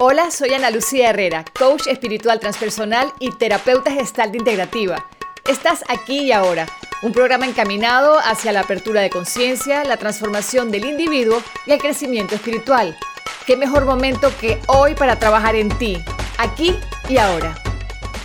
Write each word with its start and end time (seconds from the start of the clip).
Hola, 0.00 0.30
soy 0.30 0.54
Ana 0.54 0.70
Lucía 0.70 1.10
Herrera, 1.10 1.44
coach 1.58 1.88
espiritual 1.88 2.38
transpersonal 2.38 3.12
y 3.18 3.32
terapeuta 3.32 3.90
gestal 3.90 4.32
integrativa. 4.36 5.04
Estás 5.48 5.82
aquí 5.88 6.20
y 6.20 6.30
ahora, 6.30 6.66
un 7.02 7.10
programa 7.10 7.46
encaminado 7.46 8.16
hacia 8.16 8.52
la 8.52 8.60
apertura 8.60 9.00
de 9.00 9.10
conciencia, 9.10 9.82
la 9.82 9.96
transformación 9.96 10.70
del 10.70 10.84
individuo 10.84 11.42
y 11.66 11.72
el 11.72 11.80
crecimiento 11.80 12.36
espiritual. 12.36 12.96
¿Qué 13.44 13.56
mejor 13.56 13.86
momento 13.86 14.30
que 14.40 14.60
hoy 14.68 14.94
para 14.94 15.18
trabajar 15.18 15.56
en 15.56 15.68
ti, 15.78 15.98
aquí 16.38 16.76
y 17.08 17.18
ahora? 17.18 17.56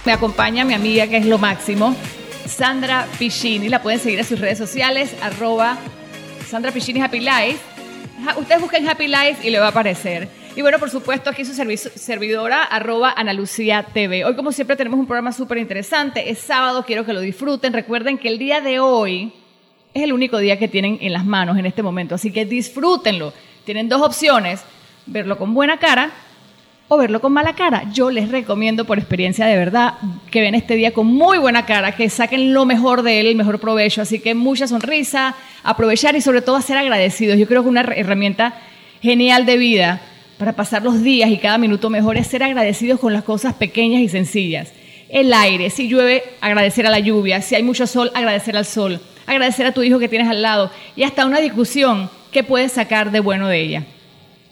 Me 0.05 0.11
acompaña 0.11 0.65
mi 0.65 0.75
amiga 0.75 1.07
que 1.07 1.17
es 1.17 1.25
lo 1.25 1.39
máximo, 1.39 1.95
Sandra 2.45 3.07
Piccini. 3.17 3.67
La 3.67 3.81
pueden 3.81 3.99
seguir 3.99 4.19
en 4.19 4.25
sus 4.25 4.39
redes 4.39 4.59
sociales, 4.59 5.15
arroba 5.23 5.79
Sandra 6.47 6.71
Piccini 6.71 7.01
Happy 7.01 7.19
Life. 7.19 7.57
Ustedes 8.37 8.61
busquen 8.61 8.87
Happy 8.87 9.07
Life 9.07 9.37
y 9.41 9.49
le 9.49 9.57
va 9.57 9.65
a 9.65 9.69
aparecer. 9.69 10.42
Y 10.55 10.61
bueno, 10.61 10.77
por 10.77 10.91
supuesto, 10.91 11.31
aquí 11.31 11.45
su 11.45 11.53
servidora, 11.53 12.61
arroba 12.63 13.11
Ana 13.17 13.33
Lucía 13.33 13.87
TV. 13.91 14.23
Hoy, 14.23 14.35
como 14.35 14.51
siempre, 14.51 14.75
tenemos 14.75 14.99
un 14.99 15.07
programa 15.07 15.31
súper 15.31 15.57
interesante. 15.57 16.29
Es 16.29 16.37
sábado, 16.37 16.83
quiero 16.85 17.05
que 17.05 17.13
lo 17.13 17.21
disfruten. 17.21 17.73
Recuerden 17.73 18.19
que 18.19 18.27
el 18.27 18.37
día 18.37 18.61
de 18.61 18.79
hoy 18.79 19.33
es 19.95 20.03
el 20.03 20.13
único 20.13 20.37
día 20.37 20.59
que 20.59 20.67
tienen 20.67 20.99
en 21.01 21.11
las 21.11 21.25
manos 21.25 21.57
en 21.57 21.65
este 21.65 21.81
momento. 21.81 22.13
Así 22.13 22.31
que 22.31 22.45
disfrútenlo. 22.45 23.33
Tienen 23.65 23.89
dos 23.89 24.03
opciones, 24.03 24.63
verlo 25.07 25.39
con 25.39 25.55
buena 25.55 25.77
cara 25.77 26.11
o 26.87 26.97
verlo 26.97 27.19
con 27.19 27.33
mala 27.33 27.55
cara. 27.55 27.89
Yo 27.91 28.11
les 28.11 28.29
recomiendo 28.29 28.85
por 28.85 28.99
experiencia 28.99 29.47
de 29.47 29.57
verdad 29.57 29.95
que 30.29 30.41
ven 30.41 30.53
este 30.53 30.75
día 30.75 30.93
con 30.93 31.07
muy 31.07 31.39
buena 31.39 31.65
cara, 31.65 31.93
que 31.93 32.11
saquen 32.11 32.53
lo 32.53 32.65
mejor 32.65 33.01
de 33.01 33.19
él, 33.19 33.25
el 33.25 33.35
mejor 33.35 33.59
provecho. 33.59 34.03
Así 34.03 34.19
que 34.19 34.35
mucha 34.35 34.67
sonrisa, 34.67 35.33
aprovechar 35.63 36.15
y 36.15 36.21
sobre 36.21 36.43
todo 36.43 36.61
ser 36.61 36.77
agradecidos. 36.77 37.39
Yo 37.39 37.47
creo 37.47 37.63
que 37.63 37.69
una 37.69 37.81
herramienta 37.81 38.53
genial 39.01 39.47
de 39.47 39.57
vida 39.57 40.01
para 40.43 40.57
pasar 40.57 40.83
los 40.83 41.01
días 41.01 41.29
y 41.29 41.37
cada 41.37 41.57
minuto 41.57 41.89
mejor 41.89 42.17
es 42.17 42.27
ser 42.27 42.43
agradecidos 42.43 42.99
con 42.99 43.13
las 43.13 43.23
cosas 43.23 43.53
pequeñas 43.53 44.01
y 44.01 44.09
sencillas. 44.09 44.73
El 45.07 45.33
aire, 45.33 45.69
si 45.69 45.87
llueve, 45.87 46.21
agradecer 46.41 46.85
a 46.85 46.89
la 46.89 46.99
lluvia, 46.99 47.41
si 47.41 47.55
hay 47.55 47.63
mucho 47.63 47.87
sol, 47.87 48.11
agradecer 48.13 48.57
al 48.57 48.65
sol, 48.65 48.99
agradecer 49.25 49.65
a 49.65 49.71
tu 49.71 49.83
hijo 49.83 49.99
que 49.99 50.09
tienes 50.09 50.27
al 50.27 50.41
lado 50.41 50.69
y 50.97 51.03
hasta 51.03 51.25
una 51.25 51.39
discusión 51.39 52.09
que 52.33 52.43
puedes 52.43 52.73
sacar 52.73 53.09
de 53.11 53.21
bueno 53.21 53.47
de 53.47 53.61
ella. 53.61 53.83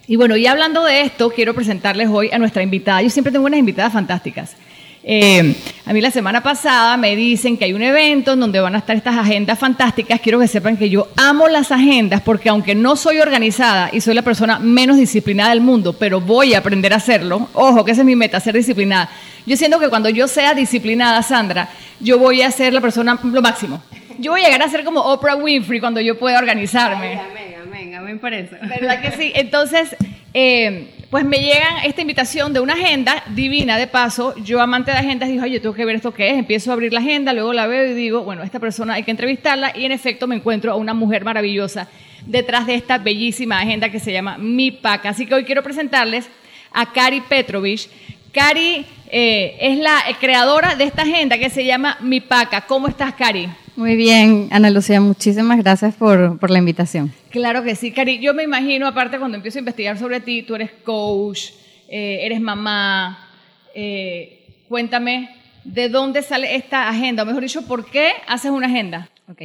Y 0.07 0.15
bueno, 0.15 0.37
y 0.37 0.47
hablando 0.47 0.85
de 0.85 1.01
esto, 1.01 1.29
quiero 1.29 1.53
presentarles 1.53 2.07
hoy 2.07 2.29
a 2.31 2.39
nuestra 2.39 2.63
invitada. 2.63 3.01
Yo 3.01 3.09
siempre 3.09 3.33
tengo 3.33 3.45
unas 3.45 3.59
invitadas 3.59 3.91
fantásticas. 3.91 4.55
Eh, 5.03 5.55
a 5.85 5.93
mí 5.93 6.01
la 6.01 6.11
semana 6.11 6.43
pasada 6.43 6.95
me 6.95 7.15
dicen 7.15 7.57
que 7.57 7.65
hay 7.65 7.73
un 7.73 7.81
evento 7.81 8.33
en 8.33 8.39
donde 8.39 8.59
van 8.59 8.75
a 8.75 8.79
estar 8.79 8.95
estas 8.95 9.17
agendas 9.17 9.57
fantásticas. 9.57 10.19
Quiero 10.21 10.39
que 10.39 10.47
sepan 10.47 10.77
que 10.77 10.89
yo 10.89 11.07
amo 11.17 11.47
las 11.47 11.71
agendas 11.71 12.21
porque 12.21 12.49
aunque 12.49 12.75
no 12.75 12.95
soy 12.95 13.17
organizada 13.17 13.89
y 13.91 14.01
soy 14.01 14.13
la 14.13 14.21
persona 14.21 14.59
menos 14.59 14.97
disciplinada 14.97 15.49
del 15.49 15.61
mundo, 15.61 15.93
pero 15.93 16.21
voy 16.21 16.53
a 16.53 16.59
aprender 16.59 16.93
a 16.93 16.97
hacerlo. 16.97 17.49
Ojo, 17.53 17.83
que 17.83 17.91
esa 17.91 18.01
es 18.01 18.05
mi 18.05 18.15
meta, 18.15 18.39
ser 18.39 18.55
disciplinada. 18.55 19.09
Yo 19.45 19.57
siento 19.57 19.79
que 19.79 19.89
cuando 19.89 20.09
yo 20.09 20.27
sea 20.27 20.53
disciplinada, 20.53 21.23
Sandra, 21.23 21.69
yo 21.99 22.19
voy 22.19 22.43
a 22.43 22.51
ser 22.51 22.73
la 22.73 22.81
persona 22.81 23.19
lo 23.23 23.41
máximo. 23.41 23.81
Yo 24.19 24.31
voy 24.31 24.41
a 24.41 24.45
llegar 24.45 24.61
a 24.61 24.69
ser 24.69 24.83
como 24.83 25.01
Oprah 25.01 25.35
Winfrey 25.35 25.79
cuando 25.79 25.99
yo 25.99 26.19
pueda 26.19 26.37
organizarme. 26.37 27.13
amén, 27.13 27.55
amén, 27.63 27.95
amén 27.95 28.19
por 28.19 28.33
eso. 28.33 28.55
¿Verdad 28.61 29.01
que 29.01 29.11
sí? 29.13 29.31
Entonces, 29.33 29.95
eh, 30.35 30.89
pues 31.11 31.25
me 31.25 31.39
llegan 31.39 31.83
esta 31.83 31.99
invitación 31.99 32.53
de 32.53 32.61
una 32.61 32.73
agenda 32.73 33.21
divina, 33.35 33.77
de 33.77 33.85
paso, 33.85 34.33
yo 34.37 34.61
amante 34.61 34.91
de 34.91 34.97
agendas 34.97 35.27
digo, 35.27 35.43
oye, 35.43 35.59
tengo 35.59 35.75
que 35.75 35.83
ver 35.83 35.97
esto 35.97 36.13
qué 36.13 36.29
es, 36.29 36.37
empiezo 36.37 36.71
a 36.71 36.73
abrir 36.73 36.93
la 36.93 37.01
agenda, 37.01 37.33
luego 37.33 37.51
la 37.51 37.67
veo 37.67 37.91
y 37.91 37.93
digo, 37.93 38.23
bueno, 38.23 38.43
esta 38.43 38.59
persona 38.59 38.93
hay 38.93 39.03
que 39.03 39.11
entrevistarla 39.11 39.77
y 39.77 39.83
en 39.83 39.91
efecto 39.91 40.25
me 40.25 40.35
encuentro 40.37 40.71
a 40.71 40.75
una 40.75 40.93
mujer 40.93 41.25
maravillosa 41.25 41.89
detrás 42.25 42.65
de 42.65 42.75
esta 42.75 42.97
bellísima 42.97 43.59
agenda 43.59 43.89
que 43.89 43.99
se 43.99 44.13
llama 44.13 44.37
Mi 44.37 44.71
Paca. 44.71 45.09
Así 45.09 45.25
que 45.25 45.35
hoy 45.35 45.43
quiero 45.43 45.63
presentarles 45.63 46.29
a 46.71 46.93
Cari 46.93 47.19
Petrovich. 47.19 47.89
Cari 48.31 48.85
eh, 49.09 49.57
es 49.59 49.79
la 49.79 50.01
creadora 50.17 50.75
de 50.75 50.85
esta 50.85 51.01
agenda 51.01 51.37
que 51.37 51.49
se 51.49 51.65
llama 51.65 51.97
Mi 51.99 52.21
Paca. 52.21 52.61
¿Cómo 52.61 52.87
estás, 52.87 53.13
Cari? 53.15 53.49
Muy 53.75 53.95
bien, 53.95 54.49
Ana 54.51 54.69
Lucía, 54.69 54.99
muchísimas 54.99 55.57
gracias 55.57 55.95
por, 55.95 56.49
la 56.49 56.59
invitación. 56.59 57.13
Claro 57.29 57.63
que 57.63 57.75
sí, 57.75 57.91
Cari. 57.91 58.19
Yo 58.19 58.33
me 58.33 58.43
imagino, 58.43 58.85
aparte 58.85 59.17
cuando 59.17 59.37
empiezo 59.37 59.59
a 59.59 59.61
investigar 59.61 59.97
sobre 59.97 60.19
ti, 60.19 60.43
tú 60.43 60.55
eres 60.55 60.71
coach, 60.83 61.51
eh, 61.87 62.19
eres 62.23 62.41
mamá. 62.41 63.29
Eh, 63.73 64.65
cuéntame, 64.67 65.29
¿de 65.63 65.87
dónde 65.87 66.21
sale 66.21 66.55
esta 66.55 66.89
agenda? 66.89 67.23
O 67.23 67.25
mejor 67.25 67.41
dicho, 67.41 67.65
¿por 67.65 67.85
qué 67.85 68.11
haces 68.27 68.51
una 68.51 68.67
agenda? 68.67 69.09
Ok. 69.29 69.43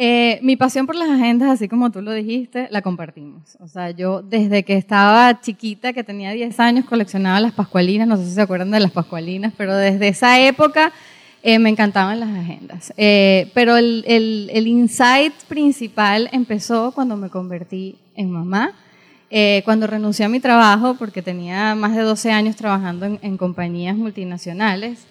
Eh, 0.00 0.38
mi 0.42 0.54
pasión 0.54 0.86
por 0.86 0.94
las 0.94 1.10
agendas, 1.10 1.50
así 1.50 1.66
como 1.66 1.90
tú 1.90 2.00
lo 2.00 2.12
dijiste, 2.12 2.68
la 2.70 2.82
compartimos. 2.82 3.56
O 3.58 3.66
sea, 3.66 3.90
yo 3.90 4.22
desde 4.22 4.62
que 4.62 4.76
estaba 4.76 5.40
chiquita, 5.40 5.92
que 5.92 6.04
tenía 6.04 6.30
10 6.30 6.60
años, 6.60 6.84
coleccionaba 6.84 7.40
las 7.40 7.52
pascualinas, 7.52 8.06
no 8.06 8.16
sé 8.16 8.26
si 8.26 8.30
se 8.30 8.40
acuerdan 8.40 8.70
de 8.70 8.78
las 8.78 8.92
pascualinas, 8.92 9.52
pero 9.56 9.74
desde 9.74 10.06
esa 10.06 10.38
época 10.38 10.92
eh, 11.42 11.58
me 11.58 11.70
encantaban 11.70 12.20
las 12.20 12.30
agendas. 12.30 12.92
Eh, 12.96 13.50
pero 13.54 13.76
el, 13.76 14.66
insight 14.66 15.34
principal 15.48 16.28
empezó 16.32 16.92
cuando 16.92 17.16
me 17.16 17.30
convertí 17.30 17.96
en 18.14 18.30
mamá, 18.30 18.72
eh, 19.30 19.62
cuando 19.64 19.86
renuncié 19.86 20.24
a 20.24 20.28
mi 20.28 20.40
trabajo, 20.40 20.94
porque 20.94 21.22
tenía 21.22 21.74
más 21.74 21.94
de 21.94 22.02
12 22.02 22.32
años 22.32 22.56
trabajando 22.56 23.06
en, 23.06 23.36
compañías 23.36 23.96
multinacionales. 23.96 25.06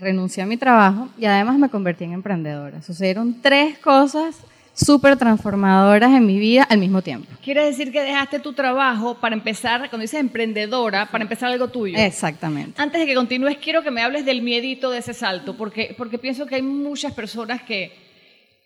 renuncié 0.00 0.42
a 0.42 0.46
mi 0.46 0.56
trabajo 0.56 1.08
y 1.16 1.26
además 1.26 1.58
me 1.58 1.68
convertí 1.68 2.04
en 2.04 2.12
emprendedora. 2.12 2.82
Sucedieron 2.82 3.40
tres 3.40 3.78
cosas 3.78 4.36
súper 4.72 5.16
transformadoras 5.16 6.12
en 6.12 6.26
mi 6.26 6.38
vida 6.38 6.62
al 6.64 6.78
mismo 6.78 7.02
tiempo. 7.02 7.28
Quiere 7.42 7.64
decir 7.64 7.92
que 7.92 8.02
dejaste 8.02 8.38
tu 8.38 8.52
trabajo 8.52 9.14
para 9.14 9.34
empezar, 9.34 9.88
cuando 9.90 10.02
dices 10.02 10.20
emprendedora, 10.20 11.06
para 11.06 11.22
empezar 11.22 11.50
algo 11.50 11.68
tuyo. 11.68 11.98
Exactamente. 11.98 12.80
Antes 12.80 13.00
de 13.00 13.06
que 13.06 13.14
continúes, 13.14 13.58
quiero 13.58 13.82
que 13.82 13.90
me 13.90 14.02
hables 14.02 14.24
del 14.24 14.42
miedito 14.42 14.90
de 14.90 14.98
ese 14.98 15.14
salto, 15.14 15.56
porque, 15.56 15.94
porque 15.96 16.18
pienso 16.18 16.46
que 16.46 16.56
hay 16.56 16.62
muchas 16.62 17.12
personas 17.12 17.62
que, 17.62 17.92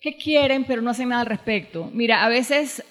que 0.01 0.17
quieren, 0.17 0.65
pero 0.65 0.83
no 0.83 0.91
hacen 0.91 1.09
nada 1.09 1.23
al 1.23 1.27
respecto. 1.27 1.91
Mira, 1.93 2.25
a 2.25 2.29
veces, 2.29 2.85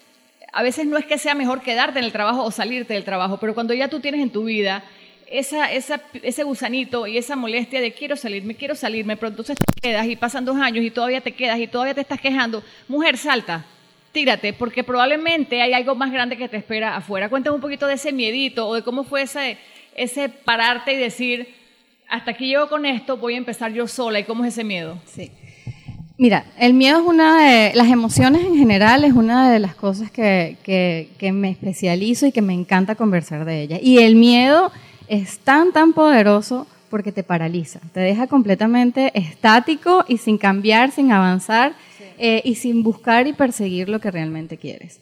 a 0.52 0.64
veces 0.64 0.86
no 0.86 0.98
es 0.98 1.06
que 1.06 1.18
sea 1.18 1.36
mejor 1.36 1.62
quedarte 1.62 2.00
en 2.00 2.06
el 2.06 2.12
trabajo 2.12 2.44
o 2.44 2.52
salirte 2.52 2.94
del 2.94 3.04
trabajo, 3.04 3.38
pero 3.38 3.54
cuando 3.54 3.74
ya 3.74 3.88
tú 3.88 4.00
tienes 4.00 4.22
en 4.22 4.32
tu 4.32 4.46
vida 4.46 4.84
esa, 5.34 6.00
ese 6.22 6.44
gusanito 6.44 7.08
y 7.08 7.18
esa 7.18 7.36
molestia 7.36 7.82
de 7.82 7.92
quiero 7.92 8.16
salirme, 8.16 8.54
quiero 8.54 8.76
salirme, 8.76 9.18
pero 9.18 9.30
entonces 9.30 9.58
te 9.58 9.82
quedas 9.82 10.06
y 10.06 10.16
pasan 10.16 10.46
dos 10.46 10.58
años 10.58 10.86
y 10.86 10.92
todavía 10.92 11.22
te 11.22 11.32
quedas 11.32 11.60
y 11.60 11.66
todavía 11.66 11.96
te 11.96 12.02
estás 12.02 12.22
quejando. 12.22 12.64
Mujer, 12.88 13.18
salta, 13.18 13.66
tírate, 14.12 14.54
porque 14.54 14.84
probablemente 14.84 15.60
hay 15.60 15.74
algo 15.74 15.96
más 15.96 16.12
grande 16.12 16.38
que 16.38 16.48
te 16.48 16.58
espera 16.58 16.96
afuera. 16.96 17.30
Cuéntame 17.30 17.56
un 17.56 17.62
poquito 17.62 17.88
de 17.88 17.96
ese 17.96 18.14
miedito 18.14 18.68
o 18.68 18.76
de 18.76 18.84
cómo 18.84 19.04
fue 19.04 19.24
ese, 19.24 19.58
ese 19.96 20.30
pararte 20.30 20.94
y 20.94 20.98
decir, 20.98 21.48
hasta 22.08 22.30
aquí 22.30 22.46
llego 22.46 22.70
con 22.70 22.86
esto, 22.86 23.18
voy 23.18 23.34
a 23.34 23.38
empezar 23.38 23.74
yo 23.74 23.88
sola 23.88 24.20
y 24.20 24.26
cómo 24.26 24.46
es 24.46 24.54
ese 24.54 24.64
miedo. 24.64 25.00
Sí. 25.08 25.32
Mira, 26.16 26.46
el 26.60 26.76
miedo 26.76 27.00
es 27.00 27.08
una 27.08 27.42
de, 27.42 27.74
las 27.74 27.88
emociones 27.88 28.46
en 28.46 28.56
general 28.56 29.04
es 29.04 29.14
una 29.14 29.52
de 29.52 29.58
las 29.58 29.74
cosas 29.74 30.12
que, 30.12 30.58
que, 30.62 31.10
que 31.18 31.32
me 31.32 31.50
especializo 31.50 32.28
y 32.28 32.32
que 32.32 32.44
me 32.44 32.54
encanta 32.54 32.94
conversar 32.94 33.46
de 33.46 33.64
ellas. 33.64 33.80
Y 33.82 33.98
el 33.98 34.16
miedo 34.16 34.72
es 35.08 35.40
tan, 35.40 35.72
tan 35.72 35.94
poderoso 35.94 36.68
porque 36.90 37.12
te 37.12 37.24
paraliza, 37.24 37.80
te 37.92 38.02
deja 38.02 38.28
completamente 38.28 39.12
estático 39.18 40.06
y 40.08 40.18
sin 40.18 40.38
cambiar, 40.38 40.92
sin 40.92 41.12
avanzar 41.12 41.74
eh, 42.20 42.42
y 42.46 42.54
sin 42.56 42.84
buscar 42.84 43.26
y 43.26 43.34
perseguir 43.34 43.90
lo 43.90 44.00
que 44.00 44.12
realmente 44.12 44.58
quieres. 44.58 45.00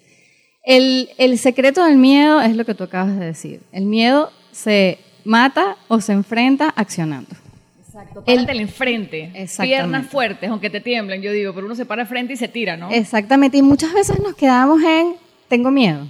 El, 0.64 1.10
secreto 1.38 1.84
del 1.84 1.98
miedo 1.98 2.40
es 2.40 2.56
lo 2.56 2.66
que 2.66 2.76
tú 2.76 2.86
acabas 2.86 3.20
de 3.20 3.26
decir. 3.26 3.62
El 3.72 3.86
miedo 3.86 4.32
se 4.52 5.00
mata 5.26 5.76
o 5.88 6.00
se 6.00 6.14
enfrenta 6.14 6.72
accionando. 6.78 7.36
Exacto, 7.86 8.24
párate 8.24 8.52
el 8.54 8.60
enfrente, 8.62 9.48
piernas 9.60 10.08
fuertes, 10.08 10.50
aunque 10.50 10.70
te 10.70 10.80
tiemblen, 10.80 11.22
yo 11.22 11.34
digo, 11.34 11.54
pero 11.54 11.66
uno 11.66 11.76
se 11.76 11.86
para 11.86 12.06
frente 12.06 12.34
y 12.34 12.38
se 12.38 12.48
tira, 12.48 12.78
¿no? 12.78 12.90
Exactamente, 12.90 13.58
y 13.58 13.62
muchas 13.62 13.94
veces 13.94 14.18
nos 14.22 14.34
quedamos 14.36 14.82
en, 14.82 15.16
tengo 15.50 15.72
miedo, 15.72 16.08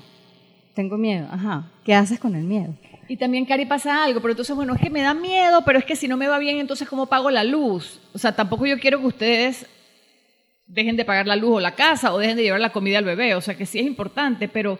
tengo 0.75 0.95
miedo, 0.95 1.27
ajá, 1.31 1.71
¿qué 1.83 1.95
haces 1.95 2.19
con 2.19 2.35
el 2.35 2.43
miedo? 2.43 2.75
Y 3.11 3.17
también, 3.17 3.43
Cari, 3.43 3.65
pasa 3.65 4.05
algo, 4.05 4.21
pero 4.21 4.31
entonces, 4.31 4.55
bueno, 4.55 4.73
es 4.73 4.79
que 4.79 4.89
me 4.89 5.01
da 5.01 5.13
miedo, 5.13 5.65
pero 5.65 5.77
es 5.77 5.83
que 5.83 5.97
si 5.97 6.07
no 6.07 6.15
me 6.15 6.29
va 6.29 6.39
bien, 6.39 6.59
entonces, 6.59 6.87
¿cómo 6.87 7.07
pago 7.07 7.29
la 7.29 7.43
luz? 7.43 7.99
O 8.13 8.17
sea, 8.17 8.33
tampoco 8.33 8.65
yo 8.65 8.79
quiero 8.79 9.01
que 9.01 9.07
ustedes 9.07 9.65
dejen 10.65 10.95
de 10.95 11.03
pagar 11.03 11.27
la 11.27 11.35
luz 11.35 11.57
o 11.57 11.59
la 11.59 11.75
casa 11.75 12.13
o 12.13 12.19
dejen 12.19 12.37
de 12.37 12.43
llevar 12.43 12.61
la 12.61 12.71
comida 12.71 12.99
al 12.99 13.03
bebé, 13.03 13.35
o 13.35 13.41
sea, 13.41 13.57
que 13.57 13.65
sí 13.65 13.79
es 13.79 13.85
importante, 13.85 14.47
pero, 14.47 14.79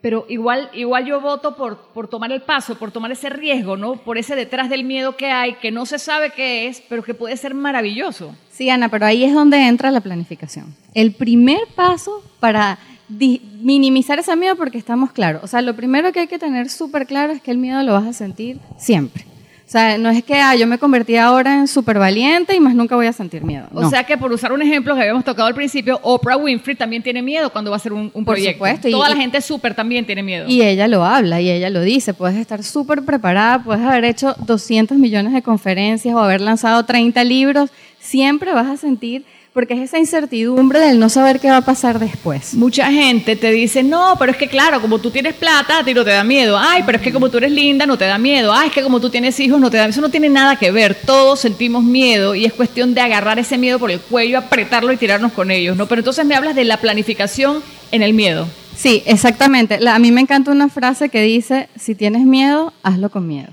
pero 0.00 0.26
igual, 0.28 0.70
igual 0.74 1.06
yo 1.06 1.20
voto 1.20 1.54
por, 1.54 1.92
por 1.94 2.08
tomar 2.08 2.32
el 2.32 2.42
paso, 2.42 2.76
por 2.76 2.90
tomar 2.90 3.12
ese 3.12 3.30
riesgo, 3.30 3.76
¿no? 3.76 3.94
Por 3.94 4.18
ese 4.18 4.34
detrás 4.34 4.68
del 4.68 4.82
miedo 4.82 5.16
que 5.16 5.30
hay, 5.30 5.54
que 5.54 5.70
no 5.70 5.86
se 5.86 6.00
sabe 6.00 6.30
qué 6.30 6.66
es, 6.66 6.82
pero 6.88 7.04
que 7.04 7.14
puede 7.14 7.36
ser 7.36 7.54
maravilloso. 7.54 8.34
Sí, 8.50 8.68
Ana, 8.70 8.88
pero 8.88 9.06
ahí 9.06 9.22
es 9.22 9.32
donde 9.32 9.68
entra 9.68 9.92
la 9.92 10.00
planificación. 10.00 10.74
El 10.94 11.12
primer 11.12 11.60
paso 11.76 12.24
para 12.40 12.80
minimizar 13.08 14.18
ese 14.18 14.34
miedo 14.36 14.56
porque 14.56 14.78
estamos 14.78 15.12
claros. 15.12 15.42
O 15.44 15.46
sea, 15.46 15.62
lo 15.62 15.74
primero 15.74 16.12
que 16.12 16.20
hay 16.20 16.26
que 16.26 16.38
tener 16.38 16.68
súper 16.68 17.06
claro 17.06 17.32
es 17.32 17.40
que 17.42 17.50
el 17.50 17.58
miedo 17.58 17.82
lo 17.82 17.92
vas 17.94 18.06
a 18.06 18.12
sentir 18.12 18.58
siempre. 18.78 19.24
O 19.66 19.70
sea, 19.70 19.98
no 19.98 20.08
es 20.08 20.24
que 20.24 20.34
ah, 20.36 20.54
yo 20.56 20.66
me 20.66 20.78
convertí 20.78 21.16
ahora 21.16 21.56
en 21.56 21.68
súper 21.68 21.98
valiente 21.98 22.56
y 22.56 22.60
más 22.60 22.74
nunca 22.74 22.96
voy 22.96 23.06
a 23.06 23.12
sentir 23.12 23.44
miedo. 23.44 23.66
O 23.74 23.90
sea 23.90 24.02
que 24.04 24.16
por 24.16 24.32
usar 24.32 24.50
un 24.50 24.62
ejemplo 24.62 24.94
que 24.94 25.02
habíamos 25.02 25.24
tocado 25.24 25.46
al 25.46 25.54
principio, 25.54 26.00
Oprah 26.02 26.38
Winfrey 26.38 26.74
también 26.74 27.02
tiene 27.02 27.20
miedo 27.20 27.50
cuando 27.50 27.70
va 27.70 27.76
a 27.76 27.78
hacer 27.78 27.92
un, 27.92 28.10
un 28.14 28.24
Por 28.24 28.36
proyecto. 28.36 28.54
supuesto, 28.64 28.88
y- 28.88 28.92
Toda 28.92 29.10
la 29.10 29.16
gente 29.16 29.42
súper 29.42 29.74
también 29.74 30.06
tiene 30.06 30.22
miedo. 30.22 30.46
Y 30.48 30.62
ella 30.62 30.88
lo 30.88 31.04
habla 31.04 31.42
y 31.42 31.50
ella 31.50 31.68
lo 31.68 31.82
dice. 31.82 32.14
Puedes 32.14 32.38
estar 32.38 32.62
súper 32.64 33.02
preparada, 33.02 33.62
puedes 33.62 33.84
haber 33.84 34.06
hecho 34.06 34.34
200 34.46 34.96
millones 34.96 35.34
de 35.34 35.42
conferencias 35.42 36.14
o 36.14 36.18
haber 36.18 36.40
lanzado 36.40 36.86
30 36.86 37.22
libros. 37.24 37.68
Siempre 38.00 38.54
vas 38.54 38.68
a 38.68 38.78
sentir, 38.78 39.26
porque 39.52 39.74
es 39.74 39.80
esa 39.80 39.98
incertidumbre 39.98 40.78
del 40.80 40.98
no 40.98 41.08
saber 41.08 41.40
qué 41.40 41.50
va 41.50 41.58
a 41.58 41.64
pasar 41.64 41.98
después. 41.98 42.54
Mucha 42.54 42.90
gente 42.92 43.34
te 43.36 43.50
dice, 43.50 43.82
no, 43.82 44.14
pero 44.18 44.32
es 44.32 44.38
que 44.38 44.48
claro, 44.48 44.80
como 44.80 44.98
tú 45.00 45.10
tienes 45.10 45.34
plata, 45.34 45.78
a 45.80 45.84
ti 45.84 45.94
no 45.94 46.04
te 46.04 46.10
da 46.10 46.22
miedo. 46.24 46.56
Ay, 46.58 46.82
pero 46.86 46.98
es 46.98 47.02
que 47.02 47.12
como 47.12 47.28
tú 47.28 47.38
eres 47.38 47.50
linda, 47.52 47.86
no 47.86 47.98
te 47.98 48.04
da 48.04 48.18
miedo. 48.18 48.52
Ay, 48.52 48.68
es 48.68 48.74
que 48.74 48.82
como 48.82 49.00
tú 49.00 49.10
tienes 49.10 49.38
hijos, 49.40 49.60
no 49.60 49.70
te 49.70 49.76
da 49.76 49.86
Eso 49.86 50.00
no 50.00 50.10
tiene 50.10 50.28
nada 50.28 50.56
que 50.56 50.70
ver. 50.70 50.94
Todos 50.94 51.40
sentimos 51.40 51.82
miedo 51.82 52.34
y 52.34 52.44
es 52.44 52.52
cuestión 52.52 52.94
de 52.94 53.00
agarrar 53.00 53.38
ese 53.38 53.58
miedo 53.58 53.78
por 53.78 53.90
el 53.90 54.00
cuello, 54.00 54.38
apretarlo 54.38 54.92
y 54.92 54.96
tirarnos 54.96 55.32
con 55.32 55.50
ellos, 55.50 55.76
¿no? 55.76 55.86
Pero 55.86 56.00
entonces 56.00 56.24
me 56.24 56.34
hablas 56.34 56.54
de 56.54 56.64
la 56.64 56.76
planificación 56.78 57.62
en 57.90 58.02
el 58.02 58.14
miedo. 58.14 58.46
Sí, 58.76 59.02
exactamente. 59.06 59.80
La- 59.80 59.96
a 59.96 59.98
mí 59.98 60.12
me 60.12 60.20
encanta 60.20 60.52
una 60.52 60.68
frase 60.68 61.08
que 61.08 61.20
dice, 61.22 61.68
si 61.76 61.94
tienes 61.96 62.22
miedo, 62.22 62.72
hazlo 62.84 63.10
con 63.10 63.26
miedo. 63.26 63.48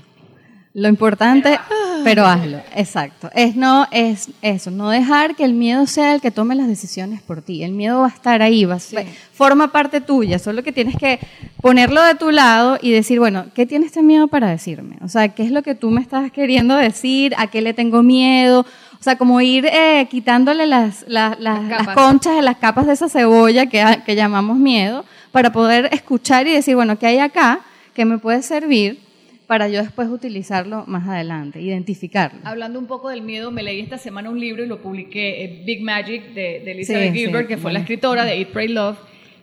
Lo 0.78 0.88
importante, 0.88 1.58
pero 2.04 2.26
hazlo, 2.26 2.58
exacto. 2.74 3.30
Es 3.34 3.56
no 3.56 3.86
es 3.90 4.28
eso, 4.42 4.70
no 4.70 4.90
dejar 4.90 5.34
que 5.34 5.42
el 5.44 5.54
miedo 5.54 5.86
sea 5.86 6.14
el 6.14 6.20
que 6.20 6.30
tome 6.30 6.54
las 6.54 6.68
decisiones 6.68 7.22
por 7.22 7.40
ti. 7.40 7.62
El 7.64 7.72
miedo 7.72 8.00
va 8.00 8.08
a 8.08 8.10
estar 8.10 8.42
ahí, 8.42 8.66
va, 8.66 8.74
a- 8.74 8.78
forma 9.32 9.72
parte 9.72 10.02
tuya, 10.02 10.38
solo 10.38 10.62
que 10.62 10.72
tienes 10.72 10.94
que 10.96 11.18
ponerlo 11.62 12.02
de 12.02 12.14
tu 12.14 12.30
lado 12.30 12.78
y 12.82 12.90
decir, 12.90 13.18
bueno, 13.20 13.46
¿qué 13.54 13.64
tiene 13.64 13.86
este 13.86 14.02
miedo 14.02 14.28
para 14.28 14.48
decirme? 14.50 14.96
O 15.02 15.08
sea, 15.08 15.28
¿qué 15.28 15.44
es 15.44 15.50
lo 15.50 15.62
que 15.62 15.74
tú 15.74 15.90
me 15.90 16.02
estás 16.02 16.30
queriendo 16.30 16.76
decir? 16.76 17.32
¿A 17.38 17.46
qué 17.46 17.62
le 17.62 17.72
tengo 17.72 18.02
miedo? 18.02 18.60
O 19.00 19.02
sea, 19.02 19.16
como 19.16 19.40
ir 19.40 19.64
eh, 19.64 20.06
quitándole 20.10 20.66
las, 20.66 21.06
las, 21.08 21.40
las- 21.40 21.64
Las 21.64 21.88
conchas 21.94 22.36
de 22.36 22.42
las 22.42 22.56
capas 22.58 22.86
de 22.86 22.92
esa 22.92 23.08
cebolla 23.08 23.64
que, 23.64 23.82
que 24.04 24.14
llamamos 24.14 24.58
miedo 24.58 25.06
para 25.32 25.52
poder 25.52 25.88
escuchar 25.92 26.46
y 26.46 26.52
decir, 26.52 26.74
bueno, 26.76 26.98
¿qué 26.98 27.06
hay 27.06 27.18
acá 27.18 27.60
que 27.94 28.04
me 28.04 28.18
puede 28.18 28.42
servir 28.42 29.05
para 29.46 29.68
yo 29.68 29.80
después 29.80 30.08
utilizarlo 30.08 30.84
más 30.86 31.06
adelante, 31.08 31.60
identificarlo? 31.60 32.40
Hablando 32.44 32.78
un 32.78 32.86
poco 32.86 33.08
del 33.10 33.22
miedo, 33.22 33.50
me 33.50 33.62
leí 33.62 33.80
esta 33.80 33.98
semana 33.98 34.28
un 34.30 34.40
libro 34.40 34.64
y 34.64 34.66
lo 34.66 34.78
publiqué, 34.82 35.44
eh, 35.44 35.62
Big 35.64 35.82
Magic, 35.82 36.32
de, 36.34 36.60
de 36.64 36.72
Elizabeth 36.72 37.12
Sí, 37.12 37.18
Gilbert, 37.20 37.46
sí, 37.48 37.54
que 37.54 37.56
fue 37.60 37.72
la 37.72 37.78
escritora 37.80 38.24
de 38.24 38.38
Eat, 38.38 38.48
Pray, 38.48 38.68
Love. 38.68 38.96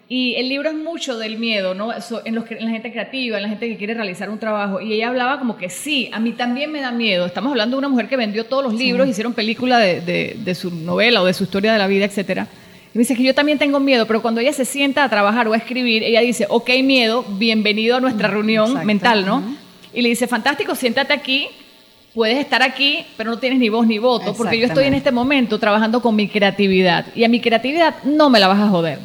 Y 0.10 0.36
el 0.36 0.50
libro 0.50 0.70
es 0.70 0.76
mucho 0.76 1.18
del 1.18 1.38
miedo, 1.40 1.74
¿no? 1.74 1.92
En, 2.26 2.36
los, 2.36 2.46
en 2.52 2.66
la 2.66 2.72
gente 2.72 2.92
creativa, 2.92 3.38
en 3.38 3.44
la 3.44 3.50
gente 3.50 3.68
que 3.70 3.78
quiere 3.78 3.94
realizar 3.94 4.30
un 4.30 4.38
trabajo. 4.38 4.82
Y 4.82 4.94
ella 4.94 5.08
hablaba 5.08 5.40
como 5.40 5.56
que 5.58 5.70
sí, 5.70 6.10
a 6.12 6.20
mí 6.20 6.34
también 6.34 6.72
me 6.72 6.82
da 6.82 6.92
miedo. 6.92 7.26
Estamos 7.26 7.52
hablando 7.52 7.78
de 7.78 7.80
una 7.80 7.90
mujer 7.90 8.10
que 8.10 8.18
vendió 8.18 8.46
todos 8.46 8.64
los 8.66 8.74
libros, 8.76 9.08
hicieron 9.08 9.34
película 9.34 9.80
de, 9.80 10.02
de- 10.02 10.36
de 10.44 10.56
su 10.56 10.70
novela 10.70 11.22
o 11.22 11.26
de 11.26 11.34
su 11.34 11.46
historia 11.46 11.72
de 11.72 11.80
la 11.80 11.88
vida, 11.88 12.06
etcétera. 12.06 12.48
Y 12.94 12.98
me 12.98 13.00
dice 13.00 13.16
que 13.16 13.24
yo 13.24 13.34
también 13.34 13.58
tengo 13.58 13.80
miedo, 13.80 14.06
pero 14.06 14.22
cuando 14.22 14.42
ella 14.42 14.54
se 14.54 14.66
sienta 14.66 15.04
a 15.04 15.10
trabajar 15.10 15.48
o 15.48 15.54
a 15.54 15.58
escribir, 15.58 16.04
ella 16.04 16.20
dice, 16.20 16.46
ok, 16.50 16.70
miedo, 16.84 17.26
bienvenido 17.40 17.96
a 17.96 18.00
nuestra 18.02 18.28
reunión 18.28 18.66
exacto. 18.68 18.86
mental, 18.86 19.26
¿no? 19.26 19.62
Y 19.94 20.01
le 20.01 20.10
dice, 20.10 20.28
fantástico, 20.28 20.75
siéntate 20.75 21.13
aquí, 21.13 21.48
puedes 22.13 22.38
estar 22.38 22.62
aquí, 22.62 23.06
pero 23.18 23.31
no 23.31 23.40
tienes 23.40 23.60
ni 23.60 23.69
voz 23.69 23.88
ni 23.88 23.98
voto, 23.98 24.34
porque 24.34 24.57
yo 24.57 24.66
estoy 24.66 24.86
en 24.86 24.94
este 24.94 25.12
momento 25.12 25.60
trabajando 25.60 26.01
con 26.01 26.16
mi 26.16 26.28
creatividad 26.28 27.06
y 27.16 27.24
a 27.24 27.30
mi 27.30 27.40
creatividad 27.40 27.95
no 28.04 28.30
me 28.30 28.40
la 28.40 28.48
vas 28.48 28.60
a 28.60 28.69
joder. 28.69 29.00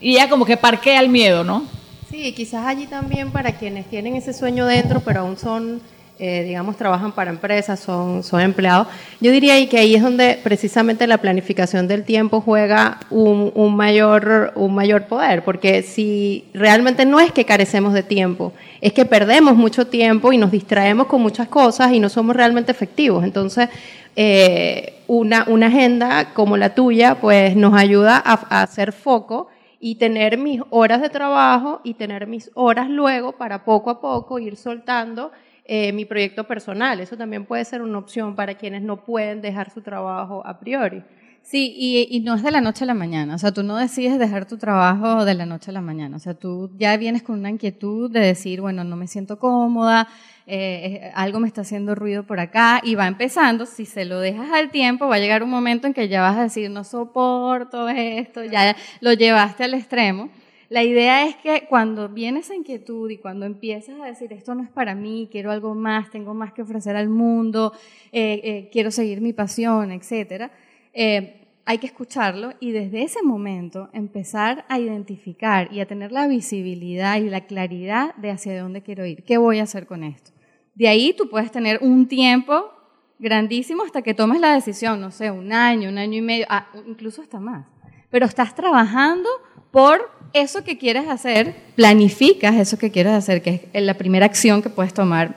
Y 0.00 0.12
ella 0.12 0.28
como 0.28 0.44
que 0.44 0.56
parquea 0.56 1.00
el 1.00 1.08
miedo, 1.08 1.44
¿no? 1.44 1.64
Sí, 2.10 2.32
quizás 2.32 2.66
allí 2.66 2.86
también 2.86 3.30
para 3.30 3.52
quienes 3.52 3.86
tienen 3.86 4.16
ese 4.16 4.32
sueño 4.32 4.66
dentro, 4.66 5.00
pero 5.00 5.20
aún 5.20 5.36
son, 5.36 5.82
eh, 6.20 6.42
digamos, 6.42 6.76
trabajan 6.76 7.12
para 7.12 7.30
empresas, 7.30 7.78
son, 7.78 8.24
son 8.24 8.40
empleados. 8.40 8.88
Yo 9.20 9.30
diría 9.30 9.54
que 9.68 9.78
ahí 9.78 9.94
es 9.94 10.02
donde 10.02 10.38
precisamente 10.42 11.06
la 11.06 11.18
planificación 11.18 11.86
del 11.86 12.02
tiempo 12.02 12.40
juega 12.40 12.98
un, 13.08 13.52
un 13.54 13.76
mayor, 13.76 14.52
un 14.56 14.74
mayor 14.74 15.04
poder, 15.06 15.44
porque 15.44 15.82
si 15.82 16.46
realmente 16.52 17.06
no 17.06 17.20
es 17.20 17.30
que 17.30 17.44
carecemos 17.44 17.92
de 17.92 18.02
tiempo, 18.02 18.52
es 18.80 18.92
que 18.92 19.04
perdemos 19.04 19.54
mucho 19.54 19.86
tiempo 19.86 20.32
y 20.32 20.38
nos 20.38 20.50
distraemos 20.50 21.06
con 21.06 21.22
muchas 21.22 21.46
cosas 21.46 21.92
y 21.92 22.00
no 22.00 22.08
somos 22.08 22.34
realmente 22.34 22.72
efectivos. 22.72 23.22
Entonces, 23.22 23.68
eh, 24.16 24.94
una, 25.06 25.44
una 25.46 25.68
agenda 25.68 26.34
como 26.34 26.56
la 26.56 26.74
tuya, 26.74 27.16
pues 27.20 27.54
nos 27.54 27.74
ayuda 27.74 28.20
a, 28.24 28.40
a 28.50 28.62
hacer 28.62 28.92
foco 28.92 29.46
y 29.78 29.94
tener 29.94 30.36
mis 30.36 30.60
horas 30.70 31.00
de 31.00 31.10
trabajo 31.10 31.80
y 31.84 31.94
tener 31.94 32.26
mis 32.26 32.50
horas 32.54 32.90
luego 32.90 33.32
para 33.32 33.64
poco 33.64 33.90
a 33.90 34.00
poco 34.00 34.40
ir 34.40 34.56
soltando 34.56 35.30
eh, 35.70 35.92
mi 35.92 36.06
proyecto 36.06 36.44
personal. 36.44 36.98
Eso 36.98 37.16
también 37.16 37.44
puede 37.44 37.62
ser 37.66 37.82
una 37.82 37.98
opción 37.98 38.34
para 38.34 38.54
quienes 38.54 38.80
no 38.80 39.04
pueden 39.04 39.42
dejar 39.42 39.70
su 39.70 39.82
trabajo 39.82 40.42
a 40.46 40.58
priori. 40.58 41.02
Sí, 41.42 41.74
y, 42.10 42.20
no 42.20 42.34
es 42.34 42.42
de 42.42 42.50
la 42.50 42.60
noche 42.60 42.84
a 42.84 42.86
la 42.86 42.94
mañana. 42.94 43.34
O 43.34 43.38
sea, 43.38 43.52
tú 43.52 43.62
no 43.62 43.76
decides 43.76 44.18
dejar 44.18 44.46
tu 44.46 44.58
trabajo 44.58 45.24
de 45.26 45.34
la 45.34 45.46
noche 45.46 45.70
a 45.70 45.74
la 45.74 45.80
mañana. 45.80 46.16
O 46.16 46.20
sea, 46.20 46.34
tú 46.34 46.70
ya 46.78 46.96
vienes 46.96 47.22
con 47.22 47.38
una 47.38 47.50
inquietud 47.50 48.10
de 48.10 48.20
decir, 48.20 48.60
bueno, 48.60 48.82
no 48.82 48.96
me 48.96 49.06
siento 49.06 49.38
cómoda, 49.38 50.08
eh, 50.46 51.00
eh, 51.04 51.12
algo 51.14 51.40
me 51.40 51.48
está 51.48 51.60
haciendo 51.60 51.94
ruido 51.94 52.24
por 52.24 52.40
acá, 52.40 52.80
y 52.82 52.94
va 52.94 53.06
empezando. 53.06 53.66
Si 53.66 53.84
se 53.84 54.04
lo 54.04 54.20
dejas 54.20 54.50
al 54.52 54.70
tiempo, 54.70 55.06
va 55.06 55.16
a 55.16 55.18
llegar 55.18 55.42
un 55.42 55.50
momento 55.50 55.86
en 55.86 55.94
que 55.94 56.08
ya 56.08 56.22
vas 56.22 56.36
a 56.36 56.44
decir, 56.44 56.70
no 56.70 56.84
soporto 56.84 57.88
esto, 57.88 58.42
ya 58.44 58.74
lo 59.00 59.12
llevaste 59.12 59.64
al 59.64 59.74
extremo. 59.74 60.30
La 60.68 60.82
idea 60.82 61.26
es 61.26 61.36
que 61.36 61.66
cuando 61.66 62.10
viene 62.10 62.40
esa 62.40 62.54
inquietud 62.54 63.08
y 63.08 63.16
cuando 63.16 63.46
empiezas 63.46 63.98
a 64.00 64.04
decir, 64.04 64.32
esto 64.34 64.54
no 64.54 64.62
es 64.62 64.68
para 64.68 64.94
mí, 64.94 65.28
quiero 65.32 65.50
algo 65.50 65.74
más, 65.74 66.10
tengo 66.10 66.34
más 66.34 66.52
que 66.52 66.60
ofrecer 66.60 66.94
al 66.94 67.08
mundo, 67.08 67.72
eh, 68.12 68.40
eh, 68.44 68.68
quiero 68.70 68.90
seguir 68.90 69.22
mi 69.22 69.32
pasión, 69.32 69.92
etcétera, 69.92 70.50
eh, 70.92 71.46
hay 71.64 71.78
que 71.78 71.86
escucharlo 71.86 72.52
y 72.60 72.72
desde 72.72 73.02
ese 73.02 73.22
momento 73.22 73.88
empezar 73.94 74.66
a 74.68 74.78
identificar 74.78 75.72
y 75.72 75.80
a 75.80 75.86
tener 75.86 76.12
la 76.12 76.26
visibilidad 76.26 77.18
y 77.18 77.30
la 77.30 77.46
claridad 77.46 78.14
de 78.16 78.30
hacia 78.30 78.60
dónde 78.60 78.82
quiero 78.82 79.06
ir, 79.06 79.22
qué 79.24 79.38
voy 79.38 79.60
a 79.60 79.62
hacer 79.62 79.86
con 79.86 80.04
esto. 80.04 80.32
De 80.74 80.88
ahí 80.88 81.14
tú 81.16 81.30
puedes 81.30 81.50
tener 81.50 81.78
un 81.82 82.08
tiempo 82.08 82.70
grandísimo 83.18 83.84
hasta 83.84 84.02
que 84.02 84.14
tomes 84.14 84.40
la 84.40 84.52
decisión, 84.52 85.00
no 85.00 85.10
sé, 85.10 85.30
un 85.30 85.52
año, 85.52 85.88
un 85.88 85.98
año 85.98 86.18
y 86.18 86.22
medio, 86.22 86.46
ah, 86.50 86.68
incluso 86.86 87.22
hasta 87.22 87.40
más. 87.40 87.66
Pero 88.10 88.26
estás 88.26 88.54
trabajando 88.54 89.28
por 89.70 90.17
eso 90.32 90.64
que 90.64 90.78
quieres 90.78 91.08
hacer, 91.08 91.54
planificas 91.74 92.54
eso 92.56 92.78
que 92.78 92.90
quieres 92.90 93.12
hacer, 93.12 93.42
que 93.42 93.68
es 93.72 93.82
la 93.82 93.94
primera 93.94 94.26
acción 94.26 94.62
que 94.62 94.68
puedes 94.68 94.92
tomar 94.94 95.34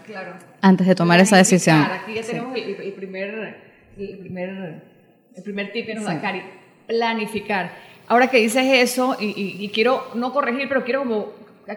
antes 0.61 0.85
de 0.87 0.95
tomar 0.95 1.19
esa 1.19 1.37
decisión. 1.37 1.81
Aquí 1.81 2.13
ya 2.15 2.21
tenemos 2.21 2.55
el, 2.55 2.63
el 2.75 2.93
primer, 2.93 3.57
el 3.97 4.17
primer, 4.19 4.83
el 5.35 5.43
primer 5.43 5.71
tip 5.71 5.85
que 5.87 5.95
nos 5.95 6.03
Sí. 6.05 6.13
da 6.13 6.21
Cari, 6.21 6.41
planificar. 6.87 7.71
Ahora 8.07 8.27
que 8.27 8.37
dices 8.37 8.63
eso, 8.65 9.15
y, 9.19 9.27
y- 9.27 9.63
y 9.65 9.69
quiero 9.69 10.07
no 10.15 10.33
corregir, 10.33 10.67
pero 10.67 10.83
quiero 10.83 10.99
como 11.03 11.29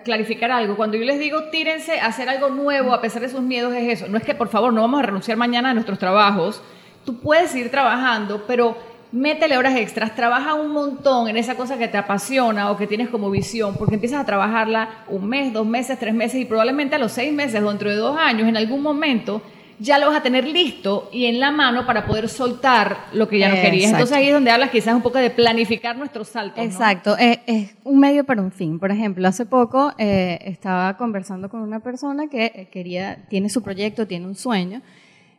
clarificar 0.03 0.51
algo. 0.51 0.77
Cuando 0.77 0.97
yo 0.97 1.05
les 1.05 1.21
digo 1.21 1.45
tírense 1.51 2.01
a 2.01 2.07
hacer 2.07 2.29
algo 2.29 2.49
nuevo 2.51 2.93
a 2.93 3.01
pesar 3.01 3.23
de 3.23 3.29
sus 3.29 3.41
miedos, 3.43 3.73
es 3.75 4.01
eso. 4.01 4.09
No 4.11 4.19
es 4.19 4.25
que 4.25 4.35
por 4.35 4.49
favor 4.49 4.73
no 4.73 4.81
vamos 4.81 4.99
a 5.01 5.07
renunciar 5.07 5.37
mañana 5.37 5.71
a 5.71 5.75
nuestros 5.75 5.99
trabajos. 6.01 6.61
Tú 7.05 7.21
puedes 7.21 7.51
seguir 7.53 7.71
trabajando, 7.71 8.45
pero 8.49 8.77
métele 9.15 9.57
horas 9.57 9.77
extras, 9.77 10.15
trabaja 10.17 10.55
un 10.55 10.73
montón 10.73 11.29
en 11.29 11.37
esa 11.37 11.55
cosa 11.55 11.79
que 11.79 11.87
te 11.87 11.97
apasiona 11.97 12.73
o 12.73 12.77
que 12.77 12.89
tienes 12.89 13.09
como 13.09 13.31
visión, 13.31 13.77
porque 13.77 13.95
empiezas 13.95 14.21
a 14.21 14.27
trabajarla 14.27 15.05
un 15.09 15.29
mes, 15.29 15.53
dos 15.53 15.65
meses, 15.65 15.99
tres 16.01 16.13
meses 16.13 16.41
y 16.41 16.45
probablemente 16.45 16.97
a 16.97 16.99
los 16.99 17.13
seis 17.13 17.33
meses 17.33 17.63
o 17.63 17.69
dentro 17.69 17.89
de 17.89 17.97
dos 17.97 18.19
años, 18.19 18.49
en 18.49 18.57
algún 18.57 18.83
momento, 18.83 19.41
ya 19.79 19.99
lo 19.99 20.09
vas 20.09 20.17
a 20.17 20.23
tener 20.23 20.45
listo 20.45 21.09
y 21.13 21.27
en 21.27 21.39
la 21.39 21.53
mano 21.53 21.87
para 21.87 22.07
poder 22.07 22.29
soltar 22.29 22.97
lo 23.13 23.29
que 23.29 23.39
ya 23.39 23.49
no 23.49 23.55
querías. 23.55 23.85
Exacto. 23.85 23.97
Entonces 23.97 24.17
ahí 24.17 24.27
es 24.27 24.33
donde 24.33 24.51
hablas 24.51 24.71
quizás 24.71 24.95
un 24.95 25.03
poco 25.03 25.19
de 25.19 25.31
planificar 25.31 25.97
nuestros 25.97 26.29
saltos. 26.29 26.59
¿no? 26.59 26.65
Exacto, 26.65 27.17
es, 27.17 27.39
es 27.47 27.75
un 27.85 28.01
medio 28.01 28.25
para 28.25 28.43
un 28.43 28.51
fin. 28.51 28.81
Por 28.81 28.91
ejemplo, 28.91 29.27
hace 29.29 29.47
poco 29.47 29.93
eh, 29.97 30.39
estaba 30.43 30.97
conversando 30.97 31.49
con 31.49 31.61
una 31.61 31.79
persona 31.79 32.27
que 32.27 32.47
eh, 32.47 32.69
quería, 32.71 33.27
tiene 33.29 33.49
su 33.49 33.63
proyecto, 33.63 34.09
tiene 34.09 34.27
un 34.27 34.35
sueño, 34.35 34.83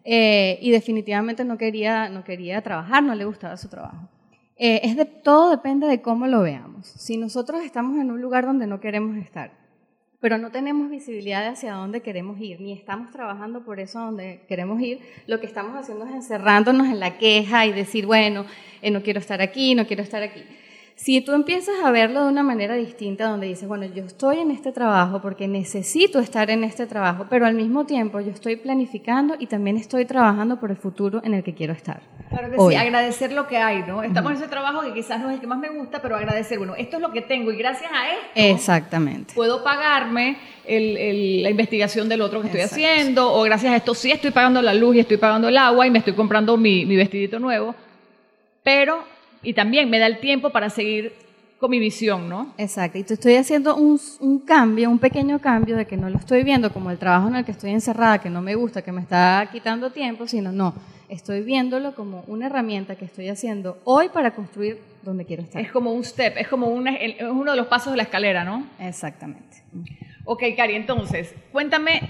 eh, 0.05 0.59
y 0.61 0.69
definitivamente 0.71 1.43
no 1.43 1.57
quería, 1.57 2.09
no 2.09 2.23
quería 2.23 2.61
trabajar, 2.61 3.03
no 3.03 3.15
le 3.15 3.25
gustaba 3.25 3.57
su 3.57 3.67
trabajo. 3.67 4.07
Eh, 4.55 4.95
todo 5.23 5.49
depende 5.49 5.87
de 5.87 6.01
cómo 6.01 6.27
lo 6.27 6.41
veamos. 6.41 6.87
Si 6.87 7.17
nosotros 7.17 7.61
estamos 7.63 7.99
en 7.99 8.11
un 8.11 8.21
lugar 8.21 8.45
donde 8.45 8.67
no 8.67 8.79
queremos 8.79 9.17
estar, 9.17 9.51
pero 10.21 10.37
no 10.37 10.51
tenemos 10.51 10.89
visibilidad 10.89 11.41
de 11.41 11.49
hacia 11.49 11.73
dónde 11.73 12.01
queremos 12.01 12.39
ir, 12.39 12.61
ni 12.61 12.71
estamos 12.71 13.11
trabajando 13.11 13.65
por 13.65 13.79
eso 13.79 13.99
a 13.99 14.05
donde 14.05 14.45
queremos 14.47 14.79
ir, 14.79 14.99
lo 15.27 15.39
que 15.39 15.45
estamos 15.45 15.75
haciendo 15.75 16.05
es 16.05 16.13
encerrándonos 16.13 16.87
en 16.87 16.99
la 16.99 17.17
queja 17.17 17.65
y 17.65 17.73
decir, 17.73 18.05
bueno, 18.05 18.45
eh, 18.81 18.91
no 18.91 19.01
quiero 19.01 19.19
estar 19.19 19.41
aquí, 19.41 19.75
no 19.75 19.87
quiero 19.87 20.03
estar 20.03 20.23
aquí. 20.23 20.43
Si 20.97 21.19
tú 21.19 21.33
empiezas 21.33 21.75
a 21.83 21.91
verlo 21.91 22.23
de 22.23 22.29
una 22.31 22.41
manera 22.41 22.73
distinta, 22.75 23.27
donde 23.27 23.47
dices, 23.47 23.67
bueno, 23.67 23.85
yo 23.85 24.05
estoy 24.05 24.39
en 24.39 24.49
este 24.49 24.71
trabajo 24.71 25.21
porque 25.21 25.45
necesito 25.45 26.19
estar 26.19 26.49
en 26.49 26.63
este 26.63 26.87
trabajo, 26.87 27.27
pero 27.29 27.45
al 27.45 27.53
mismo 27.53 27.85
tiempo 27.85 28.21
yo 28.21 28.31
estoy 28.31 28.55
planificando 28.55 29.35
y 29.37 29.47
también 29.47 29.75
estoy 29.75 30.05
trabajando 30.05 30.57
por 30.57 30.71
el 30.71 30.77
futuro 30.77 31.19
en 31.25 31.33
el 31.33 31.43
que 31.43 31.53
quiero 31.53 31.73
estar. 31.73 31.99
Claro 32.29 32.49
que 32.49 32.55
Hoy. 32.57 32.73
sí, 32.73 32.79
agradecer 32.79 33.33
lo 33.33 33.45
que 33.45 33.57
hay, 33.57 33.83
¿no? 33.85 34.03
Estamos 34.03 34.31
en 34.31 34.37
ese 34.37 34.47
trabajo 34.47 34.81
que 34.83 34.93
quizás 34.93 35.19
no 35.19 35.27
es 35.29 35.35
el 35.35 35.41
que 35.41 35.47
más 35.47 35.59
me 35.59 35.67
gusta, 35.69 36.01
pero 36.01 36.15
agradecer, 36.15 36.57
bueno, 36.59 36.75
esto 36.77 36.95
es 36.95 37.01
lo 37.01 37.11
que 37.11 37.21
tengo 37.21 37.51
y 37.51 37.57
gracias 37.57 37.91
a 37.93 38.11
esto 38.13 38.25
Exactamente. 38.35 39.33
puedo 39.35 39.65
pagarme 39.65 40.37
el- 40.65 40.95
el- 40.95 41.43
la 41.43 41.49
investigación 41.49 42.07
del 42.07 42.21
otro 42.21 42.39
que 42.39 42.47
estoy 42.47 42.61
Exacto. 42.61 42.83
haciendo, 42.85 43.33
o 43.33 43.43
gracias 43.43 43.73
a 43.73 43.75
esto 43.75 43.93
sí 43.93 44.11
estoy 44.11 44.31
pagando 44.31 44.61
la 44.61 44.73
luz 44.73 44.95
y 44.95 44.99
estoy 45.01 45.17
pagando 45.17 45.49
el 45.49 45.57
agua 45.57 45.85
y 45.85 45.91
me 45.91 45.99
estoy 45.99 46.13
comprando 46.13 46.55
mi, 46.55 46.85
mi 46.85 46.95
vestidito 46.95 47.37
nuevo, 47.37 47.75
pero, 48.63 49.03
y 49.45 49.53
también 49.53 49.89
me 49.89 49.99
da 49.99 50.07
el 50.07 50.19
tiempo 50.19 50.49
para 50.49 50.69
seguir 50.69 51.13
con 51.59 51.71
mi 51.71 51.79
visión, 51.79 52.27
¿no? 52.27 52.53
Exacto, 52.57 52.97
y 52.97 53.03
te 53.03 53.13
estoy 53.13 53.35
haciendo 53.35 53.75
un, 53.77 53.99
un 54.19 54.39
cambio, 54.39 54.89
un 54.89 54.99
pequeño 54.99 55.39
cambio 55.39 55.77
de 55.77 55.85
que 55.85 55.95
no 55.95 56.09
lo 56.09 56.17
estoy 56.17 56.43
viendo 56.43 56.71
como 56.73 56.91
el 56.91 56.97
trabajo 56.97 57.29
en 57.29 57.35
el 57.37 57.45
que 57.45 57.51
estoy 57.51 57.71
encerrada, 57.71 58.19
que 58.19 58.29
no 58.29 58.41
me 58.41 58.55
gusta, 58.55 58.81
que 58.81 58.91
me 58.91 59.01
está 59.01 59.47
quitando 59.51 59.89
tiempo, 59.91 60.27
sino 60.27 60.51
no, 60.51 60.75
estoy 61.07 61.41
viéndolo 61.43 61.95
como 61.95 62.23
una 62.27 62.47
herramienta 62.47 62.95
que 62.95 63.05
estoy 63.05 63.29
haciendo 63.29 63.77
hoy 63.85 64.09
para 64.09 64.31
construir 64.35 64.79
donde 65.01 65.23
quiero 65.25 65.43
estar. 65.43 65.61
Es 65.61 65.71
como 65.71 65.93
un 65.93 66.03
step, 66.03 66.35
es 66.37 66.47
como 66.49 66.67
una- 66.67 66.95
es 66.95 67.21
uno 67.23 67.51
de 67.51 67.57
los 67.57 67.67
pasos 67.67 67.93
de 67.93 67.97
la 67.97 68.03
escalera, 68.03 68.43
¿no? 68.43 68.65
Exactamente. 68.79 69.63
Ok, 70.25 70.43
Cari, 70.57 70.75
entonces, 70.75 71.33
cuéntame 71.51 72.01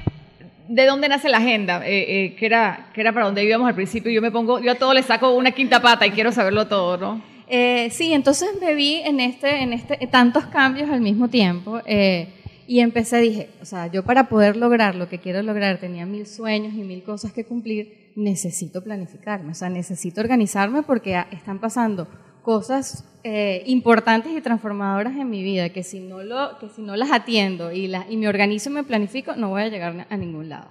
de 0.67 0.85
dónde 0.85 1.07
nace 1.07 1.29
la 1.29 1.37
agenda, 1.37 1.85
eh, 1.85 2.25
eh, 2.25 2.35
que, 2.35 2.45
era, 2.45 2.89
que 2.93 3.01
era 3.01 3.13
para 3.13 3.25
donde 3.25 3.43
íbamos 3.43 3.67
al 3.67 3.75
principio. 3.75 4.11
Yo 4.11 4.21
me 4.21 4.31
pongo, 4.31 4.59
yo 4.59 4.71
a 4.71 4.75
todo 4.75 4.93
le 4.93 5.03
saco 5.03 5.31
una 5.31 5.51
quinta 5.51 5.81
pata 5.81 6.05
y 6.05 6.11
quiero 6.11 6.31
saberlo 6.31 6.67
todo, 6.67 6.97
¿no? 6.97 7.35
Eh, 7.47 7.89
sí, 7.91 8.13
entonces 8.13 8.49
me 8.59 8.73
vi 8.73 8.95
en 8.95 9.19
este, 9.19 9.61
en 9.61 9.73
este, 9.73 9.97
tantos 10.07 10.45
cambios 10.45 10.89
al 10.89 11.01
mismo 11.01 11.27
tiempo 11.27 11.79
eh, 11.85 12.27
y 12.67 12.79
empecé, 12.79 13.19
dije, 13.19 13.49
o 13.61 13.65
sea, 13.65 13.87
yo 13.87 14.03
para 14.03 14.27
poder 14.29 14.57
lograr 14.57 14.95
lo 14.95 15.07
que 15.07 15.19
quiero 15.19 15.43
lograr, 15.43 15.77
tenía 15.77 16.07
mil 16.07 16.25
sueños 16.25 16.73
y 16.73 16.77
mil 16.77 17.03
cosas 17.03 17.33
que 17.33 17.45
cumplir, 17.45 18.11
necesito 18.15 18.83
planificarme, 18.83 19.51
o 19.51 19.53
sea, 19.53 19.69
necesito 19.69 20.21
organizarme 20.21 20.81
porque 20.81 21.23
están 21.31 21.59
pasando 21.59 22.07
cosas 22.45 23.03
eh, 23.23 23.63
importantes 23.65 24.31
y 24.31 24.39
transformadoras 24.39 25.15
en 25.15 25.29
mi 25.29 25.41
vida 25.43 25.69
que 25.69 25.83
si 25.83 25.99
no, 25.99 26.21
lo, 26.23 26.57
que 26.59 26.69
si 26.69 26.83
no 26.83 26.95
las 26.95 27.11
atiendo 27.11 27.71
y, 27.71 27.87
las 27.87 28.05
y 28.09 28.17
me 28.17 28.27
organizo 28.29 28.69
y 28.69 28.73
me 28.73 28.83
planifico, 28.83 29.35
no 29.35 29.49
voy 29.49 29.63
a 29.63 29.67
llegar 29.69 30.05
a 30.09 30.15
ningún 30.17 30.47
lado. 30.47 30.67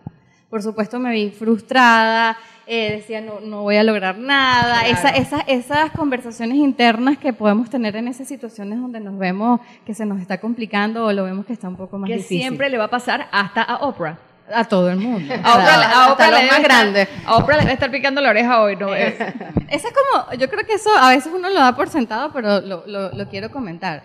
Por 0.48 0.62
supuesto 0.62 1.00
me 1.00 1.12
vi 1.12 1.30
frustrada, 1.30 2.36
eh, 2.68 2.92
decía 2.92 3.20
no, 3.20 3.40
no 3.40 3.62
voy 3.62 3.74
a 3.76 3.82
lograr 3.82 4.16
nada, 4.18 4.82
Claro. 4.84 4.96
esa, 4.96 5.08
esa- 5.10 5.40
esas 5.48 5.90
conversaciones 5.90 6.56
internas 6.58 7.18
que 7.18 7.32
podemos 7.32 7.68
tener 7.68 7.96
en 7.96 8.06
esas 8.06 8.28
situaciones 8.28 8.80
donde 8.80 9.00
nos 9.00 9.18
vemos 9.18 9.60
que 9.84 9.92
se 9.94 10.06
nos 10.06 10.20
está 10.20 10.38
complicando 10.38 11.06
o 11.06 11.12
lo 11.12 11.24
vemos 11.24 11.44
que 11.46 11.52
está 11.54 11.68
un 11.68 11.76
poco 11.76 11.98
más 11.98 12.08
Que 12.08 12.16
difícil. 12.18 12.38
siempre 12.40 12.70
le 12.70 12.78
va 12.78 12.84
a 12.84 12.90
pasar 12.90 13.26
hasta 13.32 13.62
a 13.62 13.84
Oprah. 13.84 14.16
A 14.52 14.64
todo 14.64 14.90
el 14.90 14.96
mundo. 14.98 15.32
A 15.42 15.52
Oprah, 15.54 15.78
le- 15.78 15.84
a 15.84 16.12
Oprah 16.12 16.30
le 16.30 16.46
más 16.48 16.62
grandes. 16.62 17.08
a 17.24 17.36
Oprah 17.36 17.56
le 17.56 17.62
debe 17.62 17.72
estar 17.74 17.90
picando 17.90 18.20
la 18.20 18.30
oreja 18.30 18.60
hoy, 18.62 18.76
¿no? 18.76 18.94
Eh, 18.94 19.16
Esa 19.70 19.88
es 19.88 19.94
como, 19.94 20.32
yo 20.38 20.48
creo 20.50 20.64
que 20.66 20.74
eso 20.74 20.90
a 20.98 21.10
veces 21.10 21.32
uno 21.34 21.48
lo 21.48 21.60
da 21.60 21.74
por 21.74 21.88
sentado, 21.88 22.30
pero 22.32 22.60
lo, 22.60 22.84
lo- 22.86 23.10
lo 23.12 23.28
quiero 23.28 23.50
comentar. 23.50 24.02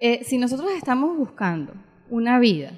Eh, 0.00 0.24
si 0.24 0.38
nosotros 0.38 0.70
estamos 0.76 1.16
buscando 1.16 1.74
una 2.08 2.38
vida 2.38 2.70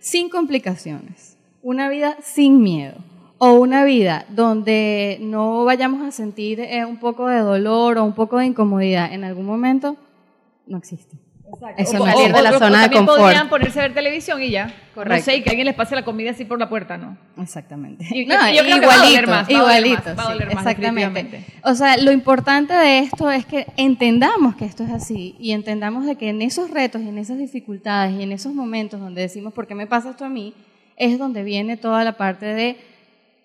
sin 0.00 0.28
complicaciones, 0.28 1.38
una 1.62 1.88
vida 1.88 2.16
sin 2.22 2.62
miedo, 2.62 2.96
o 3.38 3.52
una 3.54 3.84
vida 3.84 4.26
donde 4.28 5.18
no 5.20 5.64
vayamos 5.64 6.06
a 6.06 6.10
sentir 6.12 6.60
eh, 6.60 6.84
un 6.84 6.98
poco 6.98 7.26
de 7.28 7.38
dolor 7.40 7.98
o 7.98 8.04
un 8.04 8.14
poco 8.14 8.38
de 8.38 8.46
incomodidad 8.46 9.12
en 9.12 9.24
algún 9.24 9.44
momento, 9.46 9.96
no 10.66 10.78
existe. 10.78 11.16
Eso 11.76 11.96
o- 12.02 12.06
no 12.06 12.10
existe. 12.12 12.32
de 12.32 12.42
la 12.42 12.52
zona 12.52 12.66
de 12.66 12.72
también 12.84 13.06
confort. 13.06 13.20
podrían 13.20 13.48
ponerse 13.48 13.78
a 13.80 13.82
ver 13.82 13.94
televisión 13.94 14.42
y 14.42 14.50
ya. 14.50 14.66
No 14.66 14.72
Correcto. 14.94 15.24
sé, 15.24 15.36
y 15.36 15.42
que 15.42 15.50
alguien 15.50 15.66
les 15.66 15.74
pase 15.74 15.94
la 15.96 16.04
comida 16.04 16.30
así 16.30 16.44
por 16.44 16.58
la 16.58 16.68
puerta, 16.68 16.96
¿no? 16.96 17.16
Exactamente. 17.40 18.04
Y- 18.10 18.22
y 18.22 18.26
yo 18.56 18.62
creo 18.62 18.80
que 18.80 18.86
va 18.86 18.94
a 18.94 18.98
doler 19.04 19.26
más, 19.26 19.48
va 19.48 19.58
a 19.58 19.62
doler 19.62 19.86
igualito, 19.86 20.02
más, 20.04 20.18
va 20.18 20.22
a 20.22 20.26
sí, 20.26 20.32
doler 20.32 20.54
más, 20.54 20.66
exactamente. 20.66 21.44
O 21.62 21.74
sea, 21.74 21.96
lo 21.96 22.12
importante 22.12 22.74
de 22.74 22.98
esto 23.00 23.30
es 23.30 23.44
que 23.46 23.66
entendamos 23.76 24.54
que 24.56 24.64
esto 24.64 24.84
es 24.84 24.90
así 24.90 25.34
y 25.38 25.52
entendamos 25.52 26.06
de 26.06 26.16
que 26.16 26.28
en 26.28 26.42
esos 26.42 26.70
retos 26.70 27.02
y 27.02 27.08
en 27.08 27.18
esas 27.18 27.38
dificultades 27.38 28.14
y 28.18 28.22
en 28.22 28.32
esos 28.32 28.54
momentos 28.54 29.00
donde 29.00 29.22
decimos, 29.22 29.52
¿por 29.52 29.66
qué 29.66 29.74
me 29.74 29.86
pasa 29.86 30.10
esto 30.10 30.24
a 30.24 30.28
mí? 30.28 30.54
Es 30.96 31.18
donde 31.18 31.42
viene 31.42 31.76
toda 31.76 32.04
la 32.04 32.12
parte 32.12 32.46
de 32.46 32.76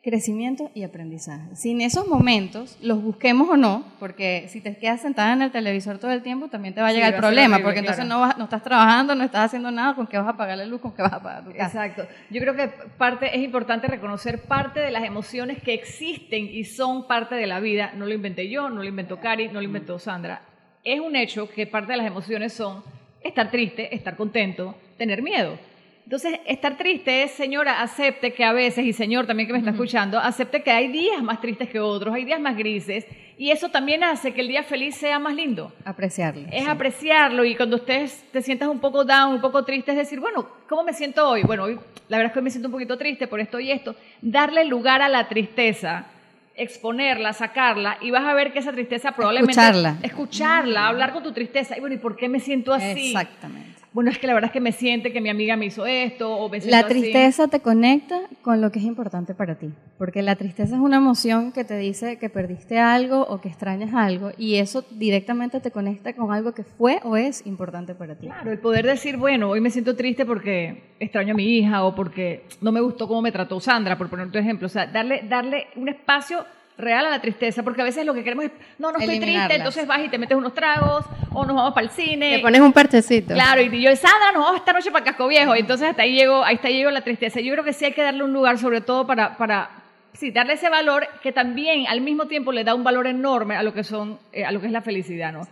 crecimiento 0.10 0.72
y 0.74 0.84
aprendizaje. 0.84 1.56
Si 1.56 1.72
en 1.72 1.82
esos 1.82 2.08
momentos 2.08 2.78
los 2.82 3.02
busquemos 3.04 3.48
o 3.50 3.58
no, 3.58 3.84
porque 4.00 4.48
si 4.50 4.62
te 4.62 4.76
quedas 4.78 5.02
sentada 5.02 5.34
en 5.34 5.42
el 5.44 5.52
televisor 5.52 6.00
todo 6.00 6.12
el 6.12 6.22
tiempo, 6.24 6.48
también 6.48 6.74
te 6.74 6.82
va 6.82 6.88
a 6.88 6.92
llegar 6.92 7.14
el 7.14 7.20
problema, 7.20 7.56
horrible, 7.58 7.64
porque 7.64 7.80
entonces 7.80 8.06
claro. 8.06 8.20
no, 8.22 8.28
vas- 8.28 8.38
no 8.38 8.44
estás 8.46 8.64
trabajando, 8.64 9.14
no 9.16 9.24
estás 9.24 9.46
haciendo 9.46 9.70
nada, 9.72 9.94
¿con 9.96 10.08
qué 10.08 10.18
vas 10.18 10.28
a 10.28 10.36
pagar 10.38 10.58
la 10.58 10.66
luz? 10.66 10.82
¿Con 10.82 10.94
qué 10.94 11.02
vas 11.02 11.14
a 11.14 11.22
pagar 11.22 11.44
tu 11.46 11.52
casa? 11.52 11.86
Exacto. 11.86 12.08
Yo 12.30 12.42
creo 12.42 12.56
que 12.56 12.68
parte 12.98 13.36
es 13.36 13.44
importante 13.44 13.88
reconocer 13.88 14.42
parte 14.42 14.80
de 14.80 14.92
las 14.92 15.04
emociones 15.04 15.62
que 15.62 15.74
existen 15.74 16.46
y 16.46 16.64
son 16.64 17.08
parte 17.08 17.36
de 17.36 17.46
la 17.48 17.60
vida. 17.60 17.92
No 17.96 18.06
lo 18.06 18.14
inventé 18.14 18.50
yo, 18.50 18.70
no 18.70 18.82
lo 18.82 18.88
inventó 18.88 19.20
Cari, 19.20 19.48
no 19.48 19.56
lo 19.60 19.64
inventó 19.64 20.00
Sandra. 20.00 20.42
Es 20.84 21.00
un 21.00 21.16
hecho 21.16 21.50
que 21.50 21.68
parte 21.68 21.92
de 21.92 21.98
las 21.98 22.08
emociones 22.08 22.54
son 22.54 22.84
estar 23.22 23.52
triste, 23.52 23.94
estar 23.94 24.16
contento, 24.16 24.76
tener 24.98 25.22
miedo. 25.22 25.58
Entonces, 26.10 26.40
estar 26.48 26.76
triste 26.76 27.22
es, 27.22 27.34
señora, 27.34 27.84
acepte 27.84 28.34
que 28.34 28.44
a 28.44 28.52
veces, 28.52 28.84
y 28.84 28.94
señor 28.94 29.28
también 29.28 29.46
que 29.46 29.54
me 29.54 29.60
está 29.60 29.70
escuchando, 29.70 30.18
acepte 30.18 30.64
que 30.64 30.72
hay 30.72 30.88
días 30.88 31.22
más 31.22 31.40
tristes 31.40 31.70
que 31.70 31.80
otros, 31.80 32.16
hay 32.16 32.26
días 32.26 32.40
más 32.40 32.58
grises, 32.58 33.06
y 33.38 33.52
eso 33.52 33.70
también 33.70 34.04
hace 34.04 34.34
que 34.34 34.42
el 34.42 34.48
día 34.48 34.64
feliz 34.64 34.96
sea 34.96 35.20
más 35.20 35.36
lindo 35.36 35.72
Apreciarlo. 35.86 36.48
es 36.52 36.64
sí. 36.64 36.68
apreciarlo 36.68 37.46
y 37.46 37.56
cuando 37.56 37.76
ustedes 37.76 38.26
te 38.32 38.42
sientas 38.42 38.70
un 38.70 38.80
poco 38.80 39.06
down, 39.06 39.36
un 39.36 39.40
poco 39.40 39.64
triste, 39.64 39.92
es 39.92 39.98
decir, 40.00 40.20
bueno, 40.20 40.50
¿cómo 40.68 40.84
me 40.84 40.94
siento 40.94 41.30
hoy? 41.30 41.44
Bueno, 41.44 41.66
hoy 41.66 41.80
la 42.08 42.18
verdad 42.18 42.32
es 42.32 42.34
que 42.34 42.40
hoy 42.40 42.44
me 42.46 42.50
siento 42.50 42.70
un 42.70 42.74
poquito 42.74 42.98
triste 42.98 43.28
por 43.28 43.40
esto 43.40 43.60
y 43.60 43.70
esto. 43.70 43.96
Darle 44.20 44.66
lugar 44.66 45.04
a 45.04 45.10
la 45.10 45.28
tristeza, 45.28 46.08
exponerla, 46.56 47.34
sacarla 47.34 48.00
y 48.02 48.10
vas 48.10 48.24
a 48.24 48.34
ver 48.34 48.52
que 48.52 48.58
esa 48.58 48.72
tristeza 48.72 49.12
probablemente... 49.12 49.52
Escucharla. 49.52 49.98
Escucharla, 50.02 50.88
hablar 50.88 51.14
con 51.14 51.22
tu 51.22 51.34
tristeza. 51.34 51.78
Y 51.78 51.82
bueno, 51.82 51.94
¿y 51.94 52.00
por 52.00 52.16
qué 52.16 52.28
me 52.28 52.40
siento 52.40 52.74
así? 52.74 53.10
Exactamente. 53.10 53.79
Bueno, 53.92 54.12
es 54.12 54.20
que 54.20 54.28
la 54.28 54.34
verdad 54.34 54.50
es 54.50 54.54
que 54.54 54.60
me 54.60 54.72
siente 54.72 55.12
que 55.12 55.20
mi 55.20 55.30
amiga 55.30 55.56
me 55.56 55.66
hizo 55.66 55.86
esto 55.86 56.32
o 56.32 56.48
me 56.50 56.60
La 56.62 56.80
así. 56.80 56.90
tristeza 56.90 57.48
te 57.48 57.60
conecta 57.60 58.20
con 58.44 58.62
lo 58.62 58.72
que 58.72 58.80
es 58.80 58.86
importante 58.86 59.34
para 59.34 59.56
ti, 59.56 59.70
porque 59.98 60.22
la 60.22 60.36
tristeza 60.36 60.76
es 60.76 60.82
una 60.82 60.98
emoción 60.98 61.52
que 61.52 61.64
te 61.64 61.78
dice 61.78 62.18
que 62.18 62.30
perdiste 62.30 62.78
algo 62.78 63.22
o 63.22 63.42
que 63.42 63.48
extrañas 63.50 63.94
algo 63.96 64.32
y 64.38 64.56
eso 64.56 64.86
directamente 64.92 65.60
te 65.60 65.72
conecta 65.72 66.14
con 66.14 66.32
algo 66.32 66.54
que 66.54 66.64
fue 66.64 67.00
o 67.04 67.18
es 67.18 67.46
importante 67.48 67.96
para 67.96 68.16
ti. 68.16 68.28
Claro, 68.28 68.52
el 68.52 68.60
poder 68.60 68.86
decir, 68.86 69.18
bueno, 69.18 69.50
hoy 69.50 69.60
me 69.62 69.72
siento 69.72 69.96
triste 69.96 70.26
porque 70.26 70.84
extraño 71.00 71.34
a 71.34 71.36
mi 71.38 71.58
hija 71.58 71.84
o 71.84 71.96
porque 71.96 72.44
no 72.62 72.72
me 72.72 72.82
gustó 72.82 73.08
cómo 73.08 73.22
me 73.24 73.32
trató 73.32 73.60
Sandra, 73.60 73.98
por 73.98 74.10
poner 74.10 74.32
tu 74.32 74.38
ejemplo. 74.38 74.68
O 74.68 74.70
sea, 74.70 74.86
darle, 74.86 75.24
darle 75.28 75.68
un 75.76 75.90
espacio 75.90 76.46
real 76.80 77.06
a 77.06 77.10
la 77.10 77.22
tristeza, 77.22 77.62
porque 77.64 77.82
a 77.82 77.86
veces 77.86 78.06
lo 78.06 78.14
que 78.14 78.24
queremos 78.24 78.46
es, 78.46 78.52
no, 78.78 78.92
no 78.92 79.00
estoy 79.00 79.20
triste, 79.20 79.56
entonces 79.56 79.86
vas 79.86 80.00
y 80.04 80.10
te 80.10 80.18
metes 80.18 80.38
unos 80.38 80.54
tragos 80.54 81.06
o 81.32 81.46
nos 81.46 81.56
vamos 81.56 81.74
para 81.74 81.86
el 81.86 81.92
cine. 81.92 82.38
Le 82.38 82.40
pones 82.40 82.62
un 82.62 82.74
parchecito. 82.74 83.34
Claro, 83.34 83.62
y 83.62 83.82
yo, 83.82 83.96
Sandra, 83.96 84.32
nos 84.34 84.44
vamos 84.44 84.60
esta 84.60 84.74
noche 84.74 84.92
para 84.92 85.06
Casco 85.06 85.28
Viejo. 85.28 85.56
Y 85.56 85.60
entonces 85.60 85.90
hasta 85.90 86.04
ahí 86.04 86.16
llegó, 86.16 86.44
ahí 86.44 86.56
está 86.56 86.70
llegó 86.70 86.90
la 86.92 87.02
tristeza. 87.02 87.40
Yo 87.40 87.52
creo 87.54 87.64
que 87.64 87.74
sí 87.74 87.86
hay 87.86 87.94
que 87.94 88.02
darle 88.02 88.24
un 88.24 88.34
lugar, 88.34 88.58
sobre 88.58 88.82
todo 88.82 89.06
para, 89.06 89.38
para 89.38 89.70
sí, 90.14 90.32
darle 90.32 90.54
ese 90.54 90.70
valor 90.70 91.08
que 91.22 91.32
también 91.32 91.88
al 91.88 92.02
mismo 92.02 92.26
tiempo 92.26 92.52
le 92.52 92.64
da 92.64 92.76
un 92.76 92.84
valor 92.84 93.08
enorme 93.08 93.56
a 93.56 93.64
lo 93.64 93.74
que 93.74 93.84
son, 93.84 94.20
eh, 94.32 94.46
a 94.46 94.52
lo 94.52 94.60
que 94.60 94.68
es 94.68 94.72
la 94.72 94.82
felicidad, 94.82 95.32
¿no? 95.34 95.48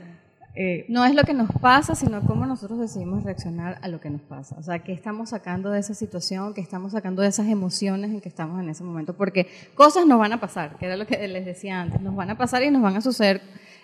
Eh, 0.59 0.85
No 0.89 1.05
es 1.05 1.13
lo 1.13 1.23
que 1.23 1.35
nos 1.35 1.51
pasa, 1.61 1.93
sino 1.93 2.19
cómo 2.21 2.47
nosotros 2.47 2.79
decidimos 2.79 3.23
reaccionar 3.23 3.77
a 3.83 3.87
lo 3.87 4.01
que 4.01 4.09
nos 4.09 4.21
pasa. 4.21 4.55
O 4.57 4.63
sea, 4.63 4.79
qué 4.79 4.91
estamos 4.91 5.29
sacando 5.29 5.69
de 5.69 5.79
esa 5.79 5.93
situación, 5.93 6.55
qué 6.55 6.61
estamos 6.61 6.93
sacando 6.93 7.21
de 7.21 7.27
esas 7.27 7.47
emociones 7.47 8.09
en 8.09 8.21
que 8.21 8.27
estamos 8.27 8.59
en 8.59 8.67
ese 8.67 8.83
momento. 8.83 9.13
Porque 9.15 9.47
cosas 9.75 10.07
nos 10.07 10.17
van 10.17 10.33
a 10.33 10.39
pasar, 10.39 10.75
que 10.77 10.87
era 10.87 10.97
lo 10.97 11.05
que 11.05 11.27
les 11.27 11.45
decía 11.45 11.79
antes, 11.79 12.01
nos 12.01 12.15
van 12.15 12.31
a 12.31 12.39
pasar 12.39 12.63
y 12.63 12.71
nos 12.71 12.81
van 12.81 12.95
a 12.95 13.01
suceder 13.01 13.39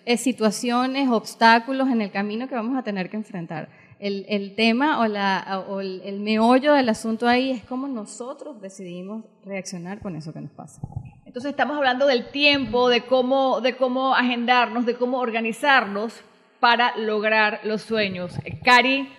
eh, 0.05 0.17
situaciones, 0.17 1.09
obstáculos 1.09 1.89
en 1.89 2.01
el 2.01 2.09
camino 2.09 2.47
que 2.47 2.55
vamos 2.55 2.75
a 2.75 2.81
tener 2.81 3.11
que 3.11 3.17
enfrentar. 3.17 3.69
El, 3.99 4.25
el 4.27 4.55
tema 4.55 4.99
o, 4.99 5.05
la, 5.05 5.63
o 5.69 5.79
el, 5.79 6.01
el 6.03 6.21
meollo 6.21 6.73
del 6.73 6.89
asunto 6.89 7.27
ahí 7.27 7.51
es 7.51 7.63
cómo 7.65 7.87
nosotros 7.87 8.59
decidimos 8.59 9.25
reaccionar 9.45 9.99
con 9.99 10.15
eso 10.15 10.33
que 10.33 10.41
nos 10.41 10.51
pasa. 10.51 10.81
Entonces 11.23 11.51
estamos 11.51 11.77
hablando 11.77 12.07
del 12.07 12.31
tiempo, 12.31 12.89
de 12.89 13.05
cómo, 13.05 13.61
de 13.61 13.77
cómo 13.77 14.15
agendarnos, 14.15 14.87
de 14.87 14.95
cómo 14.95 15.19
organizarnos 15.19 16.19
para 16.63 16.95
lograr 16.95 17.59
los 17.65 17.81
sueños. 17.81 18.31
Eh, 18.45 18.57
Cari 18.63 19.09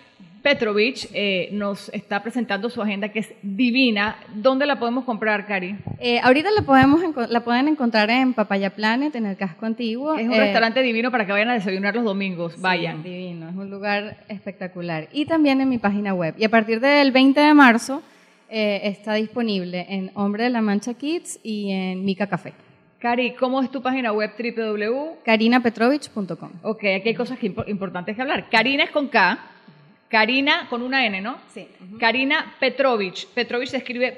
Petrovich 0.41 1.07
eh, 1.13 1.49
nos 1.51 1.89
está 1.89 2.23
presentando 2.23 2.71
su 2.71 2.81
agenda 2.81 3.09
que 3.09 3.19
es 3.19 3.29
divina. 3.43 4.15
¿Dónde 4.33 4.65
la 4.65 4.79
podemos 4.79 5.03
comprar, 5.05 5.45
Cari? 5.45 5.75
Eh, 5.99 6.19
ahorita 6.23 6.49
la, 6.49 6.63
podemos, 6.63 7.01
la 7.29 7.43
pueden 7.43 7.67
encontrar 7.67 8.09
en 8.09 8.33
Papaya 8.33 8.71
Planet, 8.71 9.13
en 9.15 9.27
el 9.27 9.37
casco 9.37 9.67
antiguo. 9.67 10.15
Es 10.15 10.25
un 10.25 10.33
Eh, 10.33 10.39
restaurante 10.39 10.81
divino 10.81 11.11
para 11.11 11.27
que 11.27 11.33
vayan 11.33 11.49
a 11.51 11.53
desayunar 11.53 11.93
los 11.93 12.03
domingos. 12.03 12.53
Sí, 12.53 12.61
Vayan. 12.61 13.03
divino, 13.03 13.47
es 13.49 13.55
un 13.55 13.69
lugar 13.69 14.17
espectacular. 14.27 15.07
Y 15.13 15.27
también 15.27 15.61
en 15.61 15.69
mi 15.69 15.77
página 15.77 16.15
web. 16.15 16.33
Y 16.39 16.45
a 16.45 16.49
partir 16.49 16.79
del 16.79 17.11
20 17.11 17.39
de 17.39 17.53
marzo 17.53 18.01
eh, 18.49 18.81
está 18.85 19.13
disponible 19.13 19.85
en 19.87 20.09
Hombre 20.15 20.45
de 20.45 20.49
la 20.49 20.61
Mancha 20.61 20.95
Kids 20.95 21.39
y 21.43 21.69
en 21.71 22.03
Mica 22.05 22.25
Café. 22.25 22.53
Cari, 22.99 23.33
¿cómo 23.35 23.61
es 23.61 23.69
tu 23.71 23.81
página 23.81 24.11
web 24.11 24.31
www? 24.37 25.17
carinapetrovich.com. 25.23 26.51
Ok, 26.63 26.83
aquí 26.97 27.09
hay 27.09 27.13
cosas 27.15 27.37
que 27.37 27.51
impo- 27.53 27.67
importantes 27.67 28.15
que 28.15 28.21
hablar. 28.21 28.49
Karina 28.49 28.83
es 28.85 28.89
con 28.91 29.09
K, 29.09 29.37
Karina 30.09 30.67
con 30.69 30.81
una 30.81 31.05
N, 31.05 31.19
¿no? 31.21 31.37
Sí. 31.53 31.67
Karina 31.99 32.55
Petrovich. 32.59 33.27
Petrovich 33.27 33.69
se 33.69 33.77
escribe 33.77 34.11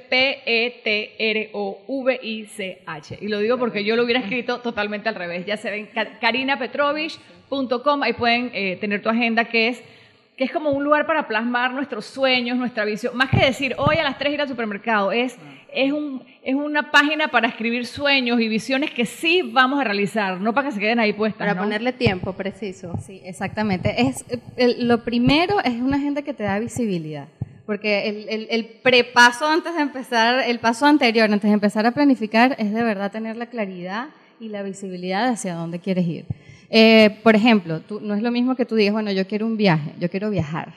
P-E-T-R-O-V-I-C-H. 1.88 3.18
Y 3.22 3.28
lo 3.28 3.40
digo 3.40 3.58
porque 3.58 3.84
yo 3.84 3.96
lo 3.96 4.04
hubiera 4.04 4.20
escrito 4.20 4.60
totalmente 4.60 5.10
al 5.10 5.16
revés. 5.16 5.46
Ya 5.46 5.58
se 5.58 5.72
ven, 5.72 5.88
Ka- 5.88 6.20
karinapetrovich.com. 6.20 8.04
Ahí 8.04 8.14
pueden 8.14 8.52
eh, 8.54 8.78
tener 8.80 9.02
tu 9.02 9.10
agenda, 9.10 9.46
que 9.46 9.70
es, 9.70 9.82
que 10.38 10.44
es 10.44 10.52
como 10.52 10.70
un 10.70 10.84
lugar 10.84 11.08
para 11.08 11.28
plasmar 11.28 11.74
nuestros 11.74 12.06
sueños, 12.06 12.58
nuestra 12.58 12.86
visión. 12.86 13.18
Más 13.18 13.30
que 13.32 13.38
decir, 13.44 13.74
hoy 13.80 13.98
a 13.98 14.04
las 14.04 14.20
3 14.20 14.36
ir 14.36 14.42
al 14.42 14.48
supermercado, 14.48 15.12
es, 15.12 15.36
es, 15.74 15.92
un, 15.92 16.24
es 16.44 16.54
una 16.54 16.92
página 16.92 17.30
para 17.30 17.48
escribir 17.48 17.88
sueños 17.88 18.40
y 18.40 18.48
visiones 18.48 18.92
que 18.92 19.08
sí 19.08 19.42
vamos 19.42 19.80
a 19.82 19.84
realizar, 19.84 20.40
no 20.40 20.54
para 20.54 20.68
que 20.68 20.76
se 20.76 20.80
queden 20.80 21.00
ahí 21.00 21.12
puestas. 21.14 21.40
Para 21.40 21.56
¿no? 21.56 21.62
ponerle 21.64 21.92
tiempo 21.92 22.34
preciso. 22.34 22.94
Sí, 23.04 23.20
exactamente. 23.26 24.00
Es, 24.00 24.24
el- 24.58 24.88
lo 24.88 25.04
primero 25.04 25.60
es 25.62 25.74
una 25.74 25.98
agenda 25.98 26.22
que 26.22 26.36
te 26.36 26.44
da 26.44 26.60
visibilidad. 26.60 27.28
Porque 27.66 28.08
el, 28.08 28.30
el, 28.30 28.48
el 28.52 28.66
prepaso 28.84 29.46
antes 29.48 29.76
de 29.76 29.82
empezar, 29.82 30.40
el 30.48 30.60
paso 30.60 30.86
anterior, 30.86 31.26
antes 31.26 31.50
de 31.50 31.54
empezar 31.54 31.86
a 31.88 31.92
planificar, 31.92 32.56
es 32.60 32.72
de 32.74 32.84
verdad 32.84 33.12
tener 33.12 33.36
la 33.38 33.48
claridad 33.48 34.10
y 34.40 34.50
la 34.50 34.62
visibilidad 34.62 35.26
de 35.26 35.34
hacia 35.34 35.56
dónde 35.56 35.80
quieres 35.80 36.06
ir. 36.08 36.26
Eh, 36.70 37.18
por 37.24 37.36
ejemplo, 37.36 37.80
tú, 37.82 38.00
no 38.02 38.14
es 38.14 38.22
lo 38.22 38.32
mismo 38.32 38.56
que 38.56 38.66
tú 38.66 38.76
digas, 38.76 38.94
bueno, 38.94 39.12
yo 39.12 39.26
quiero 39.28 39.46
un 39.46 39.58
viaje, 39.58 39.94
yo 40.00 40.10
quiero 40.10 40.30
viajar. 40.30 40.74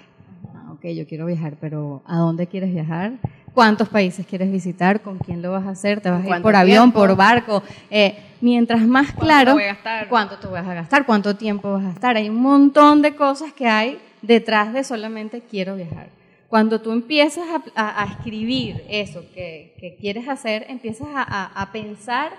Ah, 0.54 0.72
ok, 0.72 0.86
yo 0.88 1.06
quiero 1.06 1.26
viajar, 1.26 1.54
pero 1.60 2.02
¿a 2.06 2.16
dónde 2.18 2.46
quieres 2.46 2.72
viajar? 2.72 3.12
¿Cuántos 3.52 3.88
países 3.88 4.24
quieres 4.26 4.50
visitar? 4.52 5.00
¿Con 5.00 5.18
quién 5.18 5.42
lo 5.42 5.50
vas 5.50 5.66
a 5.66 5.70
hacer? 5.70 6.00
¿Te 6.00 6.08
vas 6.10 6.20
a 6.20 6.22
ir 6.22 6.26
¿Cuánto 6.28 6.42
por 6.46 6.54
avión, 6.54 6.84
tiempo? 6.92 7.00
por 7.00 7.16
barco? 7.16 7.62
Eh, 7.90 8.16
mientras 8.40 8.82
más 8.86 9.06
¿Cuánto 9.06 9.20
claro, 9.26 9.52
voy 9.54 9.64
a 9.64 9.74
gastar? 9.74 10.08
cuánto 10.08 10.38
te 10.38 10.46
vas 10.46 10.66
a 10.66 10.74
gastar, 10.74 11.04
cuánto 11.06 11.36
tiempo 11.36 11.72
vas 11.72 11.84
a 11.86 11.90
estar. 11.90 12.16
Hay 12.16 12.28
un 12.28 12.40
montón 12.40 13.02
de 13.02 13.16
cosas 13.16 13.52
que 13.52 13.66
hay 13.66 13.98
detrás 14.22 14.72
de 14.72 14.84
solamente 14.84 15.40
quiero 15.40 15.74
viajar. 15.74 16.08
Cuando 16.48 16.80
tú 16.80 16.92
empiezas 16.92 17.44
a, 17.48 17.62
a- 17.74 18.02
a 18.02 18.06
escribir 18.06 18.82
eso 18.88 19.24
que, 19.34 19.74
que 19.80 19.96
quieres 20.00 20.28
hacer, 20.28 20.66
empiezas 20.68 21.08
a- 21.14 21.46
a 21.60 21.72
pensar 21.72 22.30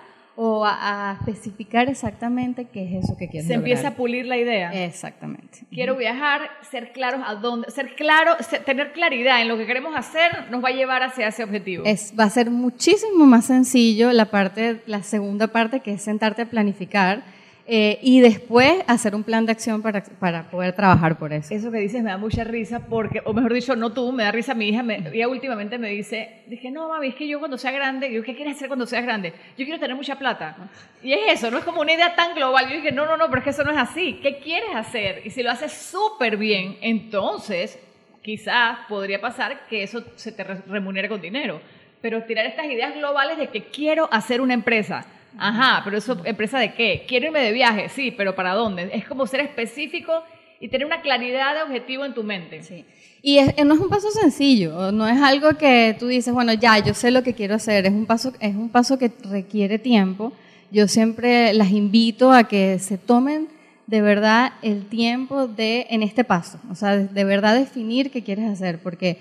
o 0.44 0.66
a, 0.66 1.12
a 1.12 1.14
especificar 1.20 1.88
exactamente 1.88 2.66
qué 2.66 2.84
es 2.98 3.04
eso 3.04 3.16
que 3.16 3.28
quieres 3.30 3.48
Se 3.48 3.54
empieza 3.54 3.90
a 3.90 3.96
pulir 3.96 4.26
la 4.26 4.38
idea. 4.38 4.72
Exactamente. 4.86 5.60
Quiero 5.70 5.96
viajar, 5.96 6.42
ser 6.72 6.92
claros 6.94 7.22
a 7.28 7.36
dónde, 7.36 7.70
ser 7.70 7.94
claro, 7.96 8.32
ser- 8.40 8.64
tener 8.64 8.92
claridad 8.92 9.40
en 9.42 9.48
lo 9.50 9.56
que 9.58 9.68
queremos 9.68 9.96
hacer 9.96 10.50
nos 10.50 10.64
va 10.64 10.70
a 10.70 10.72
llevar 10.72 11.04
hacia 11.04 11.28
ese 11.28 11.44
objetivo. 11.44 11.86
Es, 11.86 12.14
va 12.20 12.24
a 12.24 12.30
ser 12.32 12.50
muchísimo 12.50 13.26
más 13.28 13.46
sencillo 13.46 14.12
la 14.14 14.26
parte, 14.32 14.82
la 14.88 15.04
segunda 15.04 15.48
parte 15.48 15.82
que 15.82 15.94
es 15.94 16.02
sentarte 16.02 16.42
a 16.42 16.46
planificar 16.50 17.22
eh, 17.68 18.00
y 18.02 18.20
después 18.22 18.84
hacer 18.88 19.16
un 19.16 19.24
plan 19.24 19.46
de 19.46 19.52
acción 19.52 19.82
para, 19.82 20.04
para 20.04 20.50
poder 20.50 20.74
trabajar 20.76 21.18
por 21.18 21.32
eso. 21.32 21.54
Eso 21.54 21.72
que 21.72 21.78
dices 21.78 22.02
me 22.04 22.10
da 22.10 22.18
mucha 22.18 22.44
risa 22.44 22.80
porque, 22.88 23.22
o 23.24 23.34
mejor 23.34 23.54
dicho, 23.54 23.76
no 23.76 23.94
tú, 23.94 24.12
me 24.12 24.24
da 24.24 24.32
risa 24.32 24.54
mi 24.54 24.70
hija. 24.70 24.84
Me, 24.84 24.98
ella 25.14 25.28
últimamente 25.28 25.78
me 25.78 25.90
dice, 25.90 26.44
dije, 26.48 26.72
no, 26.72 26.90
mami, 26.90 27.08
es 27.10 27.16
que 27.16 27.28
yo 27.28 27.40
cuando 27.40 27.58
sea 27.58 27.72
grande, 27.72 28.12
yo, 28.12 28.24
¿qué 28.24 28.36
quieres 28.36 28.56
hacer 28.56 28.68
cuando 28.68 28.86
seas 28.86 29.04
grande? 29.04 29.34
Yo 29.58 29.66
quiero 29.66 29.80
tener 29.80 29.96
mucha 29.96 30.18
plata. 30.18 30.58
Y 31.04 31.14
es 31.14 31.20
eso, 31.34 31.52
no 31.52 31.60
es 31.60 31.64
como 31.64 31.82
una 31.82 31.94
idea 31.94 32.16
tan 32.16 32.36
global. 32.36 32.68
Yo 32.68 32.76
dije, 32.76 32.92
no, 32.92 33.06
no, 33.06 33.16
no, 33.18 33.28
pero 33.28 33.38
es 33.40 33.44
que 33.44 33.50
eso 33.52 33.64
no 33.64 33.72
es 33.72 33.78
así. 33.78 34.20
¿Qué 34.22 34.40
quieres 34.40 34.76
hacer? 34.76 35.22
Y 35.24 35.30
si 35.30 35.44
lo 35.44 35.52
haces 35.52 35.72
súper 35.72 36.38
bien, 36.38 36.78
entonces 36.82 37.80
quizás 38.22 38.80
podría 38.88 39.20
pasar 39.22 39.68
que 39.68 39.84
eso 39.84 40.04
se 40.16 40.32
te 40.32 40.44
re- 40.44 40.62
remunere 40.68 41.08
con 41.10 41.22
dinero. 41.22 41.62
Pero 42.02 42.24
tirar 42.24 42.46
estas 42.48 42.66
ideas 42.66 42.96
globales 42.96 43.38
de 43.38 43.48
que 43.48 43.66
quiero 43.66 44.10
hacer 44.12 44.42
una 44.42 44.54
empresa. 44.56 45.06
Ajá, 45.38 45.82
pero 45.84 45.98
eso, 45.98 46.18
¿empresa 46.26 46.60
de 46.60 46.74
qué? 46.74 47.06
Quiero 47.08 47.28
irme 47.28 47.40
de 47.42 47.52
viaje, 47.52 47.90
sí, 47.90 48.12
pero 48.12 48.36
¿para 48.36 48.54
dónde? 48.54 48.90
Es 48.94 49.06
como 49.08 49.26
ser 49.28 49.40
específico 49.42 50.12
y 50.60 50.68
tener 50.68 50.86
una 50.86 51.02
claridad 51.02 51.56
de 51.56 51.64
objetivo 51.64 52.06
en 52.06 52.14
tu 52.14 52.24
mente. 52.24 52.62
Sí. 52.64 52.86
Y 53.24 53.38
es- 53.40 53.56
no 53.66 53.74
es 53.74 53.80
un 53.80 53.90
paso 53.90 54.10
sencillo, 54.12 54.92
no 54.92 55.08
es 55.08 55.22
algo 55.22 55.58
que 55.58 55.96
tú 56.00 56.08
dices, 56.08 56.34
bueno, 56.34 56.54
ya, 56.54 56.78
yo 56.80 56.94
sé 56.94 57.12
lo 57.12 57.24
que 57.24 57.34
quiero 57.34 57.56
hacer, 57.56 57.86
es 57.86 57.92
un 57.92 58.06
paso, 58.06 58.34
es 58.40 58.56
un 58.56 58.70
paso 58.70 58.98
que 59.00 59.12
requiere 59.30 59.80
tiempo. 59.80 60.34
Yo 60.72 60.88
siempre 60.88 61.54
las 61.54 61.72
invito 61.72 62.32
a 62.32 62.46
que 62.48 62.80
se 62.80 62.98
tomen 62.98 63.48
de 63.88 64.02
verdad 64.02 64.54
el 64.62 64.86
tiempo 64.88 65.48
de, 65.48 65.88
en 65.90 66.02
este 66.04 66.24
paso, 66.24 66.60
o 66.72 66.76
sea, 66.76 66.96
de, 66.98 67.08
de 67.08 67.24
verdad 67.26 67.56
definir 67.58 68.10
qué 68.10 68.24
quieres 68.24 68.46
hacer, 68.50 68.80
porque 68.80 69.18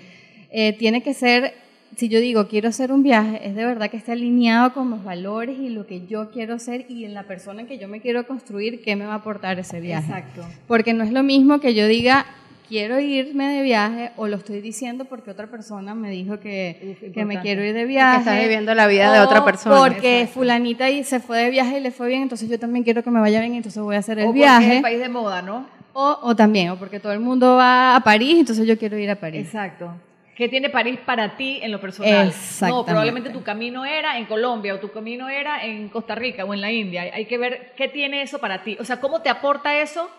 eh, 0.49 0.73
tiene 0.73 1.01
que 1.03 1.13
ser, 1.13 1.53
si 1.95 2.09
yo 2.09 2.19
digo 2.19 2.47
quiero 2.47 2.69
hacer 2.69 2.91
un 2.91 3.03
viaje, 3.03 3.41
es 3.47 3.55
de 3.55 3.65
verdad 3.65 3.89
que 3.89 3.97
esté 3.97 4.13
alineado 4.13 4.73
con 4.73 4.89
los 4.89 5.03
valores 5.03 5.57
y 5.59 5.69
lo 5.69 5.85
que 5.85 6.05
yo 6.07 6.31
quiero 6.31 6.55
hacer 6.55 6.85
y 6.89 7.05
en 7.05 7.13
la 7.13 7.23
persona 7.23 7.65
que 7.65 7.77
yo 7.77 7.87
me 7.87 7.99
quiero 8.01 8.25
construir, 8.25 8.81
qué 8.81 8.95
me 8.95 9.05
va 9.05 9.13
a 9.13 9.17
aportar 9.17 9.59
ese 9.59 9.79
viaje. 9.79 10.07
Exacto. 10.07 10.43
Porque 10.67 10.93
no 10.93 11.03
es 11.03 11.11
lo 11.11 11.23
mismo 11.23 11.59
que 11.59 11.73
yo 11.73 11.87
diga, 11.87 12.25
quiero 12.69 12.99
irme 13.01 13.49
de 13.53 13.63
viaje, 13.63 14.11
o 14.15 14.27
lo 14.29 14.37
estoy 14.37 14.61
diciendo 14.61 15.03
porque 15.03 15.29
otra 15.31 15.47
persona 15.47 15.93
me 15.93 16.09
dijo 16.09 16.39
que, 16.39 16.95
Uf, 17.03 17.11
que 17.13 17.25
me 17.25 17.41
quiero 17.41 17.63
ir 17.65 17.73
de 17.73 17.83
viaje. 17.85 18.19
estás 18.19 18.39
viviendo 18.41 18.73
la 18.73 18.87
vida 18.87 19.11
de 19.11 19.19
otra 19.19 19.43
persona. 19.43 19.75
Porque 19.75 20.21
Exacto. 20.21 20.39
fulanita 20.39 20.89
y 20.89 21.03
se 21.03 21.19
fue 21.19 21.37
de 21.39 21.49
viaje 21.49 21.79
y 21.79 21.81
le 21.81 21.91
fue 21.91 22.07
bien, 22.07 22.21
entonces 22.21 22.47
yo 22.49 22.57
también 22.57 22.83
quiero 22.85 23.03
que 23.03 23.11
me 23.11 23.19
vaya 23.19 23.41
bien, 23.41 23.55
entonces 23.55 23.83
voy 23.83 23.97
a 23.97 23.99
hacer 23.99 24.19
el 24.19 24.23
o 24.23 24.27
porque 24.27 24.39
es 24.39 24.45
viaje. 24.45 24.75
el 24.77 24.81
país 24.81 24.99
de 24.99 25.09
moda, 25.09 25.41
¿no? 25.41 25.65
O, 25.93 26.19
o 26.21 26.35
también, 26.37 26.69
o 26.69 26.77
porque 26.77 27.01
todo 27.01 27.11
el 27.11 27.19
mundo 27.19 27.57
va 27.57 27.97
a 27.97 27.99
París, 27.99 28.37
entonces 28.39 28.65
yo 28.65 28.77
quiero 28.77 28.97
ir 28.97 29.09
a 29.11 29.15
París. 29.17 29.45
Exacto. 29.45 29.91
¿Qué 30.41 30.49
tiene 30.49 30.71
París 30.71 30.97
para 31.05 31.37
ti 31.37 31.59
en 31.61 31.71
lo 31.71 31.79
personal? 31.79 32.29
Exactamente. 32.29 32.75
No, 32.79 32.83
probablemente 32.83 33.29
tu 33.29 33.43
camino 33.43 33.85
era 33.85 34.17
en 34.17 34.25
Colombia 34.25 34.73
o 34.73 34.79
tu 34.79 34.91
camino 34.91 35.29
era 35.29 35.63
en 35.63 35.87
Costa 35.89 36.15
Rica 36.15 36.45
o 36.45 36.53
en 36.55 36.61
la 36.61 36.71
India. 36.71 37.03
Hay 37.13 37.25
que 37.27 37.37
ver 37.37 37.73
qué 37.77 37.87
tiene 37.89 38.23
eso 38.23 38.39
para 38.39 38.63
ti. 38.63 38.75
O 38.79 38.83
sea, 38.83 38.99
cómo 38.99 39.21
te 39.21 39.29
aporta 39.29 39.79
eso 39.79 40.09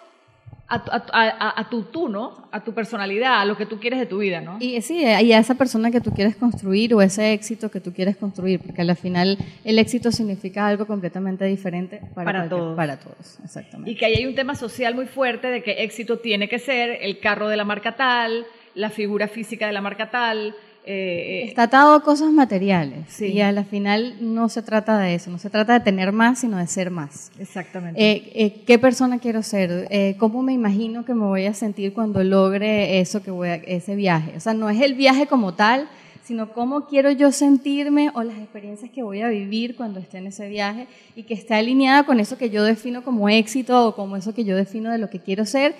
a, 0.68 0.84
tu- 0.84 0.92
a, 0.92 1.02
a- 1.12 1.60
a 1.60 1.68
tu 1.68 1.82
tú, 1.82 2.08
¿no? 2.08 2.48
A 2.52 2.62
tu 2.62 2.72
personalidad, 2.72 3.40
a 3.40 3.44
lo 3.44 3.56
que 3.56 3.66
tú 3.66 3.80
quieres 3.80 3.98
de 3.98 4.06
tu 4.06 4.18
vida, 4.18 4.40
¿no? 4.40 4.58
Y 4.60 4.80
sí, 4.82 5.00
y 5.00 5.32
a 5.32 5.38
esa 5.38 5.56
persona 5.56 5.90
que 5.90 6.00
tú 6.00 6.12
quieres 6.12 6.36
construir 6.36 6.94
o 6.94 7.02
ese 7.02 7.32
éxito 7.32 7.68
que 7.68 7.80
tú 7.80 7.92
quieres 7.92 8.16
construir, 8.16 8.60
porque 8.60 8.80
al 8.82 8.94
final 8.94 9.36
el 9.64 9.78
éxito 9.80 10.12
significa 10.12 10.68
algo 10.68 10.86
completamente 10.86 11.44
diferente 11.46 12.00
para, 12.14 12.24
Para 12.32 12.48
todos. 12.48 12.76
Para 12.76 12.96
todos, 12.96 13.38
exactamente. 13.44 13.90
Y 13.90 13.96
que 13.96 14.06
ahí 14.06 14.14
hay 14.14 14.26
un 14.26 14.36
tema 14.36 14.54
social 14.54 14.94
muy 14.94 15.06
fuerte 15.06 15.48
de 15.48 15.64
que 15.64 15.82
éxito 15.82 16.20
tiene 16.20 16.48
que 16.48 16.60
ser 16.60 16.98
el 17.02 17.18
carro 17.18 17.48
de 17.48 17.56
la 17.56 17.64
marca 17.64 17.96
tal, 17.96 18.46
la 18.74 18.90
figura 18.90 19.28
física 19.28 19.66
de 19.66 19.72
la 19.72 19.80
marca 19.80 20.10
tal. 20.10 20.54
eh, 20.84 21.42
eh, 21.44 21.44
Está 21.46 21.64
atado 21.64 21.94
a 21.94 22.02
cosas 22.02 22.32
materiales 22.32 23.04
Sí. 23.08 23.26
y 23.26 23.40
a 23.40 23.52
la 23.52 23.62
final 23.62 24.16
no 24.20 24.48
se 24.48 24.62
trata 24.62 24.98
de 24.98 25.14
eso, 25.14 25.30
no 25.30 25.38
se 25.38 25.48
trata 25.48 25.74
de 25.74 25.80
tener 25.84 26.10
más, 26.10 26.40
sino 26.40 26.56
de 26.58 26.66
ser 26.66 26.90
más. 26.90 27.30
exactamente. 27.38 28.00
Eh, 28.02 28.32
eh, 28.34 28.62
¿Qué 28.66 28.78
persona 28.80 29.20
quiero 29.20 29.42
ser? 29.44 30.16
¿Cómo 30.18 30.42
me 30.42 30.52
imagino 30.52 31.04
que 31.04 31.14
me 31.14 31.24
voy 31.24 31.46
a 31.46 31.54
sentir 31.54 31.92
cuando 31.92 32.24
logre 32.24 32.98
eso 32.98 33.22
que 33.22 33.30
voy 33.30 33.48
a- 33.50 33.54
ese 33.56 33.94
viaje? 33.94 34.32
O 34.36 34.40
sea, 34.40 34.54
no 34.54 34.68
es 34.70 34.80
el 34.80 34.94
viaje 34.94 35.26
como 35.28 35.54
tal, 35.54 35.88
sino 36.24 36.52
cómo 36.52 36.86
quiero 36.86 37.10
yo 37.12 37.30
sentirme 37.30 38.10
o 38.14 38.22
las 38.24 38.38
experiencias 38.38 38.90
que 38.90 39.02
voy 39.04 39.20
a 39.22 39.28
vivir 39.28 39.76
cuando 39.76 40.00
esté 40.00 40.18
en 40.18 40.26
ese 40.28 40.48
viaje 40.48 40.86
y 41.14 41.22
que 41.24 41.34
esté 41.34 41.54
alineada 41.54 42.04
con 42.06 42.18
eso 42.18 42.38
que 42.38 42.50
yo 42.50 42.64
defino 42.64 43.02
como 43.04 43.28
éxito 43.28 43.86
o 43.88 43.94
como 43.94 44.16
eso 44.16 44.34
que 44.34 44.44
yo 44.44 44.56
defino 44.56 44.90
de 44.90 44.98
lo 44.98 45.10
que 45.10 45.18
quiero 45.20 45.44
ser 45.46 45.74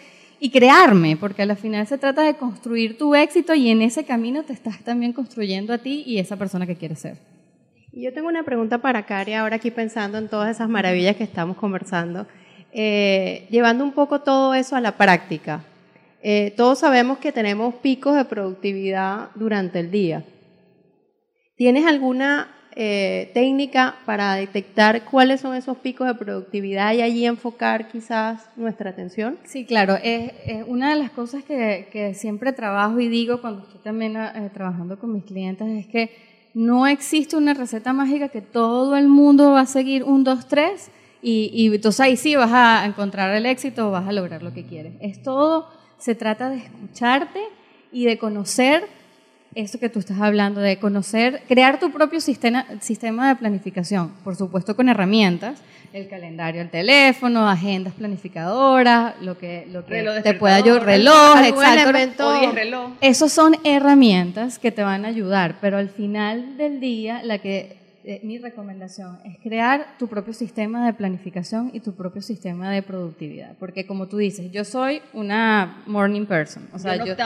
y 0.45 0.51
crearme, 0.51 1.17
porque 1.17 1.43
al 1.43 1.57
final 1.57 1.87
se 1.87 1.99
trata 1.99 2.23
de 2.23 2.35
construir 2.35 2.99
tu 2.99 3.15
éxito 3.15 3.55
y 3.55 3.71
en 3.71 3.81
ese 3.81 4.05
camino 4.05 4.43
te 4.43 4.53
estás 4.53 4.81
también 4.81 5.13
construyendo 5.13 5.73
a 5.73 5.79
ti 5.79 6.03
y 6.05 6.19
esa 6.19 6.37
persona 6.37 6.67
que 6.67 6.75
quieres 6.75 6.99
ser. 6.99 7.17
Yo 7.93 8.13
tengo 8.13 8.27
una 8.27 8.43
pregunta 8.43 8.79
para 8.79 9.07
Cari, 9.07 9.35
ahora 9.35 9.57
aquí 9.57 9.71
pensando 9.71 10.19
en 10.19 10.29
todas 10.29 10.51
esas 10.51 10.69
maravillas 10.69 11.17
que 11.17 11.25
estamos 11.25 11.57
conversando, 11.57 12.27
Eh, 12.75 13.47
llevando 13.51 13.85
un 13.85 13.93
poco 13.93 14.21
todo 14.21 14.55
eso 14.55 14.77
a 14.77 14.81
la 14.81 14.93
práctica. 14.97 15.63
Eh, 16.23 16.55
todos 16.57 16.79
sabemos 16.79 17.19
que 17.19 17.31
tenemos 17.31 17.75
picos 17.75 18.17
de 18.17 18.25
productividad 18.25 19.29
durante 19.35 19.79
el 19.79 19.91
día. 19.91 20.25
¿Tienes 21.55 21.85
alguna 21.85 22.49
eh, 22.75 23.31
técnica 23.35 23.97
para 24.07 24.35
detectar 24.35 25.05
cuáles 25.05 25.41
son 25.41 25.55
esos 25.55 25.77
picos 25.79 26.07
de 26.07 26.15
productividad 26.15 26.95
y 26.95 27.03
allí 27.03 27.27
enfocar 27.27 27.89
quizás 27.89 28.49
nuestra 28.57 28.91
atención? 28.91 29.39
Sí, 29.45 29.65
claro. 29.65 29.97
Es, 30.03 30.33
una 30.67 30.91
de 30.91 30.97
las 30.97 31.11
cosas 31.11 31.45
que, 31.45 31.89
que 31.93 32.15
siempre 32.15 32.53
trabajo 32.53 32.99
y 33.01 33.09
digo 33.09 33.41
cuando 33.41 33.63
estoy 33.63 33.81
también 33.81 34.17
eh, 34.17 34.51
trabajando 34.55 34.99
con 34.99 35.13
mis 35.13 35.25
clientes 35.25 35.69
es 35.69 35.87
que 35.87 36.11
no 36.55 36.87
existe 36.87 37.37
una 37.37 37.55
receta 37.55 37.93
mágica 37.93 38.29
que 38.29 38.43
todo 38.43 38.97
el 38.97 39.09
mundo 39.09 39.53
va 39.53 39.61
a 39.61 39.67
seguir 39.67 40.05
un, 40.05 40.25
dos, 40.25 40.49
tres 40.49 40.91
y, 41.23 41.51
y 41.53 41.75
entonces 41.75 42.01
ahí 42.01 42.17
sí 42.17 42.37
vas 42.37 42.53
a 42.53 42.85
encontrar 42.87 43.35
el 43.35 43.47
éxito 43.47 43.89
o 43.89 43.91
vas 43.91 44.09
a 44.09 44.13
lograr 44.13 44.43
lo 44.43 44.53
que 44.53 44.65
quieres. 44.65 44.95
Es 45.01 45.23
todo, 45.23 45.69
se 45.99 46.15
trata 46.15 46.51
de 46.51 46.57
escucharte 46.57 47.41
y 47.93 48.07
de 48.07 48.19
conocer 48.19 48.85
eso 49.55 49.79
que 49.79 49.89
tú 49.89 49.99
estás 49.99 50.21
hablando, 50.21 50.61
de 50.61 50.79
conocer, 50.79 51.43
crear 51.49 51.79
tu 51.79 51.91
propio 51.93 52.21
sistema, 52.21 52.65
sistema 52.81 53.29
de 53.29 53.37
planificación, 53.37 54.11
por 54.25 54.37
supuesto 54.37 54.75
con 54.77 54.89
herramientas, 54.89 55.61
el 55.93 56.09
calendario, 56.09 56.63
el 56.63 56.71
teléfono, 56.71 57.47
agendas 57.49 57.93
planificadoras, 57.95 59.15
lo 59.21 59.37
que, 59.37 59.67
lo 59.71 59.85
que 59.85 59.91
Reloj 59.95 60.23
te 60.23 60.35
pueda 60.35 60.61
yo, 60.61 60.79
reloj, 60.79 61.37
exacto. 61.45 61.91
elemento- 61.91 62.29
o 62.29 62.41
10 62.41 62.55
reloj. 62.55 62.91
Esos 63.03 63.31
son 63.33 63.57
herramientas 63.65 64.59
que 64.59 64.73
te 64.73 64.83
van 64.83 65.05
a 65.05 65.09
ayudar, 65.09 65.57
pero 65.61 65.77
al 65.77 65.91
final 65.91 66.57
del 66.57 66.81
día 66.81 67.23
la 67.23 67.39
que 67.39 67.77
eh, 68.05 68.21
mi 68.25 68.39
recomendación 68.39 69.19
es 69.25 69.39
crear 69.39 69.87
tu 69.99 70.09
propio 70.09 70.33
sistema 70.33 70.85
de 70.87 70.93
planificación 70.95 71.71
y 71.73 71.81
tu 71.81 71.95
propio 71.95 72.21
sistema 72.23 72.71
de 72.71 72.83
productividad. 72.83 73.53
Porque 73.61 73.87
como 73.87 74.09
tú 74.09 74.17
dices, 74.17 74.51
yo 74.51 74.65
soy 74.65 75.03
una 75.13 75.83
morning 75.87 76.25
person. 76.27 76.67
O 76.73 76.79
sea, 76.79 76.97
Yo 76.97 77.05
yo. 77.07 77.17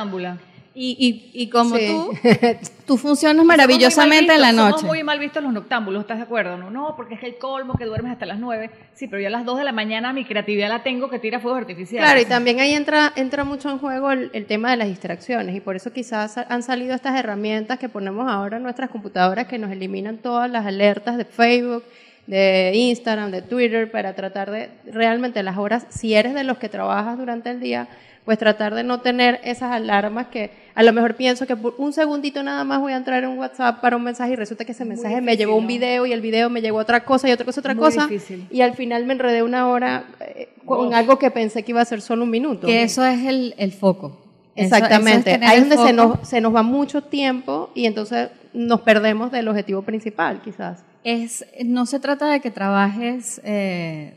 Y, 0.78 1.30
y, 1.32 1.42
y 1.42 1.48
como 1.48 1.74
Sí. 1.76 1.86
tú, 1.86 2.12
tú 2.86 2.96
funcionas 2.98 3.44
maravillosamente 3.46 4.34
en 4.34 4.42
la 4.42 4.50
Somos 4.52 4.70
noche. 4.72 4.86
muy 4.86 5.02
mal 5.02 5.18
vistos 5.18 5.42
los 5.42 5.52
noctámbulos, 5.52 6.02
¿estás 6.02 6.18
de 6.18 6.24
acuerdo? 6.24 6.58
No, 6.58 6.70
no, 6.70 6.94
porque 6.96 7.14
es 7.14 7.22
el 7.22 7.38
colmo 7.38 7.74
que 7.78 7.86
duermes 7.86 8.12
hasta 8.12 8.26
las 8.26 8.38
9. 8.38 8.70
Sí, 8.92 9.08
pero 9.08 9.20
yo 9.22 9.28
a 9.28 9.30
las 9.30 9.46
2 9.46 9.56
de 9.58 9.64
la 9.64 9.72
mañana 9.72 10.12
mi 10.12 10.26
creatividad 10.26 10.68
la 10.68 10.82
tengo 10.82 11.08
que 11.08 11.18
tira 11.18 11.40
fuegos 11.40 11.60
artificiales. 11.60 12.06
Claro, 12.06 12.20
y 12.20 12.26
también 12.26 12.60
ahí 12.60 12.74
entra, 12.74 13.10
entra 13.16 13.42
mucho 13.44 13.70
en 13.70 13.78
juego 13.78 14.10
el, 14.12 14.30
el 14.34 14.44
tema 14.44 14.70
de 14.70 14.76
las 14.76 14.88
distracciones 14.88 15.56
y 15.56 15.60
por 15.60 15.76
eso 15.76 15.92
quizás 15.92 16.36
han 16.36 16.62
salido 16.62 16.94
estas 16.94 17.18
herramientas 17.18 17.78
que 17.78 17.88
ponemos 17.88 18.30
ahora 18.30 18.58
en 18.58 18.62
nuestras 18.62 18.90
computadoras 18.90 19.46
que 19.46 19.58
nos 19.58 19.70
eliminan 19.72 20.18
todas 20.18 20.50
las 20.50 20.66
alertas 20.66 21.16
de 21.16 21.24
Facebook, 21.24 21.84
de 22.26 22.72
Instagram, 22.74 23.30
de 23.30 23.40
Twitter, 23.40 23.90
para 23.90 24.14
tratar 24.14 24.50
de 24.50 24.68
realmente 24.92 25.42
las 25.42 25.56
horas, 25.56 25.86
si 25.90 26.14
eres 26.14 26.34
de 26.34 26.44
los 26.44 26.58
que 26.58 26.68
trabajas 26.68 27.16
durante 27.16 27.50
el 27.50 27.60
día, 27.60 27.88
pues 28.26 28.38
tratar 28.38 28.74
de 28.74 28.82
no 28.82 29.00
tener 29.00 29.40
esas 29.44 29.70
alarmas 29.72 30.26
que 30.26 30.50
a 30.74 30.82
lo 30.82 30.92
mejor 30.92 31.14
pienso 31.14 31.46
que 31.46 31.56
por 31.56 31.76
un 31.78 31.92
segundito 31.92 32.42
nada 32.42 32.64
más 32.64 32.80
voy 32.80 32.92
a 32.92 32.96
entrar 32.96 33.22
en 33.22 33.38
WhatsApp 33.38 33.80
para 33.80 33.96
un 33.96 34.02
mensaje 34.02 34.32
y 34.32 34.36
resulta 34.36 34.64
que 34.64 34.72
ese 34.72 34.84
mensaje 34.84 35.20
me 35.20 35.36
llevó 35.36 35.56
un 35.56 35.68
video 35.68 36.04
y 36.06 36.12
el 36.12 36.20
video 36.20 36.50
me 36.50 36.60
llegó 36.60 36.78
otra 36.78 37.04
cosa 37.04 37.28
y 37.28 37.32
otra 37.32 37.46
cosa 37.46 37.60
otra 37.60 37.74
Muy 37.74 37.84
cosa 37.84 38.08
difícil. 38.08 38.46
y 38.50 38.60
al 38.60 38.74
final 38.74 39.06
me 39.06 39.14
enredé 39.14 39.44
una 39.44 39.68
hora 39.68 40.04
eh, 40.20 40.48
con 40.66 40.92
algo 40.92 41.18
que 41.18 41.30
pensé 41.30 41.62
que 41.62 41.70
iba 41.70 41.80
a 41.80 41.84
ser 41.84 42.02
solo 42.02 42.24
un 42.24 42.30
minuto. 42.30 42.66
Que 42.66 42.82
eso 42.82 43.06
es 43.06 43.24
el, 43.24 43.54
el 43.58 43.70
foco. 43.72 44.18
Exactamente. 44.56 45.30
eso 45.30 45.40
es 45.42 45.48
Ahí 45.48 45.58
es 45.60 45.68
donde 45.68 45.86
se 45.86 45.92
nos, 45.92 46.28
se 46.28 46.40
nos 46.40 46.54
va 46.54 46.62
mucho 46.62 47.02
tiempo 47.02 47.70
y 47.74 47.86
entonces 47.86 48.30
nos 48.52 48.80
perdemos 48.80 49.30
del 49.30 49.46
objetivo 49.48 49.82
principal, 49.82 50.40
quizás. 50.42 50.82
Es, 51.04 51.46
no 51.64 51.86
se 51.86 52.00
trata 52.00 52.28
de 52.28 52.40
que 52.40 52.50
trabajes 52.50 53.40
eh, 53.44 54.14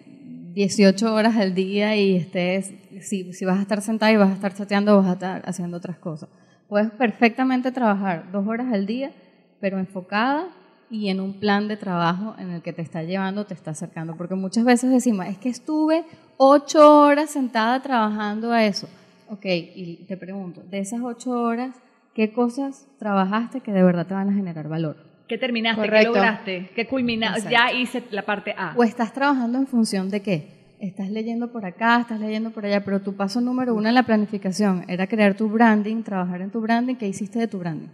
18 0.53 1.13
horas 1.13 1.37
al 1.37 1.53
día 1.53 1.95
y 1.95 2.15
estés, 2.15 2.71
si, 3.01 3.33
si 3.33 3.45
vas 3.45 3.59
a 3.59 3.61
estar 3.61 3.81
sentada 3.81 4.11
y 4.11 4.17
vas 4.17 4.29
a 4.29 4.33
estar 4.33 4.53
chateando, 4.53 4.97
vas 4.97 5.07
a 5.07 5.13
estar 5.13 5.41
haciendo 5.45 5.77
otras 5.77 5.97
cosas. 5.97 6.29
Puedes 6.67 6.91
perfectamente 6.91 7.71
trabajar 7.71 8.31
dos 8.31 8.47
horas 8.47 8.71
al 8.71 8.85
día, 8.85 9.11
pero 9.59 9.79
enfocada 9.79 10.47
y 10.89 11.09
en 11.09 11.19
un 11.19 11.39
plan 11.39 11.67
de 11.67 11.77
trabajo 11.77 12.35
en 12.39 12.51
el 12.51 12.61
que 12.61 12.73
te 12.73 12.81
está 12.81 13.03
llevando, 13.03 13.45
te 13.45 13.53
está 13.53 13.71
acercando. 13.71 14.15
Porque 14.15 14.35
muchas 14.35 14.63
veces 14.63 14.91
decimos, 14.91 15.25
es 15.27 15.37
que 15.37 15.49
estuve 15.49 16.03
ocho 16.37 17.01
horas 17.01 17.31
sentada 17.31 17.81
trabajando 17.81 18.51
a 18.51 18.65
eso. 18.65 18.87
Ok, 19.29 19.45
y 19.45 20.05
te 20.07 20.17
pregunto, 20.17 20.61
de 20.69 20.79
esas 20.79 21.01
ocho 21.01 21.31
horas, 21.31 21.75
¿qué 22.15 22.31
cosas 22.31 22.87
trabajaste 22.97 23.61
que 23.61 23.71
de 23.71 23.83
verdad 23.83 24.07
te 24.07 24.15
van 24.15 24.29
a 24.29 24.33
generar 24.33 24.67
valor? 24.67 24.97
¿Qué 25.27 25.37
terminaste? 25.37 25.83
¿Qué 25.83 25.87
Correcto. 25.87 26.13
lograste? 26.13 26.69
¿Qué 26.75 26.87
culminaste? 26.87 27.51
Ya 27.51 27.71
hice 27.71 28.03
la 28.09 28.23
parte 28.23 28.55
A. 28.57 28.73
¿O 28.75 28.83
estás 28.83 29.13
trabajando 29.13 29.59
en 29.59 29.67
función 29.67 30.09
de 30.09 30.21
qué? 30.21 30.58
Estás 30.79 31.09
leyendo 31.09 31.51
por 31.51 31.65
acá, 31.65 31.99
estás 31.99 32.19
leyendo 32.21 32.51
por 32.51 32.65
allá, 32.65 32.83
pero 32.85 33.01
tu 33.01 33.13
paso 33.15 33.41
número 33.41 33.75
uno 33.75 33.89
en 33.89 33.95
la 33.95 34.03
planificación 34.03 34.85
era 34.87 35.07
crear 35.07 35.33
tu 35.33 35.49
branding, 35.49 36.03
trabajar 36.03 36.41
en 36.41 36.51
tu 36.51 36.61
branding. 36.61 36.95
¿Qué 36.95 37.05
hiciste 37.07 37.37
de 37.37 37.47
tu 37.47 37.59
branding? 37.59 37.89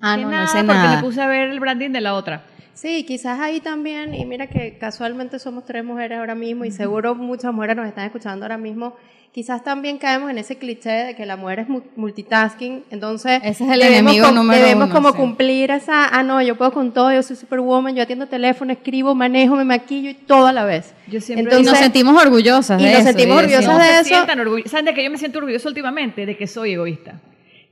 Ah, 0.00 0.14
Que 0.16 0.22
no, 0.22 0.28
no 0.30 0.36
nada, 0.36 0.44
hice 0.44 0.58
porque 0.64 0.72
nada. 0.72 0.96
me 0.96 1.02
puse 1.02 1.20
a 1.20 1.26
ver 1.26 1.50
el 1.50 1.60
branding 1.60 1.90
de 1.90 2.00
la 2.00 2.14
otra. 2.14 2.44
Sí, 2.72 3.04
quizás 3.04 3.38
ahí 3.40 3.60
también, 3.60 4.14
y 4.14 4.24
mira 4.24 4.46
que 4.48 4.78
casualmente 4.78 5.38
somos 5.38 5.64
tres 5.66 5.84
mujeres 5.84 6.18
ahora 6.18 6.34
mismo 6.34 6.64
y 6.64 6.70
seguro 6.70 7.14
muchas 7.14 7.52
mujeres 7.52 7.76
nos 7.76 7.86
están 7.86 8.06
escuchando 8.06 8.44
ahora 8.46 8.58
mismo, 8.58 8.94
quizás 9.34 9.64
también 9.64 9.98
caemos 9.98 10.30
en 10.30 10.38
ese 10.38 10.56
cliché 10.56 10.90
de 10.90 11.16
que 11.16 11.26
la 11.26 11.36
mujer 11.36 11.58
es 11.58 11.68
mu- 11.68 11.82
multitasking, 11.96 12.84
entonces 12.92 13.40
Ese 13.42 13.64
es 13.64 13.70
el 13.72 13.80
debemos, 13.80 13.98
enemigo 14.12 14.26
com- 14.26 14.34
número 14.36 14.60
debemos 14.62 14.84
uno, 14.86 14.94
como 14.94 15.10
sí. 15.10 15.16
cumplir 15.16 15.72
esa, 15.72 16.06
ah 16.06 16.22
no, 16.22 16.40
yo 16.40 16.56
puedo 16.56 16.70
con 16.72 16.92
todo, 16.92 17.12
yo 17.12 17.20
soy 17.22 17.34
superwoman, 17.34 17.96
yo 17.96 18.02
atiendo 18.04 18.26
teléfono, 18.28 18.72
escribo, 18.72 19.12
manejo, 19.16 19.56
me 19.56 19.64
maquillo 19.64 20.10
y 20.10 20.14
todo 20.14 20.46
a 20.46 20.52
la 20.52 20.64
vez. 20.64 20.94
Yo 21.08 21.20
siempre 21.20 21.42
y 21.42 21.46
nos 21.46 21.58
Entonces- 21.58 21.82
sentimos 21.82 22.22
orgullosas 22.22 22.80
y 22.80 22.84
de 22.84 22.90
nos 22.92 23.00
eso, 23.00 23.08
sentimos 23.08 23.34
y 23.34 23.38
orgullosas 23.44 23.78
de 23.78 23.98
eso. 24.00 24.68
¿Saben 24.70 24.84
de 24.84 24.94
que 24.94 25.02
yo 25.04 25.10
me 25.10 25.18
siento 25.18 25.38
orgullosa 25.40 25.68
últimamente? 25.68 26.26
De 26.26 26.36
que 26.36 26.46
soy 26.46 26.74
egoísta. 26.74 27.20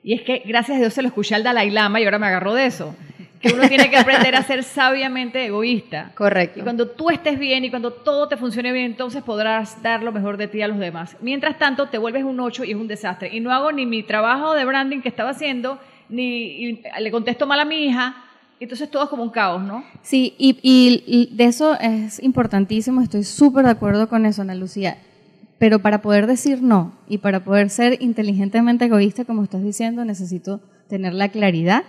Y 0.02 0.14
es 0.14 0.22
que 0.22 0.42
gracias 0.44 0.78
a 0.78 0.80
Dios 0.80 0.92
se 0.92 1.00
lo 1.00 1.06
escuché 1.06 1.36
al 1.36 1.44
Dalai 1.44 1.70
Lama 1.70 2.00
y 2.00 2.04
ahora 2.04 2.18
me 2.18 2.26
agarró 2.26 2.54
de 2.54 2.66
eso. 2.66 2.92
Que 3.42 3.52
uno 3.52 3.68
tiene 3.68 3.90
que 3.90 3.96
aprender 3.96 4.36
a 4.36 4.42
ser 4.44 4.62
sabiamente 4.62 5.44
egoísta. 5.44 6.12
Correcto. 6.14 6.60
Y 6.60 6.62
cuando 6.62 6.86
tú 6.88 7.10
estés 7.10 7.38
bien 7.38 7.64
y 7.64 7.70
cuando 7.70 7.92
todo 7.92 8.28
te 8.28 8.36
funcione 8.36 8.70
bien, 8.72 8.86
entonces 8.86 9.22
podrás 9.22 9.82
dar 9.82 10.02
lo 10.02 10.12
mejor 10.12 10.36
de 10.36 10.46
ti 10.48 10.62
a 10.62 10.68
los 10.68 10.78
demás. 10.78 11.16
Mientras 11.20 11.58
tanto, 11.58 11.88
te 11.88 11.98
vuelves 11.98 12.22
un 12.24 12.38
8 12.38 12.64
y 12.64 12.70
es 12.70 12.76
un 12.76 12.86
desastre. 12.86 13.34
Y 13.34 13.40
no 13.40 13.52
hago 13.52 13.72
ni 13.72 13.84
mi 13.84 14.02
trabajo 14.04 14.54
de 14.54 14.64
branding 14.64 15.00
que 15.00 15.08
estaba 15.08 15.30
haciendo, 15.30 15.78
ni 16.08 16.80
le 17.00 17.10
contesto 17.10 17.46
mal 17.46 17.58
a 17.60 17.64
mi 17.64 17.86
hija. 17.86 18.14
Entonces 18.60 18.88
todo 18.90 19.02
es 19.04 19.08
como 19.10 19.24
un 19.24 19.30
caos, 19.30 19.60
¿no? 19.62 19.82
Sí, 20.02 20.34
y, 20.38 20.56
y- 20.62 21.02
y 21.04 21.34
de 21.34 21.44
eso 21.46 21.76
es 21.80 22.22
importantísimo, 22.22 23.00
estoy 23.02 23.24
súper 23.24 23.64
de 23.64 23.72
acuerdo 23.72 24.08
con 24.08 24.24
eso, 24.24 24.42
Ana 24.42 24.54
Lucía. 24.54 24.98
Pero 25.58 25.80
para 25.80 26.00
poder 26.00 26.28
decir 26.28 26.62
no 26.62 26.92
y 27.08 27.18
para 27.18 27.40
poder 27.42 27.70
ser 27.70 28.00
inteligentemente 28.00 28.84
egoísta, 28.84 29.24
como 29.24 29.42
estás 29.42 29.64
diciendo, 29.64 30.04
necesito 30.04 30.60
tener 30.88 31.12
la 31.12 31.28
claridad 31.30 31.82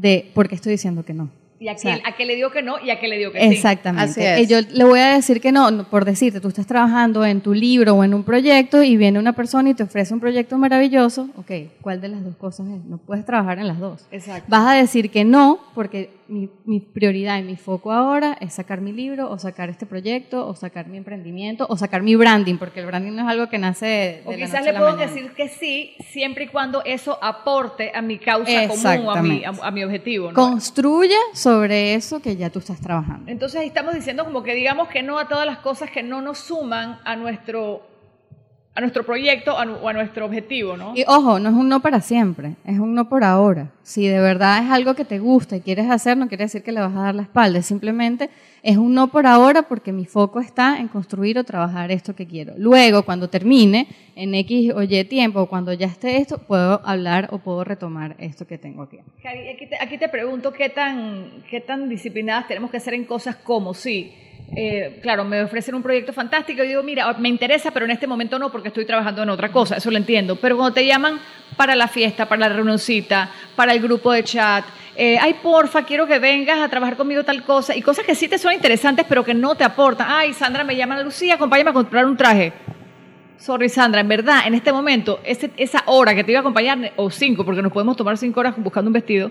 de 0.00 0.30
por 0.34 0.48
qué 0.48 0.54
estoy 0.54 0.72
diciendo 0.72 1.04
que 1.04 1.12
no. 1.12 1.30
Y 1.60 1.68
a, 1.68 1.74
O 1.74 1.78
sea, 1.78 1.96
que, 1.96 2.02
a 2.08 2.16
que 2.16 2.24
le 2.24 2.36
digo 2.36 2.50
que 2.50 2.62
no 2.62 2.82
y 2.82 2.88
a 2.88 2.98
que 2.98 3.06
le 3.06 3.18
digo 3.18 3.32
que 3.32 3.38
sí. 3.40 3.54
Exactamente. 3.54 4.10
Así 4.10 4.22
es. 4.22 4.40
Eh, 4.40 4.46
Yo 4.46 4.60
le 4.62 4.82
voy 4.84 4.98
a 5.00 5.08
decir 5.14 5.42
que 5.42 5.52
no, 5.52 5.84
por 5.90 6.06
decirte, 6.06 6.40
tú 6.40 6.48
estás 6.48 6.66
trabajando 6.66 7.22
en 7.26 7.42
tu 7.42 7.52
libro 7.52 7.94
o 7.94 8.02
en 8.02 8.14
un 8.14 8.24
proyecto 8.24 8.82
y 8.82 8.96
viene 8.96 9.18
una 9.18 9.34
persona 9.34 9.68
y 9.68 9.74
te 9.74 9.82
ofrece 9.82 10.14
un 10.14 10.20
proyecto 10.20 10.56
maravilloso, 10.56 11.28
ok, 11.36 11.50
¿cuál 11.82 12.00
de 12.00 12.08
las 12.08 12.24
dos 12.24 12.34
cosas 12.36 12.66
es? 12.68 12.82
No 12.86 12.96
puedes 12.96 13.26
trabajar 13.26 13.58
en 13.58 13.68
las 13.68 13.78
dos. 13.78 14.06
Exacto. 14.10 14.46
Vas 14.48 14.68
a 14.68 14.72
decir 14.74 15.10
que 15.10 15.22
no, 15.24 15.60
porque 15.74 16.18
mi, 16.28 16.48
mi 16.64 16.80
prioridad 16.80 17.38
y 17.38 17.42
mi 17.42 17.56
foco 17.56 17.92
ahora 17.92 18.38
es 18.40 18.54
sacar 18.54 18.80
mi 18.80 18.92
libro 18.92 19.28
o 19.30 19.38
sacar 19.38 19.68
este 19.68 19.84
proyecto 19.84 20.46
o 20.46 20.54
sacar 20.54 20.86
mi 20.86 20.96
emprendimiento 20.96 21.66
o 21.68 21.76
sacar 21.76 22.02
mi 22.02 22.14
branding, 22.14 22.56
porque 22.56 22.80
el 22.80 22.86
branding 22.86 23.12
no 23.12 23.22
es 23.22 23.28
algo 23.28 23.50
que 23.50 23.58
nace 23.58 23.84
de, 23.84 23.92
de 23.92 24.22
O 24.24 24.30
la 24.30 24.36
quizás 24.38 24.60
noche 24.60 24.72
le 24.72 24.78
puedo 24.78 24.96
decir 24.96 25.32
que 25.32 25.48
sí, 25.48 25.92
siempre 26.10 26.44
y 26.44 26.46
cuando 26.48 26.82
eso 26.84 27.18
aporte 27.22 27.90
a 27.94 28.00
mi 28.00 28.18
causa 28.18 28.68
común, 28.68 28.86
a 28.86 29.20
mi, 29.20 29.34
Exactamente. 29.38 29.46
a, 29.46 29.66
a 29.66 29.70
mi 29.72 29.84
objetivo. 29.84 30.28
¿no? 30.28 30.34
Construye 30.34 31.16
sobre 31.34 31.49
eso 31.70 32.20
que 32.20 32.36
ya 32.36 32.50
tú 32.50 32.58
estás 32.60 32.80
trabajando. 32.80 33.30
Entonces 33.30 33.62
estamos 33.62 33.94
diciendo 33.94 34.24
como 34.24 34.42
que 34.42 34.54
digamos 34.54 34.88
que 34.88 35.02
no 35.02 35.18
a 35.18 35.28
todas 35.28 35.46
las 35.46 35.58
cosas 35.58 35.90
que 35.90 36.02
no 36.02 36.20
nos 36.20 36.38
suman 36.38 36.98
a 37.04 37.16
nuestro, 37.16 37.86
a 38.74 38.80
nuestro 38.80 39.04
proyecto 39.04 39.58
a 39.58 39.64
o 39.64 39.88
a 39.88 39.92
nuestro 39.92 40.26
objetivo, 40.26 40.76
¿no? 40.76 40.92
Y 40.94 41.04
ojo, 41.08 41.38
no 41.40 41.48
es 41.48 41.54
un 41.54 41.68
no 41.68 41.80
para 41.80 42.00
siempre, 42.00 42.54
es 42.64 42.78
un 42.78 42.94
no 42.94 43.08
por 43.08 43.24
ahora. 43.24 43.72
Si 43.82 44.06
de 44.06 44.20
verdad 44.20 44.62
es 44.64 44.70
algo 44.70 44.94
que 44.94 45.04
te 45.04 45.18
gusta 45.18 45.56
y 45.56 45.60
quieres 45.60 45.90
hacer, 45.90 46.16
no 46.16 46.28
quiere 46.28 46.44
decir 46.44 46.62
que 46.62 46.70
le 46.70 46.80
vas 46.80 46.94
a 46.94 47.02
dar 47.02 47.14
la 47.14 47.22
espalda, 47.22 47.58
es 47.58 47.66
simplemente 47.66 48.30
es 48.62 48.76
un 48.76 48.94
no 48.94 49.08
por 49.08 49.26
ahora 49.26 49.62
porque 49.62 49.92
mi 49.92 50.04
foco 50.04 50.38
está 50.38 50.78
en 50.78 50.88
construir 50.88 51.38
o 51.38 51.44
trabajar 51.44 51.90
esto 51.90 52.14
que 52.14 52.26
quiero. 52.26 52.54
Luego, 52.58 53.02
cuando 53.02 53.28
termine, 53.28 53.88
en 54.14 54.34
X 54.34 54.72
o 54.74 54.82
Y 54.82 55.04
tiempo, 55.04 55.46
cuando 55.46 55.72
ya 55.72 55.86
esté 55.86 56.18
esto, 56.18 56.38
puedo 56.38 56.80
hablar 56.84 57.28
o 57.32 57.38
puedo 57.38 57.64
retomar 57.64 58.16
esto 58.18 58.46
que 58.46 58.58
tengo 58.58 58.82
aquí. 58.82 58.98
Cari, 59.22 59.48
aquí 59.48 59.66
te, 59.66 59.76
aquí 59.80 59.98
te 59.98 60.08
pregunto 60.08 60.52
qué 60.52 60.68
tan, 60.68 61.42
qué 61.50 61.60
tan 61.60 61.88
disciplinadas 61.88 62.46
tenemos 62.46 62.70
que 62.70 62.78
ser 62.80 62.94
en 62.94 63.04
cosas 63.04 63.36
como, 63.36 63.74
sí, 63.74 64.12
eh, 64.56 64.98
claro, 65.02 65.24
me 65.24 65.42
ofrecen 65.42 65.74
un 65.74 65.82
proyecto 65.82 66.12
fantástico 66.12 66.62
y 66.64 66.68
digo, 66.68 66.82
mira, 66.82 67.12
me 67.18 67.28
interesa, 67.28 67.70
pero 67.70 67.84
en 67.84 67.92
este 67.92 68.06
momento 68.06 68.38
no 68.38 68.50
porque 68.50 68.68
estoy 68.68 68.84
trabajando 68.84 69.22
en 69.22 69.30
otra 69.30 69.50
cosa, 69.52 69.76
eso 69.76 69.90
lo 69.90 69.96
entiendo. 69.96 70.36
Pero 70.36 70.56
cuando 70.56 70.74
te 70.74 70.84
llaman 70.86 71.18
para 71.56 71.74
la 71.76 71.86
fiesta, 71.88 72.26
para 72.28 72.48
la 72.48 72.54
reunioncita, 72.54 73.30
para 73.54 73.72
el 73.72 73.80
grupo 73.80 74.12
de 74.12 74.24
chat, 74.24 74.64
eh, 74.96 75.16
ay, 75.20 75.36
porfa, 75.42 75.84
quiero 75.84 76.06
que 76.06 76.18
vengas 76.18 76.58
a 76.58 76.68
trabajar 76.68 76.96
conmigo 76.96 77.22
tal 77.24 77.42
cosa, 77.44 77.76
y 77.76 77.80
cosas 77.82 78.04
que 78.04 78.14
sí 78.14 78.28
te 78.28 78.38
son 78.38 78.52
interesantes, 78.52 79.06
pero 79.08 79.24
que 79.24 79.34
no 79.34 79.54
te 79.54 79.64
aportan. 79.64 80.06
Ay, 80.10 80.32
Sandra, 80.34 80.64
me 80.64 80.74
llama 80.76 81.00
Lucía, 81.02 81.34
acompáñame 81.34 81.70
a 81.70 81.72
comprar 81.74 82.04
un 82.06 82.16
traje. 82.16 82.52
Sorry, 83.38 83.68
Sandra, 83.70 84.00
en 84.02 84.08
verdad, 84.08 84.40
en 84.46 84.54
este 84.54 84.72
momento, 84.72 85.20
ese- 85.24 85.50
esa 85.56 85.82
hora 85.86 86.14
que 86.14 86.24
te 86.24 86.32
iba 86.32 86.40
a 86.40 86.42
acompañar, 86.42 86.92
o 86.96 87.08
cinco, 87.10 87.44
porque 87.44 87.62
nos 87.62 87.72
podemos 87.72 87.96
tomar 87.96 88.18
cinco 88.18 88.40
horas 88.40 88.54
buscando 88.58 88.88
un 88.88 88.92
vestido, 88.92 89.30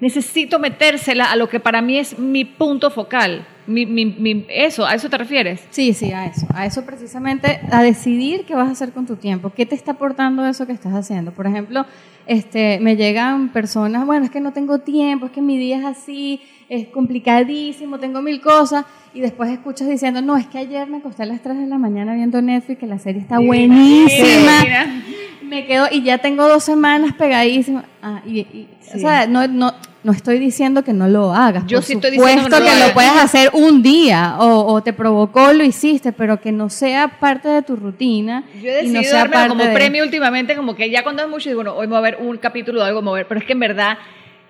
necesito 0.00 0.58
metérsela 0.58 1.30
a 1.30 1.36
lo 1.36 1.48
que 1.48 1.60
para 1.60 1.82
mí 1.82 1.98
es 1.98 2.18
mi 2.18 2.46
punto 2.46 2.90
focal. 2.90 3.46
Mi, 3.70 3.86
mi- 3.86 4.04
mi- 4.06 4.46
eso, 4.48 4.84
¿a 4.84 4.94
eso 4.94 5.08
te 5.08 5.16
refieres? 5.18 5.62
Sí, 5.70 5.92
sí, 5.94 6.12
a 6.12 6.26
eso. 6.26 6.46
A 6.54 6.66
eso 6.66 6.84
precisamente, 6.84 7.60
a 7.70 7.82
decidir 7.82 8.44
qué 8.44 8.54
vas 8.54 8.68
a 8.68 8.72
hacer 8.72 8.92
con 8.92 9.06
tu 9.06 9.16
tiempo. 9.16 9.50
¿Qué 9.50 9.64
te 9.66 9.74
está 9.74 9.92
aportando 9.92 10.44
eso 10.46 10.66
que 10.66 10.72
estás 10.72 10.92
haciendo? 10.92 11.32
Por 11.32 11.46
ejemplo, 11.46 11.86
este, 12.26 12.78
me 12.80 12.96
llegan 12.96 13.48
personas, 13.50 14.04
bueno, 14.06 14.24
es 14.24 14.30
que 14.30 14.40
no 14.40 14.52
tengo 14.52 14.78
tiempo, 14.80 15.26
es 15.26 15.32
que 15.32 15.40
mi 15.40 15.56
día 15.58 15.78
es 15.78 15.84
así, 15.84 16.40
es 16.68 16.86
complicadísimo, 16.88 17.98
tengo 17.98 18.22
mil 18.22 18.40
cosas, 18.40 18.84
y 19.14 19.20
después 19.20 19.50
escuchas 19.50 19.88
diciendo, 19.88 20.22
no, 20.22 20.36
es 20.36 20.46
que 20.46 20.58
ayer 20.58 20.88
me 20.88 20.98
acosté 20.98 21.24
a 21.24 21.26
las 21.26 21.40
3 21.42 21.58
de 21.58 21.66
la 21.66 21.78
mañana 21.78 22.14
viendo 22.14 22.40
Netflix, 22.42 22.78
que 22.78 22.86
la 22.86 22.98
serie 22.98 23.20
está 23.22 23.38
buenísima. 23.40 24.60
Divina. 24.60 25.02
Me 25.50 25.66
quedo, 25.66 25.86
y 25.90 26.02
ya 26.02 26.18
tengo 26.18 26.48
dos 26.48 26.62
semanas 26.64 27.12
pegadísima. 27.14 27.84
Ah, 28.02 28.22
y, 28.24 28.38
y- 28.40 28.68
O 28.94 28.98
sea, 28.98 29.26
no, 29.26 29.46
no, 29.46 29.74
no 30.02 30.12
estoy 30.12 30.38
diciendo 30.38 30.82
que 30.84 30.92
no 30.92 31.06
lo 31.08 31.32
hagas. 31.34 31.64
Yo 31.66 31.78
por 31.78 31.84
sí 31.84 31.92
estoy 31.94 32.12
diciendo 32.12 32.44
que 32.44 32.50
no 32.50 32.58
lo 32.60 32.64
que 32.70 32.86
lo 32.88 32.94
puedes 32.94 33.12
hacer 33.16 33.50
un 33.52 33.82
día 33.82 34.36
o, 34.38 34.72
o 34.72 34.82
te 34.82 34.92
provocó, 34.92 35.52
lo 35.52 35.62
hiciste, 35.64 36.12
pero 36.12 36.40
que 36.40 36.50
no 36.52 36.70
sea 36.70 37.08
parte 37.20 37.48
de 37.48 37.62
tu 37.62 37.76
rutina. 37.76 38.44
Yo 38.62 38.70
he 38.70 38.84
y 38.84 38.88
no 38.88 39.02
sea 39.02 39.12
dármelo 39.18 39.32
parte 39.40 39.48
como 39.50 39.64
de- 39.64 39.72
premio 39.74 40.02
últimamente, 40.04 40.56
como 40.56 40.74
que 40.74 40.88
ya 40.90 41.02
cuando 41.02 41.22
es 41.22 41.28
mucho, 41.28 41.48
digo, 41.48 41.58
bueno, 41.62 41.74
hoy 41.76 41.86
me 41.86 41.90
voy 41.92 41.98
a 41.98 42.10
ver 42.12 42.18
un 42.20 42.36
capítulo 42.38 42.80
de 42.80 42.86
algo, 42.88 43.02
me 43.02 43.10
voy 43.10 43.18
a 43.18 43.20
ver, 43.22 43.28
pero 43.28 43.40
es 43.40 43.46
que 43.46 43.52
en 43.52 43.60
verdad 43.60 43.98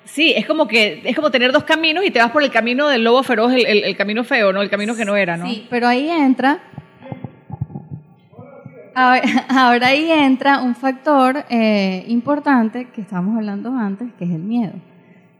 Sí, 0.04 0.32
es 0.34 0.44
como 0.46 0.66
que 0.66 1.02
es 1.04 1.14
como 1.14 1.30
tener 1.30 1.52
dos 1.52 1.62
caminos 1.64 2.04
y 2.04 2.10
te 2.10 2.18
vas 2.18 2.30
por 2.32 2.42
el 2.42 2.50
camino 2.50 2.88
del 2.88 3.04
lobo 3.04 3.22
feroz, 3.22 3.52
el, 3.52 3.64
el- 3.66 3.84
el 3.84 3.96
camino 3.96 4.24
feo, 4.24 4.52
¿no? 4.52 4.60
El 4.62 4.68
camino 4.70 4.96
que 4.96 5.04
no 5.04 5.14
era, 5.14 5.36
¿no? 5.36 5.46
Sí, 5.48 5.66
pero 5.70 5.86
ahí 5.86 6.10
entra. 6.10 6.58
Ahora, 8.94 9.22
ahora 9.48 9.86
ahí 9.88 10.10
entra 10.10 10.60
un 10.60 10.74
factor 10.74 11.44
eh, 11.48 12.04
importante 12.08 12.88
que 12.88 13.00
estábamos 13.00 13.36
hablando 13.36 13.74
antes, 13.74 14.08
que 14.18 14.24
es 14.24 14.30
el 14.30 14.42
miedo. 14.42 14.74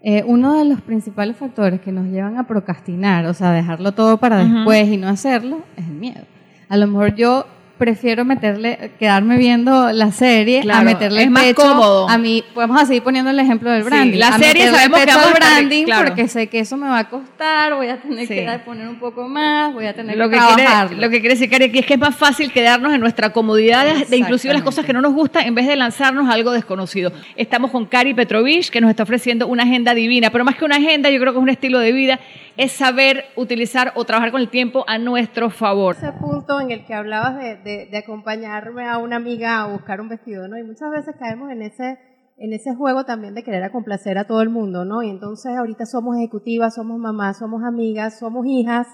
Eh, 0.02 0.24
uno 0.26 0.54
de 0.54 0.64
los 0.64 0.80
principales 0.80 1.36
factores 1.36 1.80
que 1.80 1.92
nos 1.92 2.06
llevan 2.06 2.38
a 2.38 2.46
procrastinar, 2.46 3.26
o 3.26 3.34
sea, 3.34 3.52
dejarlo 3.52 3.92
todo 3.92 4.16
para 4.16 4.42
después 4.42 4.88
y 4.88 4.96
no 4.96 5.08
hacerlo, 5.08 5.60
es 5.76 5.86
el 5.86 5.94
miedo. 5.94 6.22
A 6.70 6.76
lo 6.78 6.86
mejor 6.86 7.14
yo 7.14 7.46
prefiero 7.80 8.26
meterle, 8.26 8.92
quedarme 8.98 9.38
viendo 9.38 9.90
la 9.90 10.12
serie 10.12 10.60
Claro, 10.60 10.80
a 10.80 10.82
meterle 10.84 11.22
es 11.22 11.30
más 11.30 11.44
pecho 11.44 11.62
cómodo. 11.62 12.08
a 12.10 12.18
mí. 12.18 12.44
Vamos 12.54 12.78
a 12.82 12.84
seguir 12.84 13.02
poniendo 13.02 13.30
el 13.30 13.38
ejemplo 13.40 13.70
del 13.70 13.82
Sí, 13.82 13.88
branding. 13.88 14.18
la 14.18 14.28
a 14.28 14.38
serie 14.38 14.70
sabemos 14.70 15.00
que 15.00 15.10
al 15.10 15.32
branding 15.32 15.84
claro. 15.86 16.08
porque 16.08 16.28
sé 16.28 16.48
que 16.48 16.58
eso 16.60 16.76
me 16.76 16.86
va 16.88 16.98
a 16.98 17.08
costar, 17.08 17.72
voy 17.74 17.88
a 17.88 17.96
tener 17.96 18.28
Sí. 18.28 18.34
que 18.34 18.60
poner 18.66 18.86
un 18.86 18.98
poco 18.98 19.26
más, 19.26 19.72
voy 19.72 19.86
a 19.86 19.94
tener 19.94 20.18
Lo 20.18 20.28
que, 20.28 20.36
que, 20.36 20.42
quiere, 20.54 20.94
lo 21.00 21.08
que 21.08 21.20
quiere 21.20 21.34
decir, 21.36 21.48
Cari, 21.48 21.64
aquí 21.64 21.78
es 21.78 21.86
que 21.86 21.94
es 21.94 22.00
más 22.00 22.14
fácil 22.14 22.52
quedarnos 22.52 22.92
en 22.92 23.00
nuestra 23.00 23.30
comodidad 23.32 23.86
de 24.08 24.16
inclusive 24.18 24.52
las 24.52 24.62
cosas 24.62 24.84
que 24.84 24.92
no 24.92 25.00
nos 25.00 25.14
gustan 25.14 25.46
en 25.46 25.54
vez 25.54 25.66
de 25.66 25.74
lanzarnos 25.76 26.28
a 26.28 26.34
algo 26.34 26.52
desconocido. 26.52 27.12
Estamos 27.34 27.70
con 27.70 27.86
Cari 27.86 28.12
Petrovich, 28.12 28.68
que 28.68 28.82
nos 28.82 28.90
está 28.90 29.04
ofreciendo 29.04 29.46
una 29.46 29.62
agenda 29.62 29.94
divina, 29.94 30.28
pero 30.30 30.44
más 30.44 30.54
que 30.56 30.66
una 30.66 30.76
agenda, 30.76 31.08
yo 31.08 31.18
creo 31.18 31.32
que 31.32 31.38
es 31.38 31.42
un 31.42 31.48
estilo 31.48 31.78
de 31.78 31.92
vida, 31.92 32.20
es 32.64 32.72
saber 32.72 33.24
utilizar 33.36 33.92
o 33.96 34.04
trabajar 34.04 34.30
con 34.32 34.40
el 34.42 34.50
tiempo 34.50 34.84
a 34.86 34.98
nuestro 34.98 35.48
favor. 35.48 35.96
ese 35.96 36.12
punto 36.12 36.60
en 36.60 36.70
el 36.70 36.84
que 36.84 36.92
hablabas 36.94 37.36
de, 37.36 37.56
de- 37.56 37.86
de 37.90 37.98
acompañarme 37.98 38.86
a 38.86 38.98
una 38.98 39.16
amiga 39.16 39.62
a 39.62 39.66
buscar 39.68 40.00
un 40.00 40.08
vestido, 40.10 40.46
¿no? 40.46 40.58
Y 40.58 40.62
muchas 40.62 40.90
veces 40.90 41.14
caemos 41.18 41.50
en 41.50 41.62
ese, 41.62 41.98
en 42.36 42.52
ese 42.52 42.74
juego 42.74 43.04
también 43.04 43.34
de 43.34 43.42
querer 43.42 43.70
complacer 43.70 44.18
a 44.18 44.24
todo 44.26 44.42
el 44.42 44.50
mundo, 44.50 44.84
¿no? 44.84 45.02
Y 45.02 45.08
entonces 45.08 45.56
ahorita 45.56 45.86
somos 45.86 46.16
ejecutivas, 46.18 46.74
somos 46.74 46.98
mamás, 46.98 47.38
somos 47.38 47.62
amigas, 47.64 48.18
somos 48.18 48.44
hijas, 48.46 48.86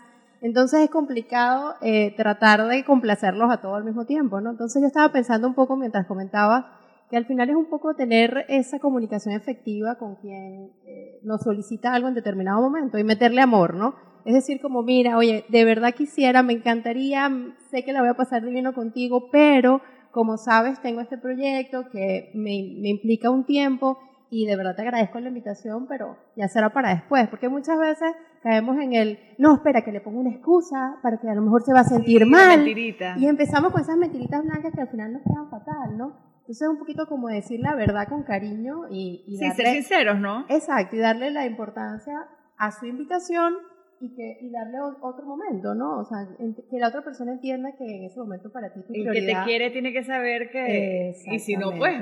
entonces 0.43 0.81
es 0.85 0.91
complicado 0.91 1.75
eh, 1.83 2.15
tratar 2.17 2.69
de 2.69 2.85
complacerlos 2.85 3.51
a 3.51 3.61
todos 3.61 3.77
al 3.79 3.85
mismo 3.85 4.05
tiempo, 4.05 4.41
¿no? 4.41 4.51
Entonces 4.51 4.81
yo 4.81 4.87
estaba 4.87 5.11
pensando 5.11 5.49
un 5.49 5.55
poco 5.55 5.77
mientras 5.77 6.07
comentaba 6.07 6.73
que 7.11 7.17
al 7.17 7.25
final 7.27 7.49
es 7.51 7.57
un 7.57 7.67
poco 7.71 7.95
tener 7.95 8.45
esa 8.49 8.79
comunicación 8.81 9.35
efectiva 9.35 9.97
con 9.97 10.17
quien 10.17 10.71
nos 11.27 11.43
solicita 11.43 11.93
algo 11.93 12.09
en 12.09 12.15
determinado 12.15 12.61
momento 12.63 12.97
y 12.99 13.05
meterle 13.05 13.41
amor, 13.43 13.75
¿no? 13.75 13.95
Es 14.25 14.35
decir, 14.35 14.61
como, 14.61 14.83
mira, 14.83 15.17
oye, 15.19 15.45
de 15.49 15.65
verdad 15.65 15.93
quisiera, 15.95 16.43
me 16.43 16.53
encantaría, 16.55 17.31
sé 17.71 17.85
que 17.85 17.93
la 17.93 18.01
voy 18.01 18.09
a 18.11 18.15
pasar 18.15 18.45
divino 18.45 18.73
contigo, 18.73 19.29
pero 19.31 19.81
como 20.11 20.37
sabes, 20.37 20.81
tengo 20.81 21.01
este 21.01 21.19
proyecto 21.19 21.89
que 21.91 22.31
me, 22.35 22.77
me 22.81 22.89
implica 22.89 23.31
un 23.31 23.45
tiempo 23.45 23.99
y 24.31 24.47
de 24.47 24.57
verdad 24.57 24.75
te 24.75 24.83
agradezco 24.83 25.21
la 25.21 25.29
invitación, 25.29 25.87
pero 25.87 26.17
ya 26.37 26.49
será 26.49 26.71
para 26.73 26.91
después, 26.95 27.29
porque 27.29 27.49
muchas 27.49 27.79
veces 27.79 28.11
caemos 28.43 28.77
en 28.79 28.95
el, 28.95 29.19
no, 29.39 29.55
espera, 29.55 29.83
que 29.83 29.93
le 29.93 30.01
pongo 30.01 30.21
una 30.21 30.31
excusa 30.31 30.97
para 31.03 31.19
que 31.19 31.29
a 31.29 31.35
lo 31.35 31.43
mejor 31.43 31.63
se 31.63 31.73
va 31.73 31.81
a 31.81 31.85
sentir 31.85 32.25
Sí, 32.25 32.31
mal. 32.31 32.49
mentirita. 32.57 33.17
Y 33.19 33.27
empezamos 33.29 33.73
con 33.73 33.83
esas 33.83 33.97
mentiritas 33.97 34.43
blancas 34.45 34.73
que 34.75 34.81
al 34.81 34.89
final 34.89 35.13
nos 35.13 35.23
quedan 35.23 35.49
fatal, 35.51 35.97
¿no? 35.97 36.36
Entonces 36.47 36.63
es 36.63 36.69
un 36.69 36.79
poquito 36.79 37.09
como 37.09 37.27
decir 37.27 37.59
la 37.59 37.75
verdad 37.75 38.07
con 38.09 38.23
cariño 38.23 38.83
y, 38.89 39.25
y 39.27 39.37
Sí, 39.37 39.51
ser 39.51 39.65
darle, 39.65 39.73
sinceros, 39.73 40.21
¿no? 40.21 40.47
exacto, 40.49 40.95
y 40.95 41.01
darle 41.01 41.33
la 41.33 41.45
importancia 41.45 42.15
a 42.57 42.71
su 42.71 42.87
invitación 42.87 43.55
y, 44.01 44.15
que, 44.15 44.39
y 44.41 44.51
darle 44.53 44.79
otro 45.01 45.27
momento, 45.27 45.75
¿no? 45.75 45.99
O 45.99 46.05
sea, 46.05 46.19
que 46.71 46.79
la 46.79 46.87
otra 46.89 47.03
persona 47.03 47.33
entienda 47.33 47.75
que 47.77 47.85
en 47.85 48.05
ese 48.05 48.21
momento 48.21 48.53
para 48.53 48.73
ti 48.73 48.81
tu 48.87 48.95
El 48.95 49.13
que 49.13 49.23
te 49.23 49.35
quiere 49.45 49.71
tiene 49.71 49.93
que 49.93 50.05
saber 50.05 50.51
que... 50.53 51.15
Y 51.33 51.39
si 51.41 51.57
no, 51.57 51.73
pues, 51.77 52.01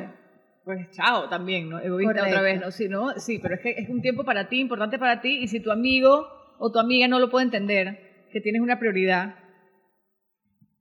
pues 0.62 0.90
chao 0.90 1.28
también, 1.30 1.70
¿no? 1.70 1.78
Egoísta 1.78 2.12
otra 2.12 2.24
Correcto. 2.24 2.42
vez, 2.42 2.60
¿no? 2.60 2.70
Si 2.70 2.88
no, 2.88 3.12
sí, 3.18 3.38
pero 3.38 3.54
es 3.54 3.60
que 3.62 3.70
es 3.70 3.88
un 3.88 4.02
tiempo 4.02 4.24
para 4.24 4.50
ti, 4.50 4.60
importante 4.60 4.98
para 4.98 5.22
ti, 5.22 5.38
y 5.38 5.48
si 5.48 5.60
tu 5.60 5.70
amigo 5.70 6.26
o 6.58 6.70
tu 6.70 6.78
amiga 6.78 7.08
no 7.08 7.18
lo 7.18 7.30
puede 7.30 7.46
entender, 7.46 8.26
que 8.30 8.42
tienes 8.42 8.60
una 8.60 8.78
prioridad. 8.78 9.36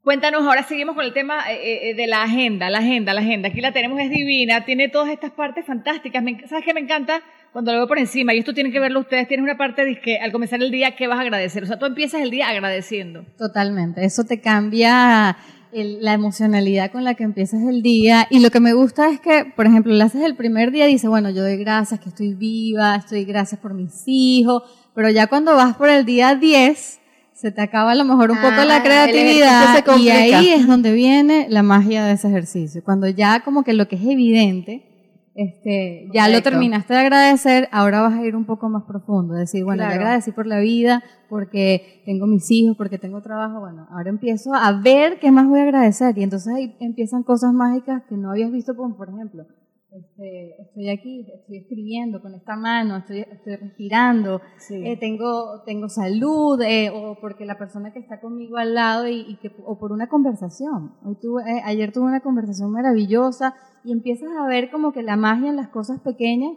Cuéntanos, 0.04 0.44
ahora 0.46 0.63
seguimos 0.63 0.96
con 0.96 1.06
el 1.06 1.13
tema 1.13 1.50
eh, 1.50 1.92
eh, 1.92 1.96
de 1.96 2.08
la 2.08 2.24
agenda, 2.24 2.70
la 2.70 2.80
agenda, 2.80 3.13
la 3.13 3.22
agenda. 3.22 3.48
Aquí 3.48 3.62
la 3.62 3.72
tenemos, 3.72 4.02
es 4.02 4.10
divina, 4.10 4.66
tiene 4.66 4.89
todas 4.89 5.08
estas 5.10 5.32
partes 5.32 5.66
fantásticas. 5.66 6.22
Me 6.22 6.46
¿Sabes 6.46 6.66
qué 6.66 6.74
me 6.74 6.82
encanta? 6.82 7.22
Cuando 7.54 7.72
lo 7.72 7.78
veo 7.78 7.88
por 7.88 7.98
encima, 7.98 8.34
y 8.34 8.39
esto 8.39 8.54
tienen 8.54 8.74
que 8.74 8.82
verlo 8.82 9.00
ustedes, 9.00 9.30
tienes 9.30 9.46
una 9.46 9.56
parte 9.56 9.86
de 9.86 10.02
que 10.02 10.18
al 10.18 10.34
comenzar 10.34 10.62
el 10.62 10.72
día, 10.72 10.98
¿qué 10.98 11.08
vas 11.08 11.20
a 11.20 11.22
agradecer? 11.22 11.63
O 11.63 11.68
sea, 11.68 11.80
tú 11.80 11.86
empiezas 11.86 12.20
el 12.22 12.32
día 12.32 12.50
agradeciendo. 12.50 13.24
Totalmente, 13.38 14.04
eso 14.04 14.26
te 14.26 14.42
cambia 14.42 15.38
el- 15.72 16.04
la 16.04 16.12
emocionalidad 16.12 16.92
con 16.92 17.06
la 17.06 17.13
que 17.13 17.24
empiezas 17.24 17.62
el 17.63 17.82
día 17.82 18.28
y 18.30 18.42
lo 18.42 18.50
que 18.50 18.60
me 18.60 18.74
gusta 18.74 19.10
es 19.10 19.22
que, 19.22 19.46
por 19.56 19.68
ejemplo, 19.68 19.94
lo 19.94 20.04
haces 20.04 20.24
el 20.24 20.36
primer 20.36 20.72
día 20.72 20.86
dices, 20.86 21.10
bueno, 21.10 21.30
yo 21.30 21.44
doy 21.44 21.56
gracias 21.56 22.02
que 22.02 22.10
estoy 22.10 22.34
viva, 22.34 22.98
estoy 22.98 23.24
gracias 23.24 23.62
por 23.62 23.74
mis 23.74 24.04
hijos, 24.08 24.63
pero 24.94 25.10
ya 25.10 25.28
cuando 25.28 25.56
vas 25.56 25.78
por 25.78 25.88
el 25.88 26.04
día 26.04 26.36
10, 26.36 27.00
se 27.34 27.52
te 27.52 27.62
acaba 27.62 27.91
a 27.91 27.96
lo 27.96 28.06
mejor 28.06 28.32
un 28.32 28.38
poco 28.38 28.54
Ah, 28.58 28.65
la 28.65 28.78
el 28.78 28.84
creatividad 28.84 29.98
y 29.98 30.10
ahí 30.10 30.50
es 30.50 30.67
donde 30.67 30.93
viene 30.93 31.48
la 31.50 31.63
magia 31.63 32.06
de 32.06 32.13
ese 32.13 32.28
ejercicio, 32.28 32.84
cuando 32.84 33.08
ya 33.08 33.41
como 33.41 33.63
que 33.63 33.74
lo 33.74 33.88
que 33.88 33.96
es 33.96 34.04
evidente, 34.04 34.89
este, 35.36 36.10
ya 36.13 36.28
lo 36.30 36.41
terminaste 36.43 36.93
de 36.93 37.00
agradecer, 37.00 37.67
ahora 37.72 38.02
vas 38.02 38.13
a 38.13 38.24
ir 38.24 38.36
un 38.36 38.46
poco 38.46 38.69
más 38.69 38.84
profundo, 38.84 39.34
decir, 39.34 39.63
bueno, 39.63 39.82
Claro. 39.84 39.96
agradecí 39.96 40.32
por 40.32 40.46
la 40.46 40.60
vida, 40.60 41.04
porque 41.28 42.04
tengo 42.06 42.28
mis 42.28 42.50
hijos, 42.52 42.78
porque 42.78 43.00
tengo 43.00 43.22
trabajo, 43.22 43.60
bueno, 43.60 43.88
ahora 43.91 44.10
empiezo 44.12 44.54
a 44.54 44.72
ver 44.74 45.19
qué 45.19 45.32
más 45.32 45.48
voy 45.48 45.60
a 45.60 45.63
agradecer 45.63 46.15
y 46.17 46.24
entonces 46.24 46.54
ahí 46.54 46.76
empiezan 46.80 47.24
cosas 47.24 47.52
mágicas 47.52 48.04
que 48.08 48.15
no 48.15 48.30
habías 48.30 48.52
visto, 48.52 48.76
como 48.76 48.96
por 48.96 49.10
ejemplo, 49.10 49.46
este, 49.96 50.62
estoy 50.62 50.90
aquí, 50.90 51.28
estoy 51.32 51.58
escribiendo 51.58 52.22
con 52.22 52.34
esta 52.34 52.56
mano, 52.56 52.98
estoy, 52.98 53.20
estoy 53.20 53.56
respirando, 53.58 54.42
eh, 54.70 54.98
tengo, 54.98 55.62
tengo 55.66 55.88
salud, 55.88 56.60
eh, 56.62 56.90
o 56.90 57.18
porque 57.22 57.46
la 57.46 57.58
persona 57.58 57.94
que 57.94 58.00
está 58.00 58.20
conmigo 58.20 58.58
al 58.58 58.74
lado 58.74 59.08
y, 59.08 59.22
y 59.22 59.38
que, 59.38 59.52
o 59.66 59.78
por 59.78 59.92
una 59.92 60.10
conversación. 60.10 60.96
Hoy 61.04 61.16
tuve, 61.22 61.44
eh, 61.44 61.62
ayer 61.66 61.92
tuve 61.92 62.06
una 62.06 62.22
conversación 62.22 62.72
maravillosa 62.72 63.56
y 63.84 63.92
empiezas 63.92 64.30
a 64.40 64.48
ver 64.48 64.72
como 64.72 64.94
que 64.94 65.04
la 65.04 65.16
magia 65.16 65.50
en 65.50 65.58
las 65.58 65.70
cosas 65.70 66.00
pequeñas 66.02 66.54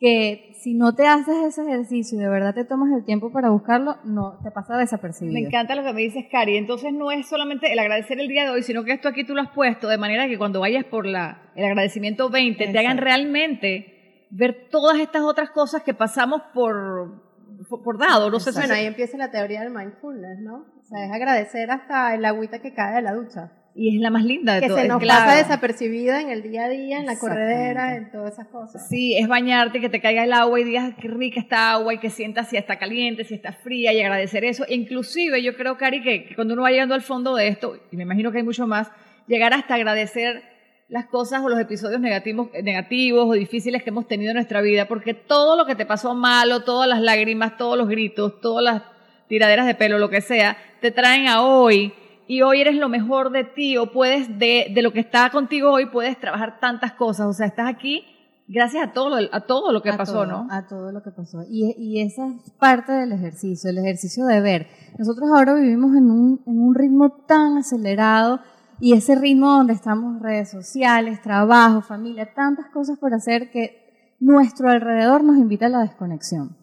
que 0.00 0.52
si 0.60 0.74
no 0.74 0.94
te 0.94 1.06
haces 1.06 1.36
ese 1.44 1.62
ejercicio 1.62 2.18
y 2.18 2.22
de 2.22 2.28
verdad 2.28 2.54
te 2.54 2.64
tomas 2.64 2.92
el 2.92 3.04
tiempo 3.04 3.32
para 3.32 3.50
buscarlo, 3.50 3.96
no 4.04 4.38
te 4.42 4.50
pasa 4.50 4.76
desapercibido. 4.76 5.34
Me 5.34 5.46
encanta 5.46 5.74
lo 5.74 5.82
que 5.82 5.92
me 5.92 6.02
dices, 6.02 6.26
Cari. 6.30 6.56
Entonces 6.56 6.92
no 6.92 7.10
es 7.10 7.28
solamente 7.28 7.72
el 7.72 7.78
agradecer 7.78 8.20
el 8.20 8.28
día 8.28 8.44
de 8.44 8.50
hoy, 8.50 8.62
sino 8.62 8.84
que 8.84 8.92
esto 8.92 9.08
aquí 9.08 9.24
tú 9.24 9.34
lo 9.34 9.42
has 9.42 9.50
puesto 9.50 9.88
de 9.88 9.98
manera 9.98 10.28
que 10.28 10.38
cuando 10.38 10.60
vayas 10.60 10.84
por 10.84 11.06
la, 11.06 11.50
el 11.56 11.64
agradecimiento 11.64 12.30
20 12.30 12.68
te 12.68 12.78
hagan 12.78 12.98
realmente 12.98 14.26
ver 14.30 14.68
todas 14.70 14.98
estas 15.00 15.22
otras 15.22 15.50
cosas 15.50 15.82
que 15.82 15.94
pasamos 15.94 16.42
por, 16.54 17.22
por, 17.68 17.82
por 17.82 17.98
dado. 17.98 18.30
No 18.30 18.38
sé 18.38 18.52
si 18.52 18.58
Bueno, 18.58 18.74
ahí 18.74 18.86
empieza 18.86 19.16
la 19.16 19.30
teoría 19.30 19.62
del 19.62 19.72
mindfulness, 19.72 20.38
¿no? 20.40 20.66
O 20.80 20.84
sea, 20.84 21.06
es 21.06 21.12
agradecer 21.12 21.70
hasta 21.70 22.14
el 22.14 22.24
agüita 22.24 22.60
que 22.60 22.72
cae 22.72 22.94
de 22.96 23.02
la 23.02 23.14
ducha. 23.14 23.52
Y 23.78 23.94
es 23.94 24.00
la 24.02 24.10
más 24.10 24.24
linda 24.24 24.56
de 24.56 24.62
Que 24.62 24.66
todas. 24.66 24.82
se 24.82 24.88
nos 24.88 25.00
claro. 25.00 25.24
pasa 25.24 25.36
desapercibida 25.36 26.20
en 26.20 26.30
el 26.30 26.42
día 26.42 26.64
a 26.64 26.68
día, 26.68 26.98
en 26.98 27.06
la 27.06 27.16
corredera, 27.16 27.94
en 27.94 28.10
todas 28.10 28.32
esas 28.32 28.48
cosas. 28.48 28.88
Sí, 28.88 29.16
es 29.16 29.28
bañarte, 29.28 29.80
que 29.80 29.88
te 29.88 30.00
caiga 30.00 30.24
el 30.24 30.32
agua 30.32 30.58
y 30.58 30.64
digas 30.64 30.94
qué 31.00 31.06
rica 31.06 31.38
está 31.38 31.70
agua 31.70 31.94
y 31.94 31.98
que 31.98 32.10
sientas 32.10 32.48
si 32.48 32.56
está 32.56 32.76
caliente, 32.76 33.22
si 33.22 33.34
está 33.34 33.52
fría 33.52 33.92
y 33.92 34.00
agradecer 34.00 34.44
eso. 34.44 34.64
Inclusive 34.68 35.40
yo 35.44 35.54
creo, 35.54 35.76
Cari, 35.76 36.02
que, 36.02 36.24
que 36.24 36.34
cuando 36.34 36.54
uno 36.54 36.64
va 36.64 36.72
llegando 36.72 36.96
al 36.96 37.02
fondo 37.02 37.36
de 37.36 37.46
esto, 37.46 37.78
y 37.92 37.96
me 37.96 38.02
imagino 38.02 38.32
que 38.32 38.38
hay 38.38 38.44
mucho 38.44 38.66
más, 38.66 38.90
llegar 39.28 39.54
hasta 39.54 39.76
agradecer 39.76 40.42
las 40.88 41.06
cosas 41.06 41.44
o 41.44 41.48
los 41.48 41.60
episodios 41.60 42.00
negativos, 42.00 42.48
negativos 42.60 43.28
o 43.28 43.32
difíciles 43.34 43.84
que 43.84 43.90
hemos 43.90 44.08
tenido 44.08 44.32
en 44.32 44.36
nuestra 44.38 44.60
vida, 44.60 44.88
porque 44.88 45.14
todo 45.14 45.56
lo 45.56 45.66
que 45.66 45.76
te 45.76 45.86
pasó 45.86 46.16
malo, 46.16 46.64
todas 46.64 46.88
las 46.88 47.00
lágrimas, 47.00 47.56
todos 47.56 47.78
los 47.78 47.88
gritos, 47.88 48.40
todas 48.40 48.64
las 48.64 48.82
tiraderas 49.28 49.66
de 49.68 49.76
pelo, 49.76 49.98
lo 49.98 50.10
que 50.10 50.20
sea, 50.20 50.56
te 50.80 50.90
traen 50.90 51.28
a 51.28 51.42
hoy 51.42 51.92
y 52.28 52.42
hoy 52.42 52.60
eres 52.60 52.76
lo 52.76 52.88
mejor 52.88 53.30
de 53.32 53.42
ti 53.44 53.76
o 53.78 53.90
puedes, 53.90 54.38
de, 54.38 54.70
de 54.74 54.82
lo 54.82 54.92
que 54.92 55.00
está 55.00 55.30
contigo 55.30 55.70
hoy, 55.72 55.86
puedes 55.86 56.20
trabajar 56.20 56.60
tantas 56.60 56.92
cosas. 56.92 57.26
O 57.26 57.32
sea, 57.32 57.46
estás 57.46 57.66
aquí 57.68 58.04
gracias 58.46 58.86
a 58.88 58.92
todo, 58.92 59.20
lo- 59.20 59.28
a 59.34 59.40
todo 59.40 59.72
lo 59.72 59.82
que 59.82 59.90
a 59.90 59.96
pasó, 59.96 60.12
todo, 60.12 60.26
¿no? 60.26 60.46
A 60.50 60.66
todo 60.66 60.92
lo 60.92 61.02
que 61.02 61.10
pasó. 61.10 61.42
Y, 61.50 61.74
y 61.78 62.00
esa 62.02 62.26
es 62.28 62.50
parte 62.58 62.92
del 62.92 63.12
ejercicio, 63.12 63.70
el 63.70 63.78
ejercicio 63.78 64.24
de 64.26 64.40
ver. 64.40 64.66
Nosotros 64.98 65.28
ahora 65.34 65.54
vivimos 65.54 65.96
en 65.96 66.10
un, 66.10 66.40
en 66.46 66.60
un 66.60 66.74
ritmo 66.74 67.10
tan 67.26 67.56
acelerado 67.58 68.40
y 68.80 68.92
ese 68.92 69.16
ritmo 69.16 69.48
donde 69.50 69.72
estamos 69.72 70.20
redes 70.22 70.50
sociales, 70.50 71.20
trabajo, 71.22 71.80
familia, 71.82 72.32
tantas 72.34 72.66
cosas 72.72 72.98
por 72.98 73.12
hacer 73.14 73.50
que 73.50 74.14
nuestro 74.20 74.68
alrededor 74.70 75.24
nos 75.24 75.36
invita 75.38 75.66
a 75.66 75.70
la 75.70 75.80
desconexión. 75.80 76.56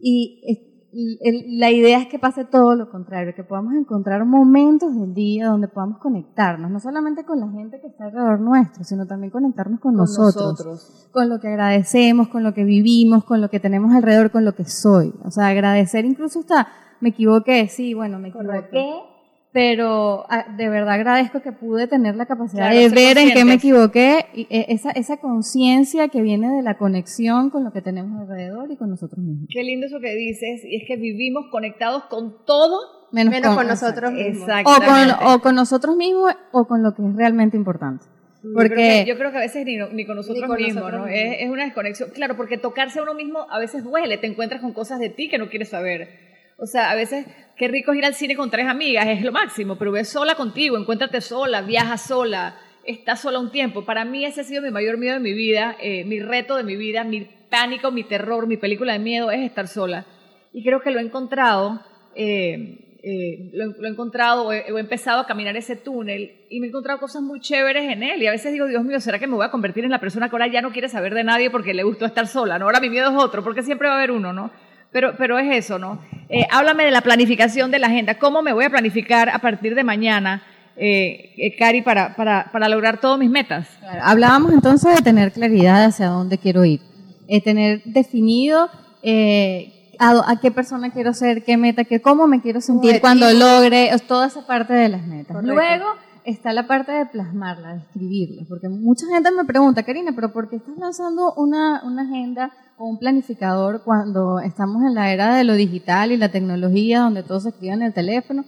Y 0.00 0.71
el- 0.92 1.58
la 1.58 1.70
idea 1.70 1.98
es 1.98 2.06
que 2.06 2.18
pase 2.18 2.44
todo 2.44 2.74
lo 2.76 2.90
contrario, 2.90 3.34
que 3.34 3.44
podamos 3.44 3.74
encontrar 3.74 4.24
momentos 4.26 4.94
del 4.94 5.14
día 5.14 5.46
donde 5.48 5.68
podamos 5.68 5.98
conectarnos, 5.98 6.70
no 6.70 6.80
solamente 6.80 7.24
con 7.24 7.40
la 7.40 7.48
gente 7.50 7.80
que 7.80 7.86
está 7.86 8.04
alrededor 8.04 8.40
nuestro, 8.40 8.84
sino 8.84 9.06
también 9.06 9.30
conectarnos 9.30 9.80
con, 9.80 9.92
Con 9.92 10.00
nosotros 10.00 11.08
con 11.12 11.28
lo 11.28 11.40
que 11.40 11.48
agradecemos, 11.48 12.28
con 12.28 12.42
lo 12.42 12.54
que 12.54 12.64
vivimos, 12.64 13.24
con 13.24 13.40
lo 13.40 13.48
que 13.50 13.60
tenemos 13.60 13.92
alrededor, 13.94 14.30
con 14.30 14.44
lo 14.44 14.54
que 14.54 14.64
soy. 14.64 15.12
O 15.24 15.30
sea, 15.30 15.48
agradecer 15.48 16.04
incluso 16.04 16.40
hasta, 16.40 16.68
me 17.00 17.10
equivoqué, 17.10 17.68
sí, 17.68 17.94
bueno, 17.94 18.18
me 18.18 18.32
Correcto. 18.32 18.76
equivoqué, 18.76 19.11
pero 19.52 20.24
ah, 20.30 20.46
de 20.56 20.68
verdad 20.68 20.94
agradezco 20.94 21.42
que 21.42 21.52
pude 21.52 21.86
tener 21.86 22.16
la 22.16 22.24
capacidad 22.24 22.70
Claro, 22.70 22.76
de 22.76 22.88
ver 22.88 23.18
en 23.18 23.32
qué 23.32 23.44
me 23.44 23.54
equivoqué, 23.54 24.26
y 24.34 24.46
eh, 24.48 24.66
esa, 24.68 24.90
esa 24.92 25.18
conciencia 25.18 26.08
que 26.08 26.22
viene 26.22 26.48
de 26.48 26.62
la 26.62 26.78
conexión 26.78 27.50
con 27.50 27.62
lo 27.62 27.70
que 27.70 27.82
tenemos 27.82 28.20
alrededor 28.22 28.70
y 28.72 28.76
con 28.76 28.88
nosotros 28.88 29.22
mismos. 29.22 29.48
Qué 29.52 29.62
lindo 29.62 29.86
eso 29.86 30.00
que 30.00 30.14
dices, 30.14 30.64
y 30.64 30.76
es 30.76 30.84
que 30.88 30.96
vivimos 30.96 31.46
conectados 31.50 32.04
con 32.04 32.44
todo. 32.46 32.78
Menos, 33.12 33.30
Menos 33.30 33.54
con 33.54 33.66
nosotros 33.66 34.10
mismos. 34.12 34.48
O 34.64 34.74
con, 34.80 35.32
o 35.34 35.38
con 35.40 35.54
nosotros 35.54 35.96
mismos 35.96 36.34
o 36.52 36.66
con 36.66 36.82
lo 36.82 36.94
que 36.94 37.06
es 37.06 37.14
realmente 37.14 37.58
importante. 37.58 38.06
Yo 38.42 38.54
creo, 38.54 38.68
que, 38.70 38.74
Porque 38.74 39.04
yo 39.06 39.18
creo 39.18 39.30
que 39.30 39.36
a 39.36 39.40
veces 39.40 39.66
ni, 39.66 39.76
ni 39.92 40.06
con 40.06 40.16
nosotros 40.16 40.42
Ni 40.42 40.48
con 40.48 40.56
mismos, 40.56 40.82
nosotros 40.82 41.00
¿no? 41.02 41.06
mismos. 41.06 41.32
Es, 41.32 41.42
es 41.42 41.50
una 41.50 41.64
desconexión. 41.64 42.10
Claro, 42.14 42.36
porque 42.38 42.56
tocarse 42.56 42.98
a 42.98 43.02
uno 43.02 43.14
mismo 43.14 43.46
a 43.50 43.58
veces 43.58 43.84
duele, 43.84 44.16
te 44.16 44.26
encuentras 44.26 44.62
con 44.62 44.72
cosas 44.72 44.98
de 44.98 45.10
ti 45.10 45.28
que 45.28 45.36
no 45.36 45.50
quieres 45.50 45.68
saber. 45.68 46.31
O 46.58 46.66
sea, 46.66 46.90
a 46.90 46.94
veces, 46.94 47.26
qué 47.56 47.68
rico 47.68 47.94
ir 47.94 48.04
al 48.04 48.14
cine 48.14 48.36
con 48.36 48.50
tres 48.50 48.66
amigas, 48.66 49.06
es 49.08 49.22
lo 49.22 49.32
máximo, 49.32 49.76
pero 49.76 49.92
ves 49.92 50.08
sola 50.08 50.34
contigo, 50.34 50.76
encuéntrate 50.76 51.20
sola, 51.20 51.62
viaja 51.62 51.98
sola, 51.98 52.56
estás 52.84 53.20
sola 53.20 53.38
un 53.38 53.50
tiempo. 53.50 53.84
Para 53.84 54.04
mí 54.04 54.24
ese 54.24 54.42
ha 54.42 54.44
sido 54.44 54.62
mi 54.62 54.70
mayor 54.70 54.98
miedo 54.98 55.14
de 55.14 55.20
mi 55.20 55.32
vida, 55.32 55.76
eh, 55.80 56.04
mi 56.04 56.20
reto 56.20 56.56
de 56.56 56.64
mi 56.64 56.76
vida, 56.76 57.04
mi 57.04 57.28
pánico, 57.50 57.90
mi 57.90 58.04
terror, 58.04 58.46
mi 58.46 58.56
película 58.56 58.92
de 58.92 58.98
miedo 58.98 59.30
es 59.30 59.40
estar 59.40 59.68
sola. 59.68 60.06
Y 60.52 60.62
creo 60.62 60.80
que 60.80 60.90
lo 60.90 61.00
he 61.00 61.02
encontrado, 61.02 61.80
eh, 62.14 62.98
eh, 63.02 63.50
lo, 63.52 63.86
he 63.86 63.90
encontrado, 63.90 64.52
he, 64.52 64.66
he 64.68 64.78
empezado 64.78 65.20
a 65.20 65.26
caminar 65.26 65.56
ese 65.56 65.76
túnel 65.76 66.46
y 66.48 66.60
me 66.60 66.66
he 66.66 66.68
encontrado 66.68 67.00
cosas 67.00 67.22
muy 67.22 67.40
chéveres 67.40 67.90
en 67.90 68.02
él. 68.02 68.22
Y 68.22 68.26
a 68.26 68.30
veces 68.30 68.52
digo, 68.52 68.66
Dios 68.66 68.84
mío, 68.84 69.00
¿será 69.00 69.18
que 69.18 69.26
me 69.26 69.34
voy 69.34 69.46
a 69.46 69.50
convertir 69.50 69.84
en 69.84 69.90
la 69.90 70.00
persona 70.00 70.28
que 70.28 70.36
ahora 70.36 70.46
ya 70.46 70.62
no 70.62 70.70
quiere 70.70 70.88
saber 70.88 71.14
de 71.14 71.24
nadie 71.24 71.50
porque 71.50 71.74
le 71.74 71.82
gustó 71.82 72.06
estar 72.06 72.26
sola? 72.26 72.58
¿no? 72.58 72.66
Ahora 72.66 72.80
mi 72.80 72.90
miedo 72.90 73.10
es 73.10 73.16
otro, 73.16 73.42
porque 73.42 73.62
siempre 73.62 73.88
va 73.88 73.94
a 73.94 73.98
haber 73.98 74.12
uno, 74.12 74.32
¿no? 74.32 74.50
Pero, 74.92 75.14
pero 75.16 75.38
es 75.38 75.56
eso, 75.56 75.78
¿no? 75.78 76.00
Eh, 76.28 76.46
háblame 76.50 76.84
de 76.84 76.90
la 76.90 77.00
planificación 77.00 77.70
de 77.70 77.78
la 77.78 77.86
agenda. 77.86 78.18
¿Cómo 78.18 78.42
me 78.42 78.52
voy 78.52 78.66
a 78.66 78.70
planificar 78.70 79.30
a 79.30 79.38
partir 79.38 79.74
de 79.74 79.84
mañana, 79.84 80.42
eh, 80.76 81.32
eh, 81.38 81.56
Cari, 81.56 81.82
para, 81.82 82.14
para, 82.14 82.50
para 82.52 82.68
lograr 82.68 83.00
todas 83.00 83.18
mis 83.18 83.30
metas? 83.30 83.66
Claro, 83.80 84.00
hablábamos 84.04 84.52
entonces 84.52 84.94
de 84.94 85.02
tener 85.02 85.32
claridad 85.32 85.84
hacia 85.84 86.08
dónde 86.08 86.36
quiero 86.36 86.64
ir, 86.64 86.80
eh, 87.26 87.40
tener 87.40 87.82
definido 87.84 88.68
eh, 89.02 89.94
a, 89.98 90.30
a 90.30 90.40
qué 90.40 90.50
persona 90.50 90.90
quiero 90.90 91.14
ser, 91.14 91.42
qué 91.42 91.56
meta, 91.56 91.84
qué, 91.84 92.02
cómo 92.02 92.26
me 92.26 92.42
quiero 92.42 92.60
sentir 92.60 93.00
cuando 93.00 93.30
logre, 93.32 93.90
toda 94.06 94.26
esa 94.26 94.46
parte 94.46 94.74
de 94.74 94.90
las 94.90 95.06
metas. 95.06 95.36
Correcto. 95.36 95.54
Luego 95.54 95.86
está 96.24 96.52
la 96.52 96.66
parte 96.66 96.92
de 96.92 97.06
plasmarla, 97.06 97.74
de 97.74 97.80
escribirla, 97.80 98.42
porque 98.48 98.68
mucha 98.68 99.06
gente 99.06 99.30
me 99.30 99.44
pregunta, 99.44 99.82
Karina, 99.82 100.12
pero 100.14 100.32
¿por 100.32 100.48
qué 100.48 100.56
estás 100.56 100.76
lanzando 100.76 101.32
una, 101.34 101.82
una 101.84 102.02
agenda 102.02 102.52
un 102.88 102.98
planificador 102.98 103.82
cuando 103.84 104.38
estamos 104.40 104.82
en 104.84 104.94
la 104.94 105.12
era 105.12 105.34
de 105.36 105.44
lo 105.44 105.54
digital 105.54 106.12
y 106.12 106.16
la 106.16 106.30
tecnología, 106.30 107.00
donde 107.00 107.22
todo 107.22 107.40
se 107.40 107.50
escribe 107.50 107.74
en 107.74 107.82
el 107.82 107.92
teléfono? 107.94 108.44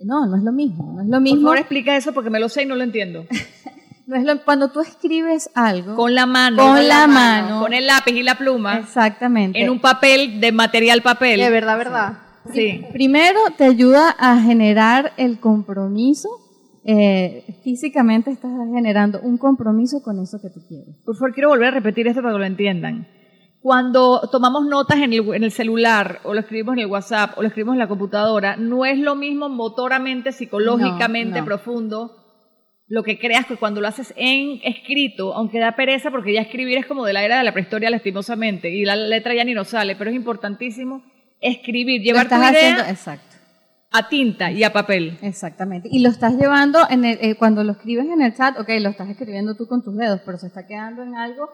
No, 0.00 0.26
no 0.26 0.36
es 0.36 0.42
lo 0.42 0.52
mismo, 0.52 0.92
no 0.94 1.00
es 1.02 1.06
lo 1.06 1.12
Por 1.12 1.20
mismo. 1.22 1.42
favor, 1.42 1.58
explica 1.58 1.96
eso 1.96 2.12
porque 2.12 2.30
me 2.30 2.38
lo 2.40 2.48
sé 2.48 2.62
y 2.62 2.66
no 2.66 2.74
lo 2.76 2.84
entiendo. 2.84 3.24
No 4.08 4.14
es 4.14 4.22
lo- 4.22 4.40
cuando 4.44 4.68
tú 4.68 4.78
escribes 4.78 5.50
algo 5.56 5.96
Con 5.96 6.14
la 6.14 6.26
mano. 6.26 6.58
Con 6.64 6.86
la 6.86 7.08
mano. 7.08 7.58
Con 7.60 7.72
el 7.74 7.88
lápiz 7.88 8.12
y 8.14 8.22
la 8.22 8.36
pluma. 8.36 8.76
Exactamente. 8.78 9.60
En 9.60 9.68
un 9.68 9.80
papel 9.80 10.40
de 10.40 10.52
material 10.52 11.02
papel. 11.02 11.40
De 11.40 11.50
verdad, 11.50 11.76
verdad. 11.76 12.12
Sí. 12.54 12.84
Primero 12.92 13.40
te 13.58 13.64
ayuda 13.64 14.14
a 14.16 14.40
generar 14.40 15.12
el 15.16 15.40
compromiso. 15.40 16.28
eh, 16.84 17.58
físicamente 17.64 18.30
estás 18.30 18.52
generando 18.72 19.18
un 19.22 19.38
compromiso 19.38 20.00
con 20.04 20.20
eso 20.20 20.40
que 20.40 20.50
tú 20.50 20.60
quieres. 20.68 20.94
Por 21.04 21.16
favor, 21.16 21.34
quiero 21.34 21.48
volver 21.48 21.66
a 21.66 21.70
repetir 21.72 22.06
esto 22.06 22.22
para 22.22 22.32
que 22.34 22.38
lo 22.38 22.44
entiendan. 22.46 23.08
Cuando 23.60 24.28
tomamos 24.30 24.66
notas 24.66 24.98
en 24.98 25.12
el, 25.12 25.34
en 25.34 25.42
el 25.44 25.50
celular, 25.50 26.20
o 26.24 26.34
lo 26.34 26.40
escribimos 26.40 26.74
en 26.74 26.80
el 26.80 26.86
WhatsApp, 26.86 27.36
o 27.36 27.42
lo 27.42 27.48
escribimos 27.48 27.74
en 27.74 27.80
la 27.80 27.88
computadora, 27.88 28.56
no 28.56 28.84
es 28.84 28.98
lo 28.98 29.14
mismo 29.16 29.48
motoramente, 29.48 30.30
psicológicamente 30.32 31.38
No, 31.38 31.40
no. 31.40 31.44
profundo 31.46 32.16
lo 32.88 33.02
que 33.02 33.18
creas 33.18 33.46
que 33.46 33.56
cuando 33.56 33.80
lo 33.80 33.88
haces 33.88 34.14
en 34.16 34.60
escrito, 34.62 35.34
aunque 35.34 35.58
da 35.58 35.74
pereza 35.74 36.12
porque 36.12 36.32
ya 36.32 36.40
escribir 36.42 36.78
es 36.78 36.86
como 36.86 37.04
de 37.04 37.12
la 37.12 37.24
era 37.24 37.38
de 37.38 37.42
la 37.44 37.52
prehistoria 37.52 37.90
lastimosamente 37.90 38.70
y 38.70 38.84
la 38.84 38.94
letra 38.94 39.34
ya 39.34 39.42
ni 39.42 39.54
nos 39.54 39.66
sale, 39.68 39.96
pero 39.96 40.10
es 40.10 40.14
importantísimo 40.16 41.02
escribir, 41.40 42.00
llevar 42.02 42.28
tu 42.28 42.36
idea 42.36 42.48
haciendo, 42.50 42.82
exacto, 42.82 43.36
a 43.90 44.08
tinta 44.08 44.52
y 44.52 44.62
a 44.62 44.72
papel. 44.72 45.18
exactamente. 45.22 45.88
Y 45.90 45.98
lo 46.00 46.10
estás 46.10 46.36
llevando 46.36 46.78
en 46.88 47.04
el- 47.04 47.18
eh, 47.20 47.34
cuando 47.34 47.64
lo 47.64 47.72
escribes 47.72 48.06
en 48.06 48.22
el 48.22 48.32
chat, 48.36 48.56
ok, 48.60 48.68
lo 48.80 48.90
estás 48.90 49.08
escribiendo 49.08 49.56
tú 49.56 49.66
con 49.66 49.82
tus 49.82 49.96
dedos, 49.96 50.20
pero 50.24 50.38
se 50.38 50.46
está 50.46 50.64
quedando 50.68 51.02
en 51.02 51.16
algo 51.16 51.48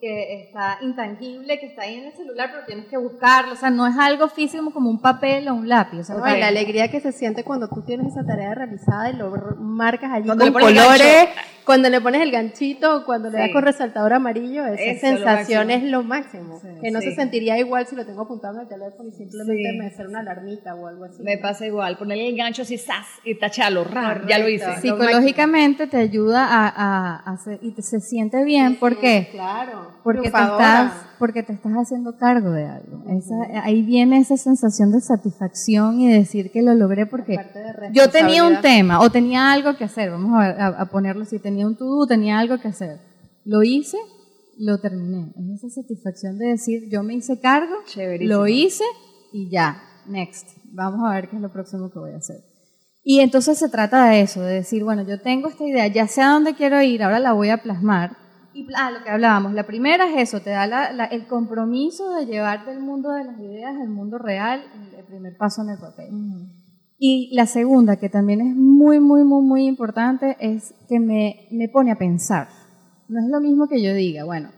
que 0.00 0.42
está 0.42 0.78
intangible, 0.80 1.58
que 1.58 1.66
está 1.66 1.82
ahí 1.82 1.96
en 1.96 2.06
el 2.06 2.12
celular, 2.12 2.50
pero 2.52 2.64
tienes 2.64 2.86
que 2.86 2.96
buscarlo. 2.96 3.52
O 3.54 3.56
sea, 3.56 3.70
no 3.70 3.86
es 3.86 3.96
algo 3.98 4.28
físico 4.28 4.70
como 4.70 4.90
un 4.90 5.00
papel 5.00 5.48
o 5.48 5.54
un 5.54 5.68
lápiz. 5.68 6.00
O 6.00 6.04
sea, 6.04 6.16
No, 6.16 6.24
la 6.24 6.46
alegría 6.46 6.88
que 6.88 7.00
se 7.00 7.10
siente 7.10 7.42
cuando 7.42 7.68
tú 7.68 7.82
tienes 7.82 8.12
esa 8.12 8.24
tarea 8.24 8.54
realizada 8.54 9.10
y 9.10 9.14
lo 9.14 9.30
marcas 9.58 10.12
allí 10.12 10.26
Cuando 10.26 10.44
con 10.44 10.52
colores, 10.52 10.76
gancho. 10.76 11.40
Cuando 11.68 11.90
le 11.90 12.00
pones 12.00 12.22
el 12.22 12.30
ganchito 12.30 12.96
o 12.96 13.04
cuando 13.04 13.28
le 13.28 13.36
das 13.36 13.48
Sí. 13.48 13.52
con 13.52 13.62
resaltador 13.62 14.14
amarillo, 14.14 14.64
esa 14.64 14.74
Eso 14.82 14.90
es 14.90 15.02
lo 15.12 15.18
sensación 15.18 15.66
máximo. 15.66 15.84
es 15.86 15.90
lo 15.92 16.02
máximo. 16.02 16.60
Sí, 16.62 16.68
que 16.80 16.90
no 16.90 17.00
sí. 17.02 17.10
se 17.10 17.14
sentiría 17.14 17.58
igual 17.58 17.86
si 17.86 17.94
lo 17.94 18.06
tengo 18.06 18.22
apuntado 18.22 18.54
en 18.54 18.60
el 18.62 18.68
teléfono 18.68 19.10
y 19.10 19.12
simplemente 19.12 19.70
Sí. 19.70 19.78
me 19.78 19.86
hacer 19.86 20.06
una 20.08 20.20
alarmita 20.20 20.74
o 20.74 20.86
algo 20.86 21.04
así. 21.04 21.22
Me 21.22 21.36
pasa 21.36 21.66
igual, 21.66 21.98
ponerle 21.98 22.28
el 22.30 22.36
gancho 22.38 22.62
así, 22.62 22.78
¡zas! 22.78 23.06
y 23.22 23.34
tacharlo, 23.38 23.84
¡ra! 23.84 24.22
ya 24.26 24.38
lo 24.38 24.48
hice. 24.48 24.64
Psicológicamente 24.80 25.86
te 25.86 25.98
ayuda 25.98 26.46
a, 26.46 26.68
a- 26.68 27.16
a 27.24 27.32
hacer- 27.34 27.58
y 27.62 27.72
te, 27.72 27.82
se 27.82 28.00
siente 28.00 28.42
bien. 28.44 28.76
¿Por 28.76 28.98
qué? 28.98 29.28
Claro. 29.30 29.90
Porque 30.02 30.22
te, 30.22 30.38
estás, 30.38 30.92
porque 31.18 31.42
te 31.42 31.52
estás 31.52 31.72
haciendo 31.74 32.16
cargo 32.16 32.50
de 32.52 32.64
algo. 32.66 33.02
Esa- 33.10 33.62
ahí 33.64 33.82
viene 33.82 34.18
esa 34.18 34.36
sensación 34.38 34.90
de 34.90 35.00
satisfacción 35.00 36.00
y 36.00 36.08
de 36.08 36.18
decir 36.20 36.50
que 36.50 36.62
lo 36.62 36.74
logré 36.74 37.04
porque 37.06 37.36
yo 37.92 38.08
tenía 38.08 38.44
un 38.44 38.60
tema 38.62 39.00
o 39.00 39.10
tenía 39.10 39.52
algo 39.52 39.76
que 39.76 39.84
hacer. 39.84 40.10
Vamos 40.10 40.32
a, 40.40 40.46
ver, 40.48 40.60
a, 40.60 40.66
a 40.68 40.86
ponerlo 40.86 41.24
así. 41.24 41.38
Tenía 41.38 41.57
un 41.66 41.76
to-do, 41.76 42.06
tenía 42.06 42.38
algo 42.38 42.58
que 42.58 42.68
hacer. 42.68 42.98
Lo 43.44 43.62
hice, 43.62 43.96
lo 44.58 44.78
terminé. 44.80 45.32
Es 45.36 45.64
esa 45.64 45.82
satisfacción 45.82 46.38
de 46.38 46.46
decir, 46.48 46.88
yo 46.90 47.02
me 47.02 47.14
hice 47.14 47.40
cargo, 47.40 47.74
lo 48.28 48.46
hice 48.46 48.84
y 49.32 49.50
ya, 49.50 49.80
next. 50.06 50.48
Vamos 50.72 51.00
a 51.08 51.14
ver 51.14 51.28
qué 51.28 51.36
es 51.36 51.42
lo 51.42 51.52
próximo 51.52 51.90
que 51.90 51.98
voy 51.98 52.12
a 52.12 52.16
hacer. 52.18 52.36
Y 53.04 53.20
entonces 53.20 53.56
se 53.58 53.68
trata 53.70 54.08
de 54.10 54.20
eso, 54.20 54.42
de 54.42 54.54
decir, 54.54 54.84
bueno, 54.84 55.02
yo 55.02 55.20
tengo 55.20 55.48
esta 55.48 55.64
idea, 55.64 55.86
ya 55.86 56.06
sé 56.08 56.20
a 56.20 56.30
dónde 56.32 56.54
quiero 56.54 56.82
ir, 56.82 57.02
ahora 57.02 57.18
la 57.20 57.32
voy 57.32 57.48
a 57.48 57.62
plasmar. 57.62 58.16
Y 58.52 58.66
ah, 58.76 58.90
lo 58.90 59.02
que 59.04 59.10
hablábamos, 59.10 59.52
la 59.54 59.66
primera 59.66 60.10
es 60.10 60.28
eso, 60.28 60.40
te 60.42 60.50
da 60.50 60.66
la- 60.66 60.92
la- 60.92 61.04
el 61.06 61.26
compromiso 61.26 62.10
de 62.14 62.26
llevarte 62.26 62.70
el 62.72 62.80
mundo 62.80 63.10
de 63.12 63.24
las 63.24 63.38
ideas 63.38 63.74
al 63.80 63.88
mundo 63.88 64.18
real, 64.18 64.62
el 64.96 65.04
primer 65.04 65.36
paso 65.38 65.62
en 65.62 65.70
el 65.70 65.78
papel. 65.78 66.08
Y 66.98 67.30
la 67.32 67.46
segunda, 67.46 67.96
que 67.96 68.08
también 68.08 68.40
es 68.40 68.56
muy, 68.56 68.98
muy, 68.98 69.22
muy, 69.24 69.42
muy 69.42 69.66
importante, 69.66 70.36
es 70.40 70.74
que 70.88 70.98
me, 70.98 71.46
me 71.52 71.68
pone 71.68 71.92
a 71.92 71.96
pensar. 71.96 72.48
No 73.08 73.20
es 73.20 73.28
lo 73.28 73.40
mismo 73.40 73.68
que 73.68 73.80
yo 73.80 73.94
diga, 73.94 74.24
bueno, 74.24 74.50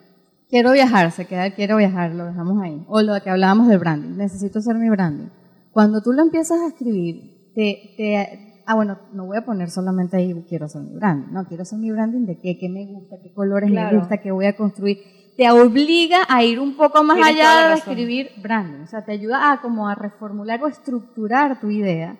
quiero 0.48 0.72
viajar, 0.72 1.12
se 1.12 1.26
queda 1.26 1.50
quiero 1.50 1.76
viajar, 1.76 2.14
lo 2.14 2.26
dejamos 2.26 2.62
ahí. 2.62 2.82
O 2.88 3.02
lo 3.02 3.20
que 3.22 3.30
hablábamos 3.30 3.68
del 3.68 3.78
branding, 3.78 4.16
necesito 4.16 4.58
hacer 4.58 4.76
mi 4.76 4.90
branding. 4.90 5.28
Cuando 5.70 6.02
tú 6.02 6.12
lo 6.12 6.22
empiezas 6.22 6.60
a 6.60 6.68
escribir, 6.68 7.52
te, 7.54 7.94
te, 7.96 8.62
ah, 8.66 8.74
bueno, 8.74 8.98
no 9.12 9.26
voy 9.26 9.36
a 9.36 9.44
poner 9.44 9.70
solamente 9.70 10.16
ahí 10.16 10.34
quiero 10.48 10.66
hacer 10.66 10.82
mi 10.82 10.94
branding, 10.96 11.32
no, 11.32 11.46
quiero 11.46 11.62
hacer 11.62 11.78
mi 11.78 11.90
branding 11.90 12.26
de 12.26 12.38
qué, 12.38 12.58
qué 12.58 12.68
me 12.68 12.86
gusta, 12.86 13.16
qué 13.22 13.32
colores 13.32 13.70
me 13.70 13.96
gusta, 13.96 14.18
qué 14.18 14.30
voy 14.30 14.46
a 14.46 14.56
construir. 14.56 14.98
Te 15.36 15.50
obliga 15.50 16.18
a 16.28 16.42
ir 16.42 16.58
un 16.58 16.76
poco 16.76 17.02
más 17.04 17.16
Tienes 17.16 17.34
allá 17.34 17.68
de 17.68 17.74
escribir 17.74 18.30
branding, 18.42 18.82
o 18.82 18.86
sea, 18.86 19.04
te 19.04 19.12
ayuda 19.12 19.52
a 19.52 19.60
como 19.60 19.88
a 19.88 19.94
reformular 19.94 20.62
o 20.62 20.68
estructurar 20.68 21.60
tu 21.60 21.70
idea. 21.70 22.18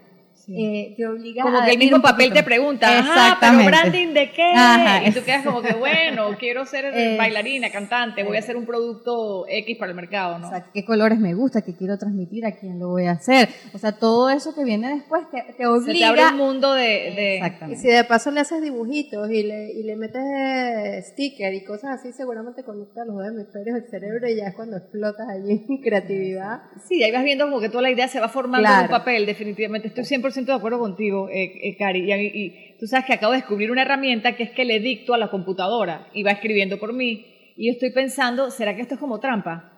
Eh, 0.59 0.95
te 0.97 1.07
obliga 1.07 1.43
Como 1.43 1.59
a 1.59 1.65
que 1.65 1.73
el 1.73 1.79
mismo 1.79 2.01
papel 2.03 2.29
poquito 2.29 2.35
te 2.35 2.43
pregunta, 2.43 2.87
ajá, 2.89 3.03
pero 3.03 3.13
Exactamente. 3.21 3.67
branding 3.71 4.15
de 4.15 4.31
qué? 4.33 4.53
Ajá, 4.55 5.07
y 5.09 5.13
tú 5.13 5.21
quedas 5.25 5.45
como 5.45 5.63
que, 5.63 5.75
bueno, 5.75 6.37
quiero 6.39 6.67
ser 6.67 6.87
Eh, 6.87 7.17
bailarina, 7.17 7.71
cantante, 7.71 8.23
voy 8.25 8.37
a 8.37 8.41
hacer 8.41 8.57
un 8.57 8.67
producto 8.67 9.45
X 9.49 9.77
para 9.79 9.91
el 9.91 9.97
mercado, 9.97 10.39
¿no? 10.39 10.47
O 10.47 10.51
sea, 10.51 10.67
qué 10.75 10.85
colores 10.85 11.19
me 11.19 11.35
gusta, 11.35 11.63
qué 11.63 11.75
quiero 11.77 11.99
transmitir, 11.99 12.45
a 12.47 12.53
quién 12.53 12.79
lo 12.79 12.89
voy 12.89 13.07
a 13.07 13.13
hacer. 13.13 13.49
O 13.75 13.79
sea, 13.79 13.93
todo 13.93 14.31
eso 14.31 14.55
que 14.55 14.65
viene 14.65 14.95
después 14.97 15.23
te, 15.31 15.43
te 15.43 15.57
Se 15.59 15.67
obliga. 15.67 15.99
te 15.99 16.05
abre 16.21 16.27
un 16.33 16.37
mundo 16.37 16.75
de... 16.75 16.83
de- 16.83 17.35
Y 17.35 17.37
Exactamente. 17.37 17.81
si 17.81 17.89
de 17.89 18.05
paso 18.05 18.31
le 18.31 18.41
haces 18.41 18.61
dibujitos 18.63 19.31
y 19.31 19.43
le, 19.43 19.73
y 19.73 19.83
le 19.85 19.97
metes 19.97 21.07
sticker 21.13 21.53
y 21.55 21.65
cosas 21.65 21.99
así, 22.01 22.13
seguramente 22.13 22.63
conecta 22.65 23.05
los 23.05 23.17
dos 23.17 23.27
hemisferios 23.29 23.75
del 23.81 23.91
cerebro 23.91 24.29
y 24.29 24.37
ya 24.37 24.49
es 24.49 24.55
cuando 24.55 24.77
explotas 24.77 25.27
allí 25.29 25.65
en 25.69 25.79
creatividad. 25.83 26.63
Sí, 26.89 27.03
ahí 27.03 27.13
vas 27.13 27.25
viendo 27.25 27.45
como 27.45 27.61
que 27.61 27.69
toda 27.69 27.83
la 27.83 27.91
idea 27.91 28.09
se 28.09 28.21
va 28.21 28.29
formando 28.29 28.59
en 28.69 28.73
Claro. 28.75 28.83
un 28.85 28.91
papel, 28.91 29.27
definitivamente. 29.27 29.89
Estoy 29.89 30.05
100% 30.05 30.40
de 30.47 30.59
acuerdo 30.59 30.79
contigo, 30.79 31.29
eh, 31.29 31.53
eh, 31.63 31.77
Cari. 31.77 32.13
Y, 32.13 32.45
y 32.45 32.77
tú 32.79 32.87
sabes 32.87 33.07
que 33.07 33.13
acabo 33.15 33.33
de 33.33 33.39
descubrir 33.39 33.71
una 33.71 33.83
herramienta 33.83 34.37
que 34.37 34.45
es 34.45 34.51
que 34.51 34.65
le 34.65 34.81
dicto 34.81 35.15
a 35.15 35.19
la 35.19 35.31
computadora 35.31 36.09
y 36.13 36.23
va 36.23 36.33
escribiendo 36.33 36.79
por 36.79 36.93
mí. 36.93 37.27
Y 37.57 37.67
yo 37.67 37.73
estoy 37.73 37.91
pensando, 37.91 38.51
¿será 38.51 38.75
que 38.75 38.83
esto 38.83 38.95
es 38.95 39.01
como 39.01 39.21
trampa? 39.21 39.71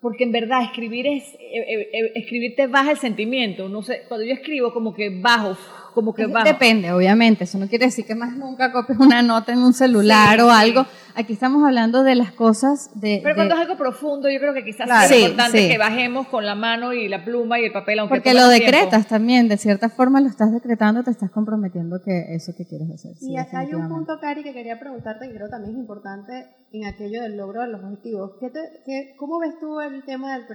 Porque 0.00 0.24
en 0.24 0.32
verdad 0.32 0.62
escribir 0.62 1.06
es, 1.06 1.34
eh, 1.34 1.38
eh, 1.40 1.90
eh, 1.92 2.12
escribir 2.14 2.54
te 2.56 2.66
baja 2.66 2.90
el 2.90 2.98
sentimiento. 2.98 3.68
No 3.68 3.82
sé, 3.82 4.02
cuando 4.08 4.26
yo 4.26 4.32
escribo 4.32 4.72
como 4.72 4.94
que 4.94 5.10
bajo, 5.10 5.56
como 5.94 6.14
que 6.14 6.22
Es- 6.22 6.30
vamos. 6.30 6.44
Depende, 6.48 6.92
obviamente. 6.92 7.44
Eso 7.44 7.58
no 7.58 7.66
quiere 7.68 7.86
decir 7.86 8.04
que 8.06 8.14
más 8.14 8.36
nunca 8.36 8.72
copies 8.72 8.98
una 8.98 9.22
nota 9.22 9.52
en 9.52 9.58
un 9.58 9.72
celular 9.74 10.36
Sí, 10.36 10.42
o 10.42 10.46
sí. 10.50 10.56
algo. 10.56 10.86
Aquí 11.16 11.32
estamos 11.32 11.64
hablando 11.64 12.02
de 12.04 12.14
las 12.14 12.30
cosas 12.32 12.90
de... 12.94 13.18
Pero 13.22 13.30
de- 13.30 13.34
cuando 13.34 13.54
es 13.56 13.60
algo 13.60 13.76
profundo, 13.76 14.30
yo 14.30 14.38
creo 14.38 14.54
que 14.54 14.64
quizás 14.64 14.86
Claro. 14.86 15.08
sea 15.08 15.16
Sí, 15.16 15.22
importante 15.24 15.58
sí. 15.62 15.68
que 15.68 15.76
bajemos 15.78 16.28
con 16.28 16.46
la 16.46 16.54
mano 16.54 16.92
y 16.92 17.08
la 17.08 17.24
pluma 17.24 17.58
y 17.58 17.64
el 17.64 17.72
papel, 17.72 17.98
aunque 17.98 18.14
porque 18.14 18.32
lo 18.32 18.40
más 18.42 18.50
tiempo. 18.54 18.66
decretas 18.70 19.06
también, 19.08 19.48
de 19.48 19.56
cierta 19.56 19.88
forma 19.88 20.20
lo 20.20 20.28
estás 20.28 20.52
decretando, 20.52 21.02
te 21.02 21.10
estás 21.10 21.30
comprometiendo 21.32 22.00
que 22.04 22.34
eso 22.34 22.52
que 22.56 22.64
quieres 22.66 22.88
hacer. 22.94 23.16
sí, 23.16 23.32
Y 23.32 23.36
acá 23.36 23.58
hay 23.60 23.74
un 23.74 23.88
punto, 23.88 24.18
Cari, 24.20 24.42
que 24.44 24.52
quería 24.52 24.78
preguntarte, 24.78 25.26
que 25.28 25.34
creo 25.34 25.48
también 25.48 25.74
es 25.74 25.80
importante 25.80 26.32
en 26.72 26.86
aquello 26.86 27.22
del 27.22 27.36
logro 27.36 27.62
de 27.62 27.68
los 27.68 27.82
objetivos. 27.82 28.32
¿Qué 28.40 28.48
te- 28.50 28.82
qué- 28.86 29.14
¿Cómo 29.18 29.40
ves 29.40 29.54
tú 29.60 29.80
el 29.80 30.04
tema 30.04 30.34
del 30.38 30.46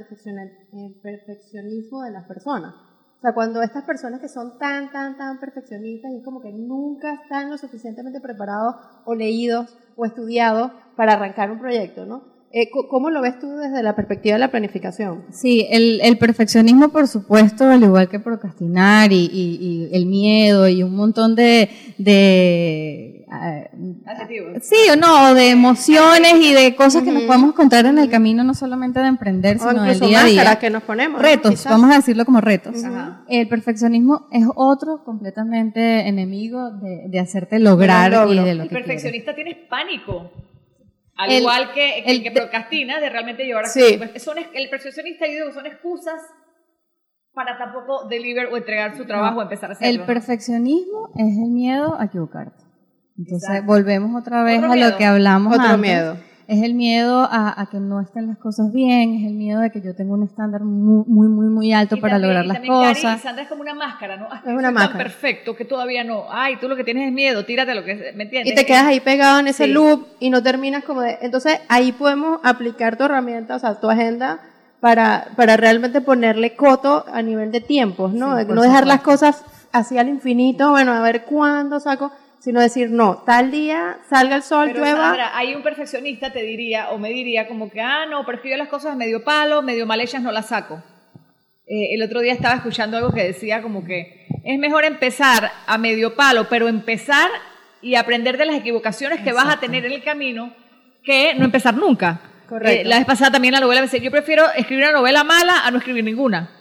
perfeccionismo 1.03 2.01
de 2.03 2.11
las 2.11 2.25
personas? 2.25 2.73
Sea, 3.25 3.33
cuando 3.33 3.63
estas 3.63 3.83
personas 3.85 4.21
que 4.21 4.29
son 4.29 4.55
tan, 4.59 4.91
tan, 4.91 5.17
tan 5.17 5.39
perfeccionistas 5.39 6.11
y 6.13 6.21
como 6.21 6.41
que 6.41 6.51
nunca 6.53 7.11
están 7.11 7.49
lo 7.49 7.57
suficientemente 7.57 8.21
preparados 8.21 8.75
o 9.03 9.15
leídos 9.15 9.75
o 9.95 10.05
estudiados 10.05 10.71
para 10.95 11.13
arrancar 11.13 11.49
un 11.49 11.57
proyecto, 11.57 12.05
¿no? 12.05 12.34
Eh, 12.57 12.69
¿Cómo 12.89 13.09
lo 13.09 13.21
ves 13.21 13.37
tú 13.37 13.49
desde 13.57 13.83
la 13.83 13.97
perspectiva 13.97 14.35
de 14.35 14.39
la 14.39 14.49
planificación? 14.49 15.25
Sí, 15.29 15.67
el, 15.69 15.99
el 16.01 16.17
perfeccionismo, 16.17 16.87
por 16.87 17.05
supuesto, 17.09 17.65
al 17.65 17.83
igual 17.83 18.07
que 18.07 18.21
procrastinar 18.21 19.11
y, 19.11 19.25
y- 19.25 19.57
y 19.59 19.89
el 19.93 20.05
miedo 20.05 20.65
y 20.69 20.81
un 20.81 20.95
montón 20.95 21.35
de, 21.35 21.69
de 21.97 23.25
Adjetivo. 24.05 24.47
sí 24.61 24.75
o 24.91 24.95
no, 24.95 25.33
de 25.33 25.49
emociones 25.49 26.35
y 26.39 26.53
de 26.53 26.75
cosas 26.75 27.03
que 27.03 27.11
nos 27.11 27.23
podemos 27.23 27.49
encontrar 27.49 27.85
en 27.87 27.97
el 27.97 28.09
camino, 28.09 28.43
no 28.45 28.53
solamente 28.53 29.01
de 29.01 29.07
emprender, 29.07 29.57
O 29.57 29.69
sino 29.69 29.83
del 29.83 29.99
día 29.99 30.21
a 30.21 30.25
día. 30.25 30.55
que 30.59 30.69
nos 30.69 30.83
ponemos. 30.83 31.21
Retos, 31.21 31.51
Quizás. 31.51 31.71
vamos 31.73 31.91
a 31.91 31.95
decirlo 31.97 32.23
como 32.23 32.39
retos. 32.39 32.81
Ajá. 32.85 33.23
El 33.27 33.49
perfeccionismo 33.49 34.27
es 34.31 34.45
otro 34.55 35.03
completamente 35.03 36.07
enemigo 36.07 36.71
de, 36.71 37.09
de 37.09 37.19
hacerte 37.19 37.59
lograr 37.59 38.11
y 38.29 38.35
de 38.35 38.55
lo 38.55 38.63
El 38.63 38.69
que 38.69 38.69
quieres. 38.69 38.69
perfeccionista 38.69 39.35
tiene 39.35 39.55
pánico. 39.69 40.31
Al 41.17 41.31
El- 41.31 41.39
igual 41.41 41.71
que 41.73 41.99
el, 41.99 42.17
el 42.17 42.23
que 42.23 42.31
procrastina 42.31 42.99
de 42.99 43.09
realmente 43.09 43.45
llevar 43.45 43.65
a 43.65 43.67
Sí. 43.69 43.97
cabo. 43.97 44.11
Son, 44.19 44.37
es- 44.37 44.47
el 44.53 44.69
perfeccionista, 44.69 45.25
yo 45.27 45.33
digo, 45.33 45.51
son 45.53 45.65
excusas 45.65 46.21
para 47.33 47.57
tampoco 47.57 48.07
deliver 48.07 48.47
o 48.47 48.57
entregar 48.57 48.95
su 48.95 49.05
trabajo 49.05 49.39
o 49.39 49.41
empezar 49.41 49.69
a 49.69 49.73
hacerlo. 49.73 50.01
El 50.01 50.05
perfeccionismo 50.05 51.09
es 51.15 51.37
el 51.37 51.51
miedo 51.51 51.99
a 51.99 52.05
equivocarte. 52.05 52.63
Entonces 53.17 53.47
Exacto. 53.49 53.65
volvemos 53.67 54.21
otra 54.21 54.43
vez 54.43 54.61
a 54.61 54.75
lo 54.75 54.97
que 54.97 55.05
hablamos 55.05 55.53
Otro 55.53 55.65
antes. 55.67 55.79
miedo. 55.79 56.17
Es 56.47 56.61
el 56.61 56.75
miedo 56.75 57.21
a, 57.29 57.59
a 57.59 57.65
que 57.71 57.79
no 57.79 57.99
estén 58.01 58.27
las 58.27 58.37
cosas 58.37 58.71
bien, 58.71 59.15
es 59.15 59.25
el 59.25 59.33
miedo 59.33 59.61
de 59.61 59.71
que 59.71 59.81
yo 59.81 59.95
tengo 59.95 60.13
un 60.13 60.21
estándar 60.23 60.61
muy, 60.63 61.03
muy, 61.07 61.27
muy, 61.27 61.47
muy 61.47 61.73
alto 61.73 61.95
Y 61.95 62.01
para 62.01 62.13
también- 62.13 62.29
lograr 62.29 62.45
y 62.45 62.47
las 62.49 62.55
también, 62.57 62.73
Cari, 62.83 62.95
cosas. 63.01 63.21
Sandra 63.21 63.43
es 63.43 63.49
como 63.49 63.61
una 63.61 63.73
máscara, 63.73 64.17
¿no? 64.17 64.27
Ah, 64.29 64.41
Es 64.43 64.43
una 64.45 64.53
soy 64.55 64.63
tan 64.63 64.73
máscara. 64.75 64.97
perfecto 65.03 65.55
que 65.55 65.65
todavía 65.65 66.03
no. 66.03 66.25
Ay, 66.29 66.57
tú 66.57 66.67
lo 66.69 66.75
que 66.75 66.83
tienes 66.83 67.07
es 67.07 67.13
miedo, 67.13 67.45
tírate 67.45 67.73
lo 67.73 67.83
que 67.83 68.13
¿me 68.15 68.23
entiendes? 68.25 68.53
Y 68.53 68.55
te 68.55 68.63
quedas 68.65 68.83
ahí 68.85 68.99
pegado 68.99 69.39
en 69.39 69.47
ese 69.47 69.65
Sí. 69.65 69.71
loop 69.71 70.05
y 70.19 70.29
no 70.29 70.43
terminas 70.43 70.83
como 70.83 71.01
de... 71.01 71.17
Entonces 71.21 71.59
ahí 71.67 71.91
podemos 71.91 72.39
aplicar 72.43 72.95
tu 72.95 73.05
herramienta, 73.05 73.55
o 73.55 73.59
sea, 73.59 73.79
tu 73.79 73.89
agenda 73.89 74.39
para, 74.81 75.29
para 75.35 75.57
realmente 75.57 75.99
ponerle 76.01 76.55
coto 76.55 77.05
a 77.11 77.23
nivel 77.23 77.51
de 77.51 77.61
tiempos, 77.61 78.13
¿no? 78.13 78.37
Sí, 78.37 78.45
De 78.45 78.53
no 78.53 78.61
dejar 78.61 78.85
las 78.85 79.01
cosas 79.01 79.43
así 79.71 79.97
al 79.97 80.09
infinito, 80.09 80.69
bueno, 80.69 80.91
a 80.91 81.01
ver 81.01 81.23
cuándo 81.23 81.79
saco, 81.79 82.11
sino 82.45 82.61
decir, 82.61 82.91
no, 82.91 83.23
tal 83.25 83.49
día 83.49 83.97
salga 84.07 84.35
el 84.35 84.43
sol, 84.43 84.67
Pero 84.67 84.81
llueva. 84.81 85.07
Sandra, 85.07 85.35
hay 85.35 85.55
un 85.55 85.63
perfeccionista 85.63 86.31
te 86.31 86.43
diría 86.43 86.91
o 86.91 86.99
me 86.99 87.09
diría 87.09 87.47
como 87.47 87.71
que, 87.71 87.81
ah, 87.81 88.05
no, 88.05 88.23
yo 88.23 88.55
las 88.55 88.67
cosas 88.67 88.93
a 88.93 88.95
medio 88.95 89.23
palo, 89.23 89.63
medio 89.63 89.87
mal 89.87 89.99
hechas 89.99 90.21
no 90.21 90.31
las 90.31 90.49
saco. 90.49 90.75
Eh, 91.65 91.95
el 91.95 92.03
otro 92.03 92.19
día 92.19 92.33
estaba 92.33 92.53
escuchando 92.53 92.97
algo 92.97 93.11
que 93.11 93.23
decía 93.23 93.63
como 93.63 93.83
que 93.83 94.27
es 94.43 94.59
mejor 94.59 94.85
empezar 94.85 95.49
a 95.65 95.79
medio 95.79 96.15
palo, 96.15 96.47
pero 96.47 96.67
empezar 96.67 97.31
y 97.81 97.95
aprender 97.95 98.37
de 98.37 98.45
las 98.45 98.57
equivocaciones 98.57 99.21
que 99.21 99.33
vas 99.33 99.51
a 99.51 99.59
tener 99.59 99.83
en 99.83 99.93
el 99.93 100.03
camino 100.03 100.53
que 101.03 101.33
no 101.33 101.45
empezar 101.45 101.75
nunca. 101.75 102.21
Correcto. 102.47 102.79
Eh, 102.79 102.83
la 102.85 102.97
vez 102.97 103.07
pasada 103.07 103.31
también 103.31 103.55
la 103.55 103.59
novela 103.59 103.81
me 103.81 103.87
decía, 103.87 104.01
yo 104.01 104.11
prefiero 104.11 104.45
escribir 104.55 104.83
una 104.83 104.93
novela 104.93 105.23
mala 105.23 105.65
a 105.65 105.71
no 105.71 105.79
escribir 105.79 106.03
ninguna. 106.03 106.54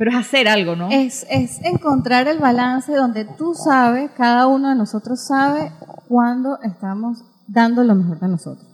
Pero 0.00 0.12
es 0.12 0.16
hacer 0.16 0.48
algo, 0.48 0.76
¿no? 0.76 0.88
Es, 0.90 1.26
es 1.28 1.62
encontrar 1.62 2.26
el 2.26 2.38
balance 2.38 2.90
donde 2.90 3.26
tú 3.26 3.52
sabes, 3.52 4.10
cada 4.16 4.46
uno 4.46 4.70
de 4.70 4.74
nosotros 4.74 5.26
sabe 5.26 5.72
cuándo 6.08 6.58
estamos 6.62 7.22
dando 7.46 7.84
lo 7.84 7.94
mejor 7.94 8.18
de 8.18 8.28
nosotros. 8.28 8.66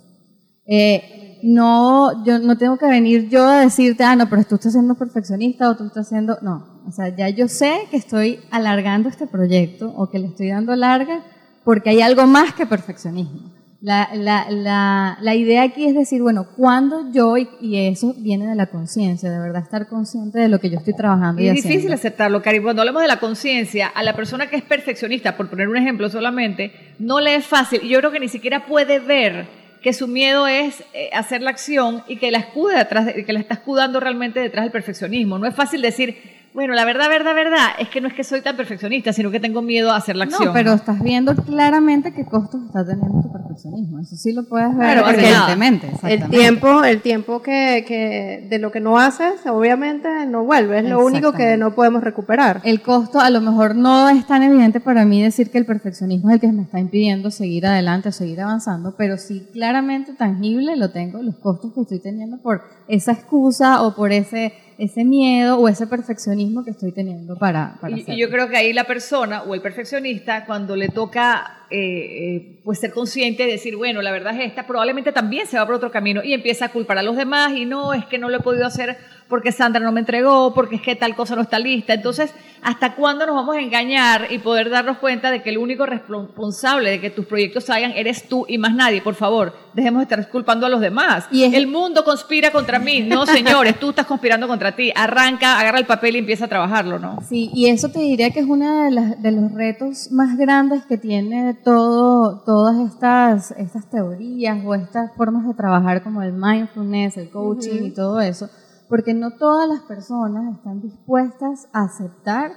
Eh, 0.66 1.40
no, 1.42 2.24
yo 2.24 2.38
no 2.38 2.56
tengo 2.56 2.76
que 2.76 2.86
venir 2.86 3.28
yo 3.28 3.44
a 3.44 3.62
decirte, 3.62 4.04
ah, 4.04 4.14
no, 4.14 4.30
pero 4.30 4.44
tú 4.44 4.54
estás 4.54 4.70
siendo 4.70 4.94
perfeccionista 4.94 5.68
o 5.68 5.76
tú 5.76 5.86
estás 5.86 6.06
haciendo, 6.06 6.38
no, 6.42 6.64
o 6.86 6.92
sea, 6.92 7.08
ya 7.08 7.28
yo 7.28 7.48
sé 7.48 7.88
que 7.90 7.96
estoy 7.96 8.38
alargando 8.52 9.08
este 9.08 9.26
proyecto 9.26 9.92
o 9.96 10.08
que 10.08 10.20
le 10.20 10.28
estoy 10.28 10.50
dando 10.50 10.76
larga 10.76 11.24
porque 11.64 11.90
hay 11.90 12.02
algo 12.02 12.24
más 12.28 12.54
que 12.54 12.66
perfeccionismo. 12.66 13.55
La, 13.82 14.08
la, 14.14 14.46
la, 14.50 15.18
la 15.20 15.34
idea 15.34 15.62
aquí 15.62 15.84
es 15.86 15.94
decir, 15.94 16.22
bueno, 16.22 16.46
cuando 16.56 17.12
yo, 17.12 17.36
y, 17.36 17.46
y 17.60 17.86
eso 17.86 18.14
viene 18.18 18.46
de 18.46 18.54
la 18.54 18.66
conciencia, 18.66 19.30
de 19.30 19.38
verdad 19.38 19.62
estar 19.62 19.86
consciente 19.86 20.38
de 20.38 20.48
lo 20.48 20.58
que 20.58 20.70
yo 20.70 20.78
estoy 20.78 20.94
trabajando 20.94 21.42
y, 21.42 21.46
es 21.46 21.52
haciendo. 21.52 21.68
difícil 21.68 21.92
aceptarlo, 21.92 22.40
Cari. 22.42 22.60
Cuando 22.60 22.82
hablamos 22.82 23.02
de 23.02 23.08
la 23.08 23.20
conciencia, 23.20 23.88
a 23.88 24.02
la 24.02 24.14
persona 24.16 24.48
que 24.48 24.56
es 24.56 24.62
perfeccionista, 24.62 25.36
por 25.36 25.48
poner 25.50 25.68
un 25.68 25.76
ejemplo 25.76 26.08
solamente, 26.08 26.72
no 26.98 27.20
le 27.20 27.34
es 27.36 27.44
fácil. 27.46 27.80
Y 27.84 27.88
yo 27.90 27.98
creo 27.98 28.10
que 28.10 28.20
ni 28.20 28.28
siquiera 28.28 28.64
puede 28.66 28.98
ver 28.98 29.46
que 29.82 29.92
su 29.92 30.08
miedo 30.08 30.48
es 30.48 30.82
eh, 30.94 31.10
hacer 31.12 31.42
la 31.42 31.50
acción 31.50 32.02
y 32.08 32.16
que 32.16 32.30
la 32.30 32.38
escude 32.38 32.76
detrás, 32.76 33.06
de- 33.06 33.24
que 33.24 33.32
la 33.32 33.38
está 33.40 33.54
escudando 33.54 34.00
realmente 34.00 34.40
detrás 34.40 34.64
del 34.64 34.72
perfeccionismo. 34.72 35.38
No 35.38 35.46
es 35.46 35.54
fácil 35.54 35.82
decir, 35.82 36.16
bueno, 36.56 36.72
la 36.72 36.86
verdad, 36.86 37.10
verdad, 37.10 37.34
verdad, 37.34 37.66
es 37.78 37.90
que 37.90 38.00
no 38.00 38.08
es 38.08 38.14
que 38.14 38.24
soy 38.24 38.40
tan 38.40 38.56
perfeccionista, 38.56 39.12
sino 39.12 39.30
que 39.30 39.40
tengo 39.40 39.60
miedo 39.60 39.92
a 39.92 39.96
hacer 39.96 40.16
la 40.16 40.24
acción. 40.24 40.46
No, 40.46 40.54
pero 40.54 40.72
estás 40.72 41.02
viendo 41.02 41.36
claramente 41.36 42.14
qué 42.14 42.24
costos 42.24 42.62
está 42.64 42.82
teniendo 42.82 43.20
tu 43.20 43.30
perfeccionismo. 43.30 44.00
Eso 44.00 44.16
sí 44.16 44.32
lo 44.32 44.48
puedes 44.48 44.74
ver 44.74 44.94
Claro, 44.94 45.02
porque 45.04 45.20
evidentemente. 45.20 45.92
El 46.04 46.30
tiempo, 46.30 46.82
el 46.82 47.02
tiempo 47.02 47.42
que, 47.42 47.84
que 47.86 48.46
de 48.48 48.58
lo 48.58 48.72
que 48.72 48.80
no 48.80 48.98
haces, 48.98 49.46
obviamente 49.46 50.08
no 50.24 50.44
vuelve, 50.44 50.78
es 50.78 50.86
lo 50.86 51.04
único 51.04 51.32
que 51.32 51.58
no 51.58 51.74
podemos 51.74 52.02
recuperar. 52.02 52.62
El 52.64 52.80
costo 52.80 53.20
a 53.20 53.28
lo 53.28 53.42
mejor 53.42 53.76
no 53.76 54.08
es 54.08 54.26
tan 54.26 54.42
evidente 54.42 54.80
para 54.80 55.04
mí 55.04 55.22
decir 55.22 55.50
que 55.50 55.58
el 55.58 55.66
perfeccionismo 55.66 56.30
es 56.30 56.36
el 56.36 56.40
que 56.40 56.52
me 56.52 56.62
está 56.62 56.80
impidiendo 56.80 57.30
seguir 57.30 57.66
adelante 57.66 58.08
o 58.08 58.12
seguir 58.12 58.40
avanzando, 58.40 58.94
pero 58.96 59.18
sí 59.18 59.46
claramente 59.52 60.14
tangible 60.14 60.74
lo 60.76 60.90
tengo, 60.90 61.22
los 61.22 61.36
costos 61.36 61.74
que 61.74 61.82
estoy 61.82 62.00
teniendo 62.00 62.38
por 62.38 62.62
esa 62.88 63.12
excusa 63.12 63.82
o 63.82 63.94
por 63.94 64.10
ese, 64.12 64.54
ese 64.78 65.04
miedo 65.04 65.58
o 65.58 65.68
ese 65.68 65.86
perfeccionismo 65.86 66.64
que 66.64 66.70
estoy 66.70 66.92
teniendo 66.92 67.36
para, 67.36 67.76
para 67.80 67.96
Y, 67.96 68.02
hacerlo. 68.02 68.18
yo 68.20 68.30
creo 68.30 68.48
que 68.48 68.56
ahí 68.56 68.72
la 68.72 68.84
persona 68.84 69.42
o 69.42 69.54
el 69.54 69.62
perfeccionista, 69.62 70.44
cuando 70.44 70.76
le 70.76 70.88
toca 70.88 71.65
eh, 71.70 71.76
eh, 71.78 72.60
pues 72.64 72.78
ser 72.80 72.92
consciente 72.92 73.44
de 73.44 73.52
decir, 73.52 73.76
bueno, 73.76 74.02
la 74.02 74.10
verdad 74.12 74.34
es 74.40 74.46
esta, 74.46 74.66
probablemente 74.66 75.12
también 75.12 75.46
se 75.46 75.58
va 75.58 75.66
por 75.66 75.74
otro 75.76 75.90
camino 75.90 76.22
y 76.24 76.32
empieza 76.32 76.66
a 76.66 76.68
culpar 76.72 76.98
a 76.98 77.02
los 77.02 77.16
demás 77.16 77.52
y 77.56 77.64
no, 77.64 77.92
es 77.94 78.04
que 78.06 78.18
no 78.18 78.28
lo 78.28 78.36
he 78.38 78.40
podido 78.40 78.66
hacer 78.66 78.96
porque 79.28 79.50
Sandra 79.50 79.80
no 79.82 79.90
me 79.90 79.98
entregó, 80.00 80.54
porque 80.54 80.76
es 80.76 80.82
que 80.82 80.94
tal 80.94 81.16
cosa 81.16 81.34
no 81.34 81.42
está 81.42 81.58
lista. 81.58 81.92
Entonces, 81.94 82.32
¿hasta 82.62 82.94
cuándo 82.94 83.26
nos 83.26 83.34
vamos 83.34 83.56
a 83.56 83.60
engañar 83.60 84.28
y 84.30 84.38
poder 84.38 84.70
darnos 84.70 84.98
cuenta 84.98 85.32
de 85.32 85.42
que 85.42 85.50
el 85.50 85.58
único 85.58 85.84
responsable 85.84 86.90
de 86.90 87.00
que 87.00 87.10
tus 87.10 87.26
proyectos 87.26 87.64
salgan 87.64 87.90
eres 87.96 88.28
tú 88.28 88.44
y 88.48 88.56
más 88.58 88.72
nadie? 88.72 89.02
Por 89.02 89.16
favor, 89.16 89.52
dejemos 89.74 89.98
de 90.00 90.02
estar 90.04 90.30
culpando 90.30 90.64
a 90.66 90.68
los 90.68 90.80
demás. 90.80 91.26
Y 91.32 91.42
es- 91.42 91.54
el 91.54 91.66
mundo 91.66 92.04
conspira 92.04 92.52
contra 92.52 92.78
mí. 92.78 93.00
No, 93.00 93.26
señores, 93.26 93.80
tú 93.80 93.90
estás 93.90 94.06
conspirando 94.06 94.46
contra 94.46 94.76
ti. 94.76 94.92
Arranca, 94.94 95.58
agarra 95.58 95.78
el 95.80 95.86
papel 95.86 96.14
y 96.14 96.18
empieza 96.20 96.44
a 96.44 96.48
trabajarlo, 96.48 97.00
¿no? 97.00 97.18
Sí, 97.28 97.50
y 97.52 97.66
eso 97.66 97.88
te 97.88 97.98
diría 97.98 98.30
que 98.30 98.38
es 98.40 98.46
uno 98.46 98.84
de, 98.84 99.16
de 99.18 99.32
los 99.32 99.52
retos 99.54 100.12
más 100.12 100.36
grandes 100.38 100.84
que 100.86 100.98
tiene 100.98 101.55
todo, 101.64 102.42
todas 102.44 102.78
estas, 102.78 103.50
estas 103.52 103.88
teorías 103.90 104.64
o 104.64 104.74
estas 104.74 105.14
formas 105.14 105.46
de 105.46 105.54
trabajar 105.54 106.02
como 106.02 106.22
el 106.22 106.32
mindfulness, 106.32 107.16
el 107.16 107.30
coaching 107.30 107.84
y 107.84 107.90
todo 107.92 108.20
eso, 108.20 108.48
porque 108.88 109.14
no 109.14 109.32
todas 109.32 109.68
las 109.68 109.80
personas 109.82 110.54
están 110.56 110.80
dispuestas 110.80 111.68
a 111.72 111.84
aceptar 111.84 112.52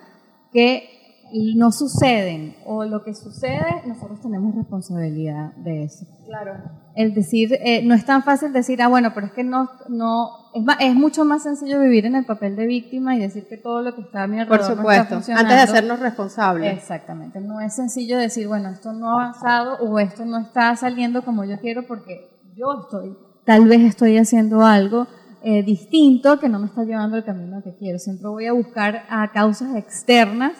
que 0.52 0.99
no 1.56 1.72
suceden 1.72 2.56
o 2.66 2.84
lo 2.86 3.04
que 3.04 3.14
sucede, 3.14 3.84
nosotros 3.86 4.20
tenemos 4.22 4.56
responsabilidad 4.56 5.54
de 5.58 5.84
eso. 5.84 6.06
Claro. 6.26 6.54
El 6.96 7.14
decir, 7.14 7.54
eh, 7.64 7.82
no 7.84 7.94
es 7.96 8.06
tan 8.06 8.24
fácil 8.24 8.52
decir, 8.54 8.82
ah, 8.82 8.88
bueno, 8.88 9.12
pero 9.14 9.28
es 9.28 9.34
que 9.34 9.44
no, 9.44 9.70
no 9.88 10.30
es, 10.54 10.64
ma- 10.64 10.78
es 10.80 10.94
mucho 10.96 11.26
más 11.26 11.44
sencillo 11.44 11.80
vivir 11.80 12.06
en 12.06 12.16
el 12.16 12.26
papel 12.26 12.56
de 12.56 12.66
víctima 12.68 13.16
y 13.16 13.20
decir 13.20 13.48
que 13.48 13.58
todo 13.58 13.82
lo 13.82 13.96
que 13.96 14.02
está 14.02 14.24
a 14.24 14.28
mi 14.28 14.38
Por 14.46 14.60
alrededor 14.60 14.60
no 14.60 14.68
está 14.68 14.76
supuesto, 15.04 15.16
funcionando. 15.16 15.50
antes 15.50 15.58
de 15.58 15.72
hacernos 15.72 16.00
responsables. 16.00 16.74
Exactamente, 16.78 17.40
no 17.42 17.62
es 17.62 17.74
sencillo 17.76 18.18
decir, 18.18 18.48
bueno, 18.48 18.70
esto 18.70 18.92
no 18.94 19.10
ha 19.10 19.24
avanzado 19.30 19.78
o 19.80 20.00
esto 20.00 20.26
no 20.26 20.40
está 20.40 20.76
saliendo 20.76 21.24
como 21.24 21.46
yo 21.46 21.60
quiero 21.60 21.88
porque 21.88 22.30
yo 22.56 22.82
estoy, 22.84 23.16
tal 23.46 23.66
vez 23.68 23.82
estoy 23.82 24.18
haciendo 24.18 24.66
algo 24.66 25.08
eh, 25.42 25.64
distinto 25.64 26.38
que 26.40 26.50
no 26.50 26.60
me 26.60 26.66
está 26.66 26.84
llevando 26.84 27.16
al 27.16 27.24
camino 27.24 27.62
que 27.64 27.74
quiero. 27.78 27.98
Siempre 27.98 28.28
voy 28.28 28.46
a 28.48 28.52
buscar 28.54 29.04
a 29.10 29.32
causas 29.32 29.74
externas 29.78 30.52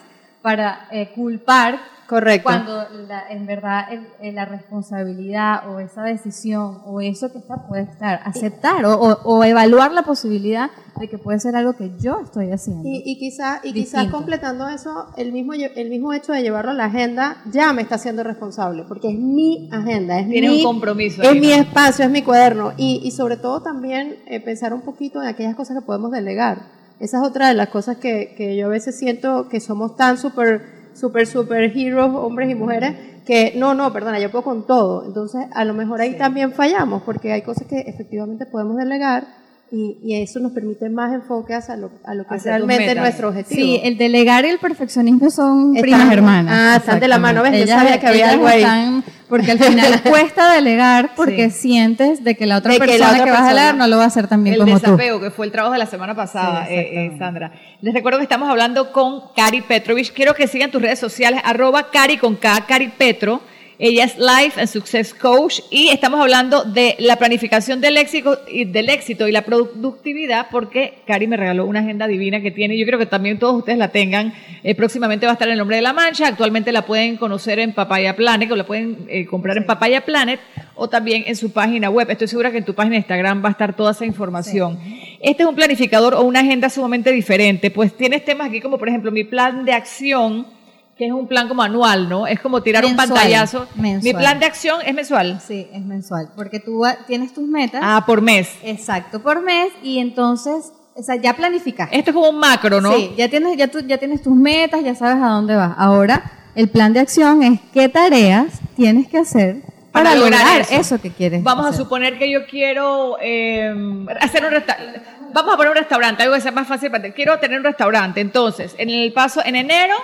para 0.42 0.88
eh, 0.90 1.10
culpar 1.14 1.78
Correcto. 2.08 2.42
cuando 2.44 2.84
la- 3.06 3.28
en 3.30 3.46
verdad 3.46 3.84
el- 3.92 4.06
el- 4.20 4.34
la 4.34 4.44
responsabilidad 4.44 5.68
o 5.70 5.78
esa 5.80 6.02
decisión 6.02 6.80
o 6.84 7.00
eso 7.00 7.30
que 7.30 7.38
está 7.38 7.68
puede 7.68 7.82
estar, 7.84 8.20
aceptar 8.24 8.84
o, 8.84 8.94
o- 8.94 9.18
o 9.36 9.44
evaluar 9.44 9.92
la 9.92 10.02
posibilidad 10.02 10.70
de 10.98 11.08
que 11.08 11.18
puede 11.18 11.38
ser 11.40 11.54
algo 11.56 11.74
que 11.74 11.92
yo 12.00 12.20
estoy 12.24 12.50
haciendo. 12.50 12.82
Y, 12.88 13.02
y 13.04 13.16
quizás 13.18 13.60
y 13.64 13.72
quizás 13.72 14.06
completando 14.10 14.68
eso, 14.68 15.06
el 15.16 15.32
mismo, 15.32 15.52
el 15.54 15.88
mismo 15.88 16.12
hecho 16.12 16.32
de 16.32 16.42
llevarlo 16.42 16.72
a 16.72 16.74
la 16.74 16.86
agenda 16.86 17.36
ya 17.50 17.72
me 17.72 17.82
está 17.82 17.94
haciendo 17.94 18.22
responsable, 18.24 18.84
porque 18.88 19.08
es 19.10 19.18
mi 19.18 19.68
agenda, 19.72 20.18
es 20.18 20.26
mi, 20.26 20.46
un 20.48 20.62
compromiso 20.64 21.22
es 21.22 21.28
ahí, 21.28 21.40
mi 21.40 21.48
¿no? 21.48 21.54
espacio, 21.54 22.04
es 22.04 22.10
mi 22.10 22.22
cuaderno. 22.22 22.72
Y, 22.76 23.00
y 23.04 23.12
sobre 23.12 23.36
todo 23.36 23.62
también 23.62 24.16
eh, 24.26 24.40
pensar 24.40 24.74
un 24.74 24.80
poquito 24.82 25.22
en 25.22 25.28
aquellas 25.28 25.54
cosas 25.54 25.78
que 25.78 25.82
podemos 25.86 26.10
delegar. 26.10 26.79
Esa 27.00 27.18
es 27.18 27.22
otra 27.24 27.48
de 27.48 27.54
las 27.54 27.68
cosas 27.70 27.96
que, 27.96 28.34
que 28.36 28.56
yo 28.56 28.66
a 28.66 28.68
veces 28.68 28.96
siento 28.98 29.48
que 29.48 29.58
somos 29.60 29.96
tan 29.96 30.18
super, 30.18 30.62
super, 30.94 31.26
super 31.26 31.64
heroes, 31.76 32.10
hombres 32.14 32.50
y 32.50 32.54
mujeres, 32.54 32.94
que 33.26 33.54
no, 33.56 33.74
no, 33.74 33.92
perdona, 33.92 34.18
yo 34.20 34.30
puedo 34.30 34.44
con 34.44 34.66
todo. 34.66 35.06
Entonces, 35.06 35.46
a 35.52 35.64
lo 35.64 35.72
mejor 35.74 36.00
ahí 36.00 36.16
también 36.18 36.52
fallamos, 36.52 37.02
porque 37.02 37.32
hay 37.32 37.42
cosas 37.42 37.66
que 37.66 37.80
efectivamente 37.80 38.44
podemos 38.46 38.76
delegar. 38.76 39.24
Y, 39.72 39.98
y 40.02 40.20
eso 40.20 40.40
nos 40.40 40.50
permite 40.50 40.90
más 40.90 41.12
enfoque 41.14 41.54
hacia 41.54 41.76
lo, 41.76 41.92
a 42.04 42.12
lo 42.14 42.26
que 42.26 42.34
es 42.34 42.42
realmente 42.42 42.92
nuestro 42.96 43.28
objetivo. 43.28 43.54
Sí, 43.62 43.80
el 43.84 43.96
delegar 43.96 44.44
y 44.44 44.48
el 44.48 44.58
perfeccionismo 44.58 45.30
son 45.30 45.76
Están- 45.76 45.82
primas 45.82 46.12
hermanas. 46.12 46.52
ah, 46.58 46.76
están 46.76 46.98
de 46.98 47.06
la 47.06 47.18
mano, 47.20 47.40
¿ves? 47.44 47.52
Yo 47.52 47.58
Exactamente. 47.58 47.92
sabía 47.94 48.00
que 48.00 48.06
había 48.08 48.24
ellas 48.24 48.34
algo 48.34 48.46
ahí. 48.48 48.62
están- 48.62 49.04
porque 49.30 49.52
al 49.52 49.58
final 49.58 50.02
cuesta 50.08 50.52
delegar 50.52 51.12
porque 51.14 51.48
sientes 51.48 52.22
de 52.22 52.34
que 52.34 52.44
la 52.44 52.58
otra 52.58 52.72
De 52.72 52.80
que 52.80 52.98
la 52.98 53.06
persona 53.06 53.24
que, 53.24 53.30
vas 53.30 53.42
a 53.42 53.48
delegar 53.48 53.74
no 53.76 53.86
lo 53.86 53.96
va 53.96 54.04
a 54.04 54.06
hacer 54.08 54.26
tan 54.26 54.44
bien 54.44 54.54
el 54.54 54.60
como 54.60 54.78
tú. 54.78 54.82
desapego, 54.82 55.20
que 55.20 55.30
fue 55.30 55.46
el 55.46 55.52
trabajo 55.52 55.72
de 55.72 55.78
la 55.78 55.86
semana 55.86 56.14
pasada, 56.14 56.66
Sí, 56.66 56.74
eh, 56.74 57.06
eh. 57.06 57.16
Sandra. 57.16 57.52
Les 57.80 57.94
recuerdo 57.94 58.18
que 58.18 58.24
estamos 58.24 58.50
hablando 58.50 58.92
con 58.92 59.32
Cari 59.34 59.62
Petrovich. 59.62 60.12
Quiero 60.12 60.34
que 60.34 60.46
sigan 60.46 60.70
tus 60.70 60.82
redes 60.82 60.98
sociales, 60.98 61.40
arroba 61.44 61.90
Cari 61.90 62.18
con 62.18 62.36
K, 62.36 62.66
Cari 62.66 62.88
Petro. 62.88 63.40
Ella 63.82 64.04
es 64.04 64.18
Life 64.18 64.60
and 64.60 64.68
Success 64.68 65.14
Coach 65.14 65.60
y 65.70 65.88
estamos 65.88 66.20
hablando 66.20 66.64
de 66.64 66.96
la 66.98 67.16
planificación 67.16 67.80
del 67.80 67.96
éxito 67.96 68.38
y, 68.46 68.66
del 68.66 68.90
éxito 68.90 69.26
y 69.26 69.32
la 69.32 69.40
productividad 69.40 70.48
porque 70.50 70.98
Cari 71.06 71.26
me 71.26 71.38
regaló 71.38 71.64
una 71.64 71.80
agenda 71.80 72.06
divina 72.06 72.42
que 72.42 72.50
tiene. 72.50 72.76
Yo 72.76 72.84
creo 72.84 72.98
que 72.98 73.06
también 73.06 73.38
todos 73.38 73.56
ustedes 73.56 73.78
la 73.78 73.88
tengan. 73.88 74.34
Eh, 74.64 74.74
próximamente 74.74 75.24
va 75.24 75.32
a 75.32 75.34
estar 75.34 75.48
en 75.48 75.52
el 75.52 75.58
nombre 75.58 75.76
de 75.76 75.82
la 75.82 75.94
mancha. 75.94 76.26
Actualmente 76.26 76.72
la 76.72 76.84
pueden 76.84 77.16
conocer 77.16 77.58
en 77.58 77.72
Papaya 77.72 78.14
Planet 78.14 78.52
o 78.52 78.56
la 78.56 78.66
pueden 78.66 79.06
eh, 79.08 79.24
comprar 79.24 79.56
en 79.56 79.64
Papaya 79.64 80.04
Planet 80.04 80.40
o 80.74 80.90
también 80.90 81.24
en 81.26 81.34
su 81.34 81.50
página 81.50 81.88
web. 81.88 82.10
Estoy 82.10 82.28
segura 82.28 82.50
que 82.50 82.58
en 82.58 82.66
tu 82.66 82.74
página 82.74 82.96
de 82.96 82.98
Instagram 82.98 83.42
va 83.42 83.48
a 83.48 83.52
estar 83.52 83.74
toda 83.74 83.92
esa 83.92 84.04
información. 84.04 84.78
Este 85.22 85.42
es 85.42 85.48
un 85.48 85.54
planificador 85.54 86.12
o 86.12 86.20
una 86.24 86.40
agenda 86.40 86.68
sumamente 86.68 87.12
diferente. 87.12 87.70
Pues 87.70 87.96
tienes 87.96 88.26
temas 88.26 88.48
aquí 88.48 88.60
como 88.60 88.76
por 88.76 88.90
ejemplo 88.90 89.10
mi 89.10 89.24
plan 89.24 89.64
de 89.64 89.72
acción 89.72 90.59
que 91.00 91.06
es 91.06 91.12
un 91.12 91.26
plan 91.26 91.48
como 91.48 91.62
anual, 91.62 92.10
¿no? 92.10 92.26
Es 92.26 92.40
como 92.40 92.62
tirar 92.62 92.84
un 92.84 92.94
pantallazo. 92.94 93.66
mensual. 93.74 94.02
Mi 94.02 94.12
plan 94.12 94.38
de 94.38 94.44
acción 94.44 94.80
es 94.84 94.94
mensual. 94.94 95.40
Sí, 95.40 95.66
es 95.72 95.82
mensual, 95.82 96.28
porque 96.36 96.60
tú 96.60 96.82
tienes 97.06 97.32
tus 97.32 97.48
metas. 97.48 97.80
Ah, 97.82 98.04
por 98.04 98.20
mes. 98.20 98.50
Exacto, 98.62 99.22
por 99.22 99.40
mes 99.40 99.70
y 99.82 99.98
entonces, 99.98 100.74
o 100.94 101.02
sea, 101.02 101.16
ya 101.16 101.32
planificaste. 101.32 101.96
Esto 101.96 102.10
es 102.10 102.14
como 102.14 102.28
un 102.28 102.38
macro, 102.38 102.82
¿no? 102.82 102.92
Sí, 102.92 103.14
ya 103.16 103.30
tienes, 103.30 103.56
ya, 103.56 103.68
tú, 103.68 103.80
ya 103.80 103.96
tienes 103.96 104.20
tus 104.20 104.36
metas, 104.36 104.84
ya 104.84 104.94
sabes 104.94 105.22
a 105.22 105.28
dónde 105.28 105.56
vas. 105.56 105.72
Ahora, 105.78 106.50
el 106.54 106.68
plan 106.68 106.92
de 106.92 107.00
acción 107.00 107.42
es 107.44 107.60
qué 107.72 107.88
tareas 107.88 108.60
tienes 108.76 109.08
que 109.08 109.16
hacer 109.16 109.62
para, 109.92 110.14
lograr, 110.14 110.66
eso. 110.70 111.00
que 111.00 111.10
quieres. 111.10 111.42
Vamos 111.42 111.64
a 111.64 111.72
suponer 111.72 112.18
que 112.18 112.30
yo 112.30 112.44
quiero 112.44 113.16
eh, 113.22 113.72
hacer 114.20 114.44
un 114.44 114.50
restaurante. 114.50 115.00
Vamos 115.32 115.54
a 115.54 115.56
poner 115.56 115.70
un 115.70 115.78
restaurante, 115.78 116.24
algo 116.24 116.34
que 116.34 116.42
sea 116.42 116.52
más 116.52 116.68
fácil 116.68 116.90
para 116.90 117.04
ti. 117.04 117.12
Quiero 117.12 117.38
tener 117.38 117.56
un 117.56 117.64
restaurante. 117.64 118.20
Entonces, 118.20 118.74
en 118.76 118.90
el 118.90 119.14
paso, 119.14 119.40
en 119.42 119.56
enero, 119.56 119.94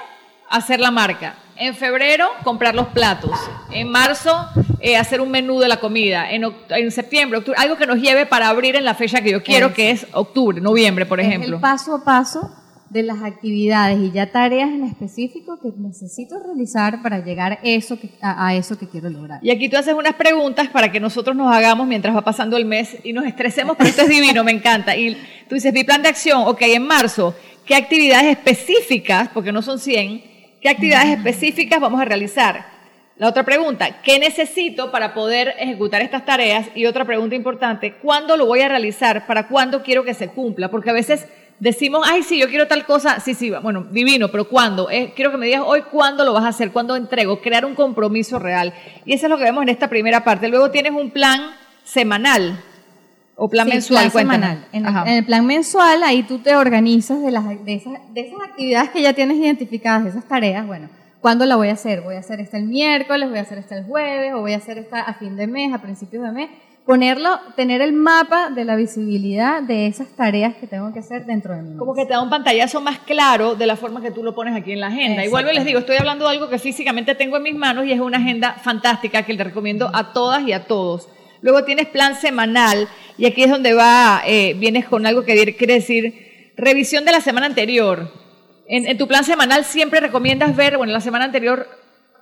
hacer 0.51 0.81
la 0.81 0.91
marca. 0.91 1.37
En 1.59 1.75
febrero, 1.75 2.29
comprar 2.45 2.75
los 2.75 2.89
platos. 2.89 3.31
En 3.71 3.89
marzo, 3.89 4.47
eh, 4.81 4.97
hacer 4.97 5.21
un 5.23 5.31
menú 5.31 5.59
de 5.59 5.69
la 5.69 5.79
comida. 5.79 6.31
En, 6.31 6.45
en 6.69 6.91
septiembre, 6.91 7.39
octubre, 7.39 7.59
algo 7.59 7.77
que 7.77 7.87
nos 7.87 7.97
lleve 7.99 8.27
para 8.27 8.49
abrir 8.49 8.77
en 8.77 8.85
la 8.85 8.95
fecha 8.95 9.23
que 9.23 9.31
yo 9.31 9.43
quiero, 9.43 9.73
que 9.73 9.91
es 9.91 10.07
octubre, 10.13 10.61
noviembre, 10.61 11.07
por 11.07 11.19
Es 11.19 11.27
ejemplo. 11.29 11.57
el 11.57 11.61
paso 11.63 11.95
a 11.95 12.05
paso 12.05 12.51
de 12.91 13.03
las 13.03 13.23
actividades 13.23 13.99
y 13.99 14.13
ya 14.13 14.31
tareas 14.31 14.69
en 14.69 14.85
específico 14.85 15.59
que 15.61 15.71
necesito 15.77 16.37
realizar 16.45 17.03
para 17.03 17.25
llegar 17.25 17.59
eso 17.63 17.99
que, 17.99 18.11
a, 18.23 18.47
a 18.49 18.55
eso 18.55 18.79
que 18.79 18.87
quiero 18.87 19.09
lograr. 19.11 19.41
Y 19.43 19.51
aquí 19.51 19.69
tú 19.71 19.77
haces 19.79 19.95
unas 19.95 20.15
preguntas 20.15 20.69
para 20.69 20.93
que 20.93 21.01
nosotros 21.01 21.35
nos 21.35 21.53
hagamos 21.53 21.87
mientras 21.89 22.15
va 22.15 22.21
pasando 22.23 22.57
el 22.59 22.67
mes 22.67 22.99
y 23.03 23.13
nos 23.15 23.25
estresemos, 23.25 23.77
pero 23.79 23.89
esto 23.91 24.03
es 24.03 24.09
divino, 24.11 24.45
me 24.45 24.53
encanta. 24.53 24.95
Y 24.97 25.17
tú 25.49 25.55
dices, 25.55 25.73
mi 25.73 25.85
plan 25.85 26.03
de 26.03 26.11
acción, 26.11 26.43
ok, 26.47 26.61
en 26.63 26.87
marzo, 26.87 27.35
¿qué 27.65 27.75
actividades 27.75 28.27
específicas, 28.27 29.31
porque 29.33 29.53
no 29.53 29.63
son 29.63 29.79
100, 29.81 30.36
qué 30.61 30.69
actividades 30.69 31.17
específicas 31.17 31.81
vamos 31.81 32.01
a 32.01 32.05
realizar? 32.05 32.77
La 33.17 33.29
otra 33.29 33.45
pregunta, 33.45 34.03
¿qué 34.03 34.19
necesito 34.19 34.91
para 34.91 35.15
poder 35.15 35.55
ejecutar 35.59 36.03
estas 36.03 36.27
tareas? 36.27 36.69
Y 36.75 36.85
otra 36.85 37.07
pregunta 37.07 37.35
importante, 37.35 37.95
¿cuándo 37.95 38.37
lo 38.37 38.45
voy 38.45 38.61
a 38.61 38.69
realizar? 38.69 39.27
¿Para 39.27 39.49
cuándo 39.49 39.83
quiero 39.83 40.05
que 40.05 40.13
se 40.13 40.29
cumpla? 40.29 40.71
Porque 40.71 40.91
a 40.91 40.93
veces 40.93 41.27
decimos, 41.59 42.07
ay, 42.07 42.23
sí, 42.23 42.39
yo 42.39 42.49
quiero 42.49 42.67
tal 42.67 42.85
cosa, 42.85 43.21
sí, 43.21 43.33
sí, 43.33 43.51
bueno, 43.51 43.87
divino, 43.91 44.29
pero 44.29 44.47
¿cuándo? 44.49 44.91
Eh, 44.91 45.15
quiero 45.17 45.31
que 45.31 45.39
me 45.39 45.47
digas 45.47 45.63
hoy 45.65 45.83
cuándo 45.91 46.25
lo 46.25 46.35
vas 46.35 46.45
a 46.45 46.49
hacer, 46.49 46.73
cuándo 46.73 46.95
entrego, 46.95 47.41
crear 47.41 47.65
un 47.65 47.75
compromiso 47.75 48.39
real. 48.39 48.75
Y 49.07 49.15
eso 49.15 49.27
es 49.27 49.31
lo 49.31 49.39
que 49.39 49.45
vemos 49.45 49.63
en 49.63 49.71
esta 49.71 49.89
primera 49.89 50.23
parte. 50.23 50.49
Luego 50.49 50.71
tienes 50.71 50.93
un 50.93 51.11
plan 51.11 51.53
semanal 51.85 52.63
o 53.37 53.49
plan 53.49 53.67
Sí, 53.67 53.75
mensual, 53.75 54.11
plan 54.11 54.23
semanal. 54.23 54.69
En 54.73 54.85
el, 54.85 54.89
Ajá. 54.89 55.05
en 55.11 55.15
el 55.19 55.25
plan 55.25 55.47
mensual, 55.47 56.03
ahí 56.03 56.23
tú 56.23 56.39
te 56.39 56.57
organizas 56.57 57.21
de, 57.21 57.31
las, 57.31 57.47
de, 57.65 57.75
esas, 57.75 57.93
de 58.13 58.21
esas 58.23 58.41
actividades 58.49 58.91
que 58.91 59.03
ya 59.03 59.13
tienes 59.13 59.37
identificadas, 59.37 60.05
de 60.05 60.11
esas 60.11 60.25
tareas, 60.25 60.67
bueno, 60.67 60.89
¿cuándo 61.21 61.45
la 61.45 61.57
voy 61.57 61.69
a 61.69 61.75
hacer? 61.75 62.01
¿Voy 62.01 62.15
a 62.15 62.21
hacer 62.21 62.41
esta 62.41 62.57
el 62.57 62.65
miércoles, 62.65 63.29
voy 63.29 63.39
a 63.39 63.43
hacer 63.43 63.59
esta 63.59 63.77
el 63.77 63.85
jueves, 63.85 64.33
o 64.35 64.41
voy 64.41 64.55
a 64.55 64.57
hacer 64.57 64.79
esta 64.79 65.03
a 65.03 65.15
fin 65.15 65.37
de 65.37 65.47
mes, 65.47 65.73
a 65.75 65.79
principios 65.83 66.25
de 66.25 66.33
mes? 66.33 66.51
Ponerlo, 66.87 67.41
tener 67.57 67.83
el 67.83 67.93
mapa 67.93 68.51
de 68.51 68.65
la 68.65 68.77
visibilidad 68.77 69.61
de 69.61 69.89
esas 69.89 70.07
tareas 70.11 70.55
que 70.55 70.69
tengo 70.69 70.93
que 70.93 71.01
hacer 71.01 71.27
dentro 71.27 71.55
de 71.55 71.63
mí. 71.63 71.77
Como 71.77 71.95
que 71.95 72.07
te 72.07 72.13
da 72.13 72.23
un 72.23 72.31
pantallazo 72.31 72.81
más 72.81 73.01
claro 73.01 73.57
de 73.57 73.67
la 73.67 73.75
forma 73.75 74.01
que 74.01 74.13
tú 74.13 74.23
lo 74.23 74.37
pones 74.37 74.55
aquí 74.55 74.71
en 74.71 74.81
la 74.81 74.87
agenda. 74.87 75.25
Y 75.25 75.53
les 75.53 75.65
digo, 75.65 75.81
estoy 75.81 75.97
hablando 75.97 76.25
de 76.27 76.31
algo 76.31 76.49
que 76.49 76.61
físicamente 76.61 77.17
tengo 77.17 77.39
en 77.39 77.43
mis 77.43 77.57
manos 77.57 77.87
y 77.87 77.93
es 77.93 77.99
una 77.99 78.19
agenda 78.19 78.53
fantástica 78.53 79.25
que 79.25 79.35
le 79.35 79.43
recomiendo 79.43 79.91
a 79.93 80.13
todas 80.13 80.47
y 80.47 80.53
a 80.53 80.65
todos. 80.67 81.09
Luego 81.47 81.63
tienes 81.63 81.87
plan 81.87 82.21
semanal 82.21 82.89
y 83.17 83.25
aquí 83.25 83.45
es 83.45 83.51
donde 83.51 83.73
va, 83.73 84.21
eh, 84.27 84.55
vienes 84.59 84.85
con 84.87 85.07
algo 85.07 85.23
que 85.23 85.55
quiere 85.57 85.75
decir 85.75 86.53
revisión 86.57 87.05
de 87.05 87.13
la 87.13 87.21
semana 87.21 87.47
anterior. 87.47 88.13
En, 88.67 88.85
en 88.85 88.99
tu 88.99 89.07
plan 89.07 89.23
semanal 89.23 89.65
siempre 89.65 90.01
recomiendas 90.01 90.57
ver, 90.57 90.77
bueno, 90.77 90.93
la 90.93 91.01
semana 91.01 91.25
anterior 91.25 91.69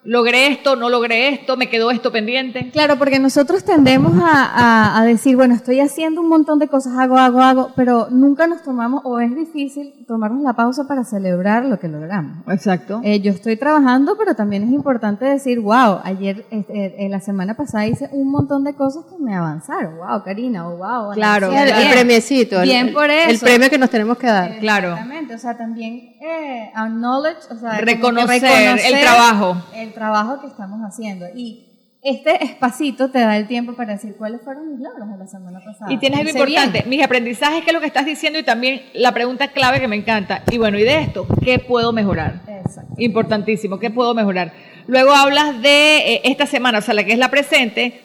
logré 0.05 0.49
esto, 0.49 0.77
no 0.77 0.91
logré 0.91 1.29
esto, 1.31 1.57
me 1.57 1.69
quedó 1.71 1.91
esto 1.91 2.13
pendiente. 2.13 2.71
Claro, 2.71 2.97
porque 2.99 3.19
nosotros 3.19 3.65
tendemos 3.65 4.13
a, 4.23 4.45
a- 4.45 4.99
a 5.01 5.05
decir, 5.05 5.35
bueno, 5.37 5.55
estoy 5.55 5.81
haciendo 5.81 6.21
un 6.21 6.29
montón 6.29 6.59
de 6.59 6.69
cosas, 6.69 6.99
hago, 6.99 7.17
hago, 7.19 7.41
hago, 7.41 7.71
pero 7.75 8.09
nunca 8.11 8.47
nos 8.47 8.63
tomamos, 8.63 9.01
o 9.05 9.19
es 9.21 9.35
difícil 9.35 9.93
tomarnos 10.07 10.43
la 10.43 10.53
pausa 10.53 10.87
para 10.87 11.05
celebrar 11.05 11.65
lo 11.65 11.79
que 11.81 11.89
logramos. 11.89 12.47
Exacto. 12.49 13.01
Eh, 13.03 13.21
yo 13.21 13.31
estoy 13.33 13.57
trabajando, 13.57 14.17
pero 14.19 14.35
también 14.35 14.63
es 14.65 14.71
importante 14.71 15.25
decir, 15.25 15.61
wow, 15.61 16.01
ayer, 16.05 16.45
este, 16.51 17.07
eh, 17.07 17.09
la 17.09 17.21
semana 17.21 17.55
pasada 17.57 17.87
hice 17.87 18.09
un 18.13 18.31
montón 18.31 18.63
de 18.65 18.75
cosas 18.75 19.05
que 19.07 19.23
me 19.23 19.35
avanzaron. 19.35 19.97
Wow, 19.97 20.23
Karina, 20.23 20.69
o 20.69 20.77
wow. 20.77 21.07
Ana 21.13 21.15
Claro, 21.15 21.51
el, 21.51 21.91
premiecito, 21.91 22.61
Bien 22.61 22.89
el- 22.89 22.93
por 22.93 23.09
eso. 23.11 23.31
el 23.31 23.39
premio 23.41 23.71
que 23.71 23.79
nos 23.79 23.89
tenemos 23.89 24.19
que 24.19 24.27
dar. 24.27 24.59
Claro. 24.59 24.91
Exactamente, 24.91 25.35
o 25.35 25.39
sea, 25.39 25.57
también 25.57 26.15
eh, 26.21 26.71
acknowledge, 26.75 27.39
o 27.51 27.57
sea, 27.59 27.79
Reconocer 27.81 28.79
el 28.85 29.01
trabajo. 29.01 29.57
El 29.75 29.93
trabajo 29.95 30.41
que 30.41 30.47
estamos 30.49 30.81
haciendo. 30.81 31.27
Y 31.35 31.75
este 32.03 32.45
espacito 32.45 33.11
te 33.11 33.21
da 33.21 33.37
el 33.39 33.47
tiempo 33.47 33.75
para 33.75 33.95
decir 33.95 34.15
cuáles 34.17 34.43
fueron 34.43 34.73
mis 34.73 34.81
logros 34.81 35.11
de 35.11 35.17
la 35.17 35.27
semana 35.27 35.61
pasada. 35.65 35.91
Y 35.91 35.97
tienes 35.97 36.21
algo 36.21 36.31
importante, 36.31 36.81
bien. 36.81 36.91
mis 36.91 37.03
aprendizajes, 37.03 37.63
que 37.63 37.71
es 37.71 37.73
lo 37.73 37.81
que 37.81 37.87
estás 37.87 38.05
diciendo, 38.05 38.39
y 38.39 38.43
también 38.43 38.83
la 38.93 39.13
pregunta 39.13 39.49
clave 39.49 39.81
que 39.81 39.89
me 39.89 39.97
encanta. 39.97 40.43
Y 40.51 40.59
bueno, 40.59 40.79
y 40.79 40.83
de 40.83 41.01
esto, 41.01 41.27
¿qué 41.43 41.59
puedo 41.59 41.93
mejorar? 41.95 42.43
Exacto. 42.47 42.93
Importantísimo, 42.99 43.79
¿qué 43.79 43.91
puedo 43.91 44.15
mejorar? 44.15 44.53
Luego 44.87 45.13
hablas 45.13 45.63
de 45.63 46.15
eh, 46.15 46.21
esta 46.25 46.45
semana, 46.45 46.79
o 46.79 46.83
sea, 46.83 46.93
la 46.93 47.05
que 47.05 47.13
es 47.13 47.19
la 47.19 47.31
presente. 47.31 48.03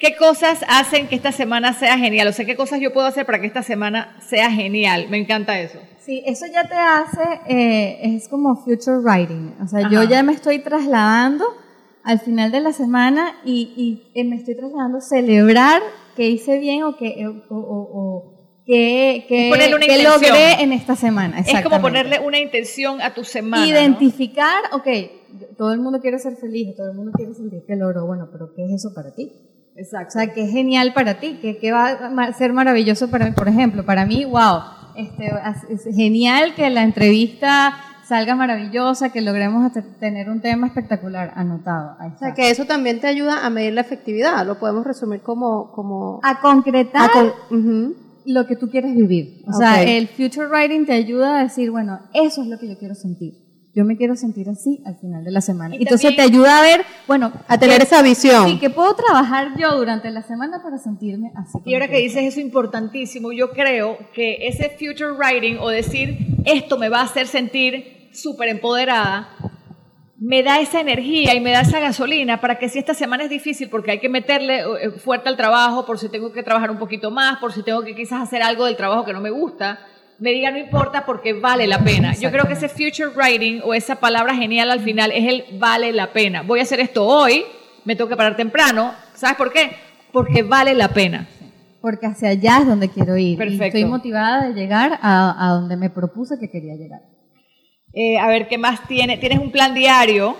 ¿Qué 0.00 0.16
cosas 0.16 0.64
hacen 0.66 1.08
que 1.08 1.14
esta 1.14 1.30
semana 1.30 1.74
sea 1.74 1.98
genial? 1.98 2.26
O 2.28 2.32
sea, 2.32 2.46
¿qué 2.46 2.56
cosas 2.56 2.80
yo 2.80 2.90
puedo 2.92 3.06
hacer 3.06 3.26
para 3.26 3.38
que 3.40 3.46
esta 3.46 3.62
semana 3.62 4.16
sea 4.26 4.50
genial? 4.50 5.06
Me 5.10 5.18
encanta 5.18 5.60
eso. 5.60 5.78
Sí, 5.98 6.22
eso 6.24 6.46
ya 6.50 6.64
te 6.66 6.74
hace, 6.74 7.20
eh, 7.46 7.98
es 8.16 8.26
como 8.28 8.56
future 8.56 8.98
writing. 9.04 9.54
O 9.62 9.68
sea, 9.68 9.82
yo 9.90 10.00
Ajá. 10.00 10.08
ya 10.10 10.22
me 10.22 10.32
estoy 10.32 10.58
trasladando 10.60 11.44
al 12.02 12.18
final 12.18 12.50
de 12.50 12.60
la 12.60 12.72
semana 12.72 13.36
y, 13.44 13.74
y, 13.76 14.18
eh, 14.18 14.24
me 14.24 14.36
estoy 14.36 14.56
trasladando 14.56 14.98
a 14.98 15.00
celebrar 15.02 15.82
que 16.16 16.28
hice 16.30 16.58
bien 16.58 16.82
o 16.84 16.96
que, 16.96 17.26
o, 17.26 17.54
o- 17.54 17.90
o 17.92 18.62
que, 18.64 19.26
que, 19.28 19.50
que 19.86 20.02
logré 20.02 20.62
en 20.62 20.72
esta 20.72 20.96
semana. 20.96 21.40
Es 21.40 21.60
como 21.62 21.80
ponerle 21.82 22.20
una 22.20 22.38
intención 22.38 23.02
a 23.02 23.12
tu 23.12 23.22
semana. 23.24 23.62
¿no? 23.64 23.68
Identificar, 23.70 24.62
ok, 24.72 24.86
todo 25.58 25.72
el 25.74 25.80
mundo 25.80 26.00
quiere 26.00 26.18
ser 26.18 26.36
feliz, 26.36 26.74
todo 26.74 26.90
el 26.90 26.96
mundo 26.96 27.12
quiere 27.14 27.34
sentir 27.34 27.64
que 27.66 27.76
logró, 27.76 28.06
bueno, 28.06 28.28
pero 28.32 28.54
¿qué 28.56 28.64
es 28.64 28.72
eso 28.72 28.94
para 28.94 29.12
ti? 29.14 29.30
O 29.76 29.78
Exacto. 29.78 30.10
sea, 30.12 30.32
que 30.32 30.42
es 30.44 30.50
genial 30.52 30.92
para 30.92 31.14
ti, 31.20 31.38
que, 31.40 31.56
que 31.58 31.72
va 31.72 31.88
a 31.90 32.32
ser 32.32 32.52
maravilloso 32.52 33.08
para 33.10 33.32
por 33.34 33.48
ejemplo, 33.48 33.84
para 33.84 34.04
mí, 34.04 34.24
wow, 34.24 34.60
este, 34.96 35.30
es 35.70 35.84
genial 35.96 36.54
que 36.54 36.68
la 36.70 36.82
entrevista 36.82 37.74
salga 38.04 38.34
maravillosa, 38.34 39.10
que 39.10 39.20
logremos 39.20 39.72
te- 39.72 39.82
tener 39.82 40.28
un 40.28 40.40
tema 40.40 40.66
espectacular 40.66 41.32
anotado. 41.36 41.96
O 42.14 42.18
sea, 42.18 42.34
que 42.34 42.50
eso 42.50 42.64
también 42.64 43.00
te 43.00 43.06
ayuda 43.06 43.46
a 43.46 43.50
medir 43.50 43.72
la 43.74 43.82
efectividad. 43.82 44.44
Lo 44.44 44.58
podemos 44.58 44.84
resumir 44.84 45.20
como... 45.20 45.70
como 45.72 46.18
A 46.24 46.40
concretar 46.40 47.08
a 47.08 47.12
con- 47.12 47.32
Ujú. 47.56 47.94
lo 48.26 48.46
que 48.48 48.56
tú 48.56 48.68
quieres 48.68 48.94
vivir. 48.96 49.42
O 49.46 49.50
Ok. 49.50 49.56
sea, 49.58 49.82
el 49.84 50.08
future 50.08 50.48
writing 50.48 50.84
te 50.86 50.92
ayuda 50.92 51.38
a 51.38 51.42
decir, 51.44 51.70
bueno, 51.70 52.00
eso 52.12 52.42
es 52.42 52.48
lo 52.48 52.58
que 52.58 52.68
yo 52.68 52.76
quiero 52.76 52.96
sentir. 52.96 53.34
Yo 53.72 53.84
me 53.84 53.96
quiero 53.96 54.16
sentir 54.16 54.48
así 54.48 54.82
al 54.84 54.96
final 54.98 55.22
de 55.22 55.30
la 55.30 55.40
semana. 55.40 55.76
Y 55.76 55.82
Entonces 55.82 56.10
también- 56.10 56.16
te 56.16 56.22
ayuda 56.34 56.58
a 56.58 56.62
ver, 56.62 56.84
bueno, 57.06 57.32
A 57.46 57.56
tener 57.58 57.76
¿qué- 57.78 57.84
esa 57.84 58.02
visión. 58.02 58.48
Sí, 58.48 58.58
que 58.58 58.68
puedo 58.70 58.94
trabajar 58.96 59.52
yo 59.56 59.76
durante 59.76 60.10
la 60.10 60.22
semana 60.22 60.60
para 60.62 60.78
sentirme 60.78 61.30
así. 61.36 61.58
Y 61.64 61.74
ahora 61.74 61.86
que 61.88 61.98
dices 61.98 62.24
eso 62.24 62.40
importantísimo, 62.40 63.30
yo 63.32 63.50
creo 63.50 63.96
que 64.12 64.48
ese 64.48 64.70
future 64.70 65.12
writing 65.12 65.58
o 65.60 65.68
decir 65.68 66.18
esto 66.44 66.78
me 66.78 66.88
va 66.88 67.00
a 67.00 67.04
hacer 67.04 67.28
sentir 67.28 68.08
súper 68.12 68.48
empoderada, 68.48 69.28
me 70.18 70.42
da 70.42 70.60
esa 70.60 70.80
energía 70.80 71.34
y 71.34 71.40
me 71.40 71.52
da 71.52 71.60
esa 71.62 71.78
gasolina 71.80 72.40
para 72.40 72.58
que 72.58 72.68
si 72.68 72.78
esta 72.78 72.92
semana 72.92 73.24
es 73.24 73.30
difícil 73.30 73.70
porque 73.70 73.92
hay 73.92 74.00
que 74.00 74.08
meterle 74.08 74.58
eh, 74.60 74.90
fuerte 74.90 75.28
al 75.28 75.36
trabajo, 75.36 75.86
por 75.86 75.98
si 75.98 76.08
tengo 76.10 76.32
que 76.32 76.42
trabajar 76.42 76.70
un 76.72 76.78
poquito 76.78 77.10
más, 77.10 77.38
por 77.38 77.52
si 77.52 77.62
tengo 77.62 77.82
que 77.82 77.94
quizás 77.94 78.20
hacer 78.22 78.42
algo 78.42 78.66
del 78.66 78.76
trabajo 78.76 79.04
que 79.04 79.12
no 79.12 79.20
me 79.20 79.30
gusta, 79.30 79.78
me 80.20 80.30
diga 80.32 80.50
no 80.50 80.58
importa 80.58 81.04
porque 81.04 81.32
vale 81.32 81.66
la 81.66 81.82
pena. 81.82 82.14
Yo 82.14 82.30
creo 82.30 82.46
que 82.46 82.52
ese 82.52 82.68
future 82.68 83.08
writing 83.16 83.60
o 83.64 83.74
esa 83.74 83.96
palabra 83.96 84.34
genial 84.34 84.70
al 84.70 84.80
final 84.80 85.10
es 85.12 85.26
el 85.26 85.58
vale 85.58 85.92
la 85.92 86.12
pena. 86.12 86.42
Voy 86.42 86.60
a 86.60 86.62
hacer 86.62 86.80
esto 86.80 87.06
hoy, 87.06 87.44
me 87.84 87.96
tengo 87.96 88.08
que 88.08 88.16
parar 88.16 88.36
temprano, 88.36 88.94
¿sabes 89.14 89.36
por 89.36 89.52
qué? 89.52 89.70
Porque 90.12 90.42
vale 90.42 90.74
la 90.74 90.88
pena. 90.88 91.26
Porque 91.80 92.06
hacia 92.06 92.28
allá 92.28 92.58
es 92.58 92.66
donde 92.66 92.90
quiero 92.90 93.16
ir. 93.16 93.32
Y 93.32 93.36
Perfecto. 93.36 93.64
estoy 93.64 93.84
motivada 93.86 94.48
de 94.48 94.54
llegar 94.54 94.98
a, 95.00 95.46
a 95.46 95.52
donde 95.52 95.76
me 95.76 95.88
propuse 95.88 96.38
que 96.38 96.50
quería 96.50 96.74
llegar. 96.74 97.00
Eh, 97.94 98.18
a 98.18 98.28
ver, 98.28 98.48
¿qué 98.48 98.58
más 98.58 98.86
tiene? 98.86 99.16
Tienes 99.16 99.38
un 99.38 99.50
plan 99.50 99.74
diario 99.74 100.36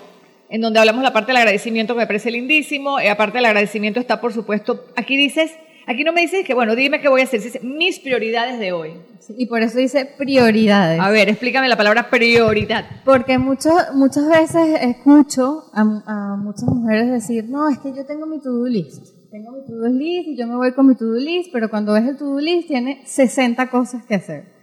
en 0.51 0.61
donde 0.61 0.79
hablamos 0.79 1.03
la 1.03 1.13
parte 1.13 1.29
del 1.29 1.39
agradecimiento 1.39 1.95
que 1.95 2.01
me 2.01 2.07
parece 2.07 2.31
lindísimo. 2.31 3.01
Eh, 3.01 3.09
aparte 3.09 3.39
del 3.39 3.47
agradecimiento 3.47 3.99
está, 3.99 4.21
por 4.21 4.33
supuesto, 4.33 4.85
aquí 4.97 5.17
dices, 5.17 5.53
aquí 5.91 6.05
no 6.05 6.13
me 6.13 6.21
dices 6.21 6.45
que, 6.47 6.55
bueno, 6.55 6.77
dime 6.77 7.01
qué 7.01 7.09
voy 7.09 7.21
a 7.21 7.25
hacer. 7.25 7.43
Dice, 7.43 7.61
mis 7.63 7.99
prioridades 7.99 8.59
de 8.59 8.73
hoy. 8.73 8.93
Sí, 9.21 9.35
Y 9.37 9.47
por 9.47 9.63
eso 9.63 9.79
dice 9.79 10.09
prioridades. 10.17 11.01
A 11.01 11.11
ver, 11.11 11.29
explícame 11.29 11.69
la 11.69 11.77
palabra 11.77 12.09
prioridad. 12.11 12.85
Porque 13.05 13.39
mucho, 13.39 13.71
muchas 13.95 14.29
veces 14.29 14.81
escucho 14.81 15.65
a, 15.75 15.81
a 15.81 16.37
muchas 16.37 16.65
mujeres 16.65 17.11
decir, 17.11 17.45
no, 17.49 17.69
es 17.69 17.79
que 17.79 17.93
yo 17.95 18.07
tengo 18.07 18.27
mi 18.27 18.41
to-do 18.41 18.67
list. 18.67 19.09
Tengo 19.31 19.53
mi 19.53 19.65
to-do 19.67 19.89
list 19.89 20.29
y 20.29 20.37
yo 20.37 20.47
me 20.47 20.57
voy 20.57 20.73
con 20.73 20.87
mi 20.89 20.95
to-do 20.95 21.17
list, 21.17 21.51
pero 21.53 21.69
cuando 21.71 21.93
ves 21.93 22.05
el 22.07 22.17
to-do 22.17 22.41
list 22.41 22.69
tiene 22.69 23.03
60 23.05 23.71
cosas 23.71 24.05
que 24.05 24.15
hacer. 24.15 24.60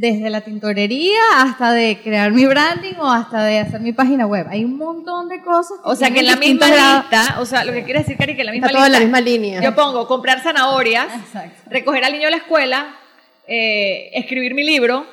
Desde 0.00 0.30
la 0.30 0.40
tintorería 0.40 1.20
hasta 1.36 1.72
de 1.72 1.98
crear 2.02 2.32
mi 2.32 2.46
branding 2.46 2.94
o 2.98 3.10
hasta 3.10 3.44
de 3.44 3.58
hacer 3.58 3.80
mi 3.82 3.92
página 3.92 4.26
web. 4.26 4.46
Hay 4.48 4.64
un 4.64 4.78
montón 4.78 5.28
de 5.28 5.42
cosas. 5.42 5.76
O 5.84 5.94
sea, 5.94 6.10
que 6.10 6.20
en 6.20 6.26
la 6.26 6.36
misma 6.36 6.68
grados. 6.68 7.02
lista, 7.10 7.40
o 7.40 7.44
sea, 7.44 7.64
lo 7.66 7.72
que 7.72 7.84
quiere 7.84 7.98
decir, 8.00 8.16
Cari, 8.16 8.34
que 8.34 8.40
en 8.40 8.46
la 8.46 8.52
misma 8.52 8.68
Está 8.68 8.78
todo 8.78 8.86
en 8.86 8.92
lista. 8.92 8.98
la 9.00 9.04
misma 9.04 9.20
línea. 9.20 9.60
Yo 9.62 9.74
pongo 9.74 10.06
comprar 10.08 10.40
zanahorias, 10.40 11.14
Exacto. 11.14 11.62
recoger 11.70 12.02
al 12.04 12.12
niño 12.14 12.28
a 12.28 12.30
la 12.30 12.38
escuela, 12.38 12.96
eh, 13.46 14.08
escribir 14.14 14.54
mi 14.54 14.64
libro 14.64 15.06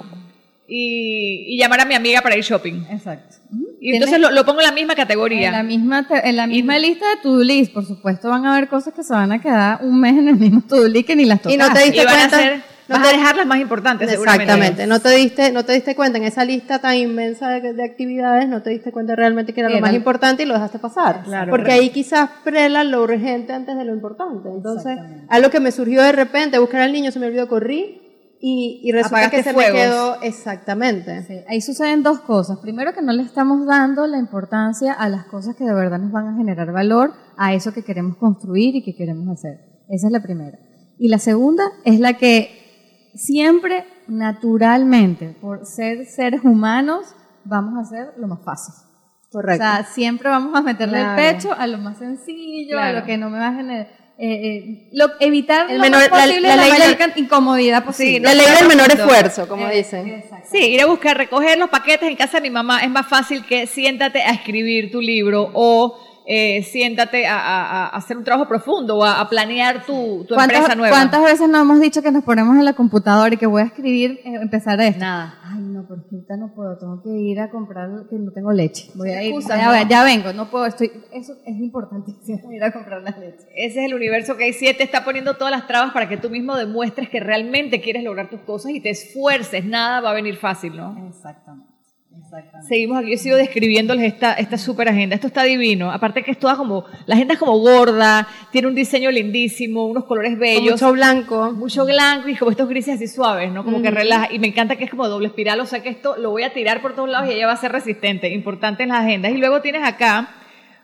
y, 0.70 1.54
y 1.54 1.58
llamar 1.58 1.82
a 1.82 1.86
mi 1.86 1.96
amiga 1.96 2.22
para 2.22 2.38
ir 2.38 2.44
shopping. 2.46 2.86
Exacto. 2.90 3.36
Y 3.80 3.94
entonces 3.94 4.20
lo, 4.20 4.32
lo 4.32 4.44
pongo 4.46 4.60
en 4.62 4.66
la 4.68 4.72
misma 4.72 4.96
categoría. 4.96 5.48
En 5.48 5.54
la 5.54 5.64
misma, 5.64 6.08
te- 6.08 6.28
en 6.28 6.36
la 6.36 6.48
misma 6.48 6.78
lista 6.80 7.06
de 7.10 7.18
to-do 7.22 7.44
list, 7.44 7.74
por 7.74 7.86
supuesto, 7.86 8.30
van 8.30 8.46
a 8.46 8.56
haber 8.56 8.68
cosas 8.70 8.94
que 8.94 9.04
se 9.04 9.14
van 9.14 9.32
a 9.32 9.40
quedar 9.42 9.80
un 9.84 10.00
mes 10.00 10.18
en 10.18 10.30
el 10.30 10.36
mismo 10.36 10.62
to-do 10.68 10.88
list 10.88 11.06
que 11.08 11.16
ni 11.16 11.26
las 11.26 11.40
Y 11.48 11.58
no 11.58 11.72
te 11.72 11.84
diste 11.84 12.02
y 12.02 12.06
van 12.06 12.16
a 12.16 12.18
cuenta- 12.20 12.38
ser, 12.38 12.62
no 12.88 12.96
vas 12.96 13.04
te- 13.04 13.10
a 13.14 13.18
dejar 13.20 13.36
las 13.36 13.46
más 13.46 13.60
importantes, 13.60 14.10
seguramente. 14.10 14.46
Exactamente. 14.52 14.88
No 14.88 15.00
te 15.00 15.10
diste, 15.12 15.52
no 15.52 15.64
te 15.64 15.74
diste 15.74 15.96
cuenta 15.96 16.18
en 16.18 16.24
esa 16.24 16.44
lista 16.44 16.80
tan 16.80 16.96
inmensa 16.96 17.50
de, 17.50 17.74
de 17.74 17.84
actividades, 17.84 18.48
no 18.50 18.64
te 18.64 18.72
diste 18.72 18.92
cuenta 18.92 19.16
realmente 19.16 19.54
que 19.54 19.60
era, 19.60 19.70
lo 19.70 19.76
Era- 19.76 19.86
más 19.86 19.94
importante 19.94 20.42
y 20.44 20.46
lo 20.48 20.56
dejaste 20.56 20.80
pasar. 20.80 21.22
Claro, 21.26 21.52
Porque 21.52 21.72
ahí 21.72 21.90
quizás 21.90 22.30
prela 22.44 22.84
lo 22.84 23.04
urgente 23.04 23.54
antes 23.54 23.78
de 23.78 23.86
lo 23.86 23.94
importante. 23.94 24.50
Entonces, 24.50 24.98
algo 25.30 25.50
que 25.52 25.60
me 25.60 25.72
surgió 25.72 26.02
de 26.02 26.14
repente, 26.14 26.58
buscar 26.58 26.82
al 26.82 26.94
niño, 26.94 27.12
se 27.12 27.20
me 27.20 27.28
olvidó, 27.28 27.48
corrí 27.48 28.02
y, 28.40 28.82
y 28.84 28.92
resulta 28.92 29.18
Apagaste 29.18 29.38
que 29.38 29.44
se 29.44 29.54
fuegos. 29.54 29.74
me 29.74 29.80
quedó 29.80 30.22
exactamente. 30.22 31.24
Sí, 31.24 31.40
ahí 31.48 31.60
suceden 31.62 32.04
dos 32.04 32.20
cosas. 32.22 32.60
Primero, 32.60 32.94
que 32.94 33.02
no 33.02 33.12
le 33.14 33.24
estamos 33.24 33.66
dando 33.66 34.06
la 34.08 34.18
importancia 34.20 34.94
a 34.94 35.10
las 35.10 35.26
cosas 35.26 35.56
que 35.56 35.64
de 35.64 35.74
verdad 35.74 35.98
nos 36.00 36.12
van 36.12 36.28
a 36.28 36.38
generar 36.38 36.72
valor, 36.72 37.14
a 37.38 37.54
eso 37.54 37.74
que 37.74 37.84
queremos 37.84 38.18
construir 38.18 38.76
y 38.76 38.84
que 38.84 38.96
queremos 38.96 39.28
hacer. 39.30 39.60
Esa 39.90 40.08
es 40.08 40.12
la 40.14 40.22
primera. 40.22 40.58
Y 41.00 41.10
la 41.10 41.18
segunda 41.20 41.64
es 41.86 42.00
la 42.00 42.14
que 42.14 43.12
siempre, 43.16 43.86
naturalmente, 44.08 45.36
por 45.42 45.66
ser 45.66 46.06
seres 46.06 46.42
humanos, 46.44 47.16
vamos 47.46 47.76
a 47.78 47.82
hacer 47.82 48.14
lo 48.18 48.28
más 48.28 48.40
fácil. 48.44 48.74
Correcto. 49.32 49.64
O 49.64 49.68
sea, 49.68 49.84
siempre 49.84 50.30
vamos 50.30 50.56
a 50.56 50.62
meterle 50.62 51.00
Claro. 51.00 51.22
el 51.22 51.34
pecho 51.36 51.54
a 51.54 51.68
lo 51.68 51.78
más 51.80 51.98
sencillo, 51.98 52.80
a 52.80 52.92
lo 52.94 53.04
que 53.04 53.18
no 53.18 53.30
me 53.30 53.40
va 53.40 53.50
a 53.50 53.54
generar. 53.54 53.88
Eh, 54.20 54.28
eh, 54.30 54.88
lo- 54.94 55.12
evitar 55.20 55.70
El 55.70 55.78
lo 55.78 55.84
menor- 55.84 56.10
más 56.10 56.22
posible 56.22 56.42
la 56.48 56.56
la, 56.56 56.64
ley 56.64 56.72
mayor 56.72 57.12
incomodidad 57.18 57.84
posible. 57.86 58.20
la 58.22 58.34
ley 58.34 58.46
del 58.58 58.68
menor 58.68 58.92
esfuerzo, 58.92 59.48
como 59.48 59.68
Eh, 59.70 59.78
dicen. 59.78 60.24
Sí, 60.52 60.58
ir 60.58 60.82
a 60.82 60.86
buscar, 60.88 61.16
recoger 61.18 61.58
los 61.58 61.70
paquetes 61.70 62.10
en 62.10 62.16
casa 62.16 62.38
de 62.38 62.42
mi 62.42 62.50
mamá 62.50 62.80
es 62.82 62.90
más 62.90 63.08
fácil 63.08 63.46
que 63.46 63.68
siéntate 63.68 64.22
a 64.24 64.32
escribir 64.32 64.92
tu 64.92 65.02
libro 65.02 65.52
o 65.54 66.00
eh, 66.30 66.62
siéntate 66.64 67.26
a, 67.26 67.40
a- 67.40 67.86
a 67.86 67.88
hacer 67.96 68.18
un 68.18 68.24
trabajo 68.26 68.50
profundo 68.50 68.98
o 68.98 69.04
a, 69.06 69.22
a 69.22 69.30
planear 69.30 69.86
tu, 69.86 70.26
tu 70.28 70.36
¿Cuántas, 70.36 70.58
empresa 70.58 70.76
nueva. 70.76 70.94
cuántas 70.94 71.24
veces 71.24 71.48
nos 71.48 71.62
hemos 71.62 71.80
dicho 71.80 72.02
que 72.02 72.12
nos 72.12 72.24
ponemos 72.26 72.58
en 72.58 72.66
la 72.66 72.74
computadora 72.74 73.34
y 73.34 73.38
que 73.38 73.46
voy 73.46 73.62
a 73.62 73.66
escribir, 73.66 74.20
eh, 74.26 74.34
empezar 74.42 74.80
esto? 74.82 75.00
Nada. 75.00 75.40
Ay, 75.44 75.62
no, 75.62 75.86
porque 75.88 76.04
ahorita 76.12 76.36
no 76.36 76.54
puedo, 76.54 76.78
tengo 76.78 77.02
que 77.02 77.10
ir 77.18 77.40
a 77.40 77.50
comprar, 77.50 77.88
que 78.10 78.18
no 78.18 78.32
tengo 78.34 78.52
leche. 78.52 78.90
Voy 78.96 79.10
a 79.12 79.24
ir, 79.24 79.30
Excusas, 79.34 79.58
ya, 79.58 79.84
¿no? 79.84 79.90
ya 79.90 80.04
vengo, 80.04 80.34
no 80.34 80.50
puedo, 80.50 80.66
estoy, 80.66 80.92
eso 81.14 81.34
es 81.46 81.56
importantísimo, 81.58 82.52
ir 82.52 82.62
a 82.64 82.74
comprar 82.74 83.02
la 83.02 83.12
leche. 83.12 83.48
Ese 83.56 83.80
es 83.80 83.86
el 83.86 83.94
universo 83.96 84.36
que 84.36 84.44
hay 84.44 84.54
siete, 84.54 84.84
está 84.84 85.06
poniendo 85.06 85.36
todas 85.38 85.52
las 85.52 85.66
trabas 85.66 85.94
para 85.94 86.10
que 86.10 86.18
tú 86.18 86.30
mismo 86.30 86.58
demuestres 86.58 87.08
que 87.10 87.22
realmente 87.22 87.80
quieres 87.80 88.04
lograr 88.04 88.30
tus 88.30 88.42
cosas 88.42 88.72
y 88.74 88.82
te 88.82 88.90
esfuerces. 88.90 89.64
Nada 89.64 90.02
va 90.02 90.10
a 90.10 90.14
venir 90.14 90.36
fácil, 90.36 90.76
¿no? 90.76 91.08
Exactamente. 91.08 91.67
Seguimos 92.68 92.98
aquí, 92.98 93.12
yo 93.12 93.18
sigo 93.18 93.38
describiéndoles 93.38 94.06
esta, 94.14 94.34
esta 94.34 94.58
super 94.58 94.90
agenda. 94.90 95.16
Esto 95.16 95.28
está 95.28 95.44
divino. 95.44 95.92
Aparte 95.92 96.24
que 96.24 96.32
es 96.32 96.40
toda 96.40 96.56
como, 96.58 96.86
la 97.06 97.16
agenda 97.16 97.36
es 97.36 97.40
como 97.40 97.58
gorda, 97.60 98.28
tiene 98.52 98.68
un 98.68 98.76
diseño 98.76 99.12
lindísimo, 99.12 99.86
unos 99.86 100.06
colores 100.06 100.32
Con 100.32 100.40
bellos. 100.40 100.72
mucho 100.74 100.92
blanco. 100.92 101.52
mucho 101.54 101.86
blanco 101.86 102.28
y 102.30 102.36
como 102.36 102.52
estos 102.52 102.68
grises 102.68 102.96
así 102.96 103.08
suaves, 103.08 103.52
¿no? 103.52 103.64
Como 103.64 103.82
que 103.82 103.92
relaja. 103.92 104.28
Y 104.34 104.40
me 104.40 104.48
encanta 104.48 104.76
que 104.76 104.84
es 104.86 104.90
como 104.90 105.08
doble 105.08 105.28
espiral, 105.28 105.60
o 105.60 105.66
sea 105.66 105.82
que 105.82 105.90
esto 105.90 106.18
lo 106.18 106.32
voy 106.32 106.44
a 106.44 106.54
tirar 106.54 106.82
por 106.82 106.96
todos 106.96 107.10
lados 107.10 107.30
y 107.30 107.34
ella 107.34 107.48
va 107.48 107.54
a 107.54 107.58
ser 107.58 107.72
resistente. 107.72 108.30
Importante 108.34 108.84
en 108.84 108.90
las 108.90 109.04
agendas. 109.04 109.32
Y 109.32 109.38
luego 109.38 109.62
tienes 109.62 109.84
acá 109.84 110.30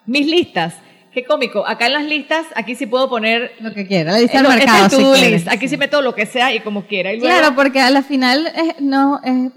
mis 0.05 0.27
listas. 0.27 0.75
Qué 1.13 1.23
cómico. 1.25 1.67
Acá 1.67 1.85
en 1.87 1.93
las 1.93 2.05
listas, 2.05 2.47
aquí 2.55 2.73
sí 2.73 2.87
puedo 2.87 3.07
poner. 3.07 3.51
Lo 3.59 3.71
que 3.71 3.85
quiera, 3.85 4.13
la 4.13 4.19
lista 4.19 4.39
eh, 4.39 4.41
del 4.41 4.51
este 4.51 4.65
mercado. 4.65 4.85
es 4.87 4.93
el 4.93 4.97
si 4.97 5.03
to-do 5.03 5.13
quieres. 5.13 5.31
list. 5.31 5.47
Aquí 5.47 5.67
sí 5.67 5.77
meto 5.77 6.01
lo 6.01 6.15
que 6.15 6.25
sea 6.25 6.53
y 6.55 6.59
como 6.61 6.87
quiera. 6.87 7.13
Y 7.13 7.19
luego- 7.19 7.37
Claro, 7.37 7.55
porque 7.55 7.79
a 7.81 7.91
la 7.91 8.01
final 8.01 8.47
eh, 8.47 8.75
no, 8.79 9.21
eh, 9.23 9.49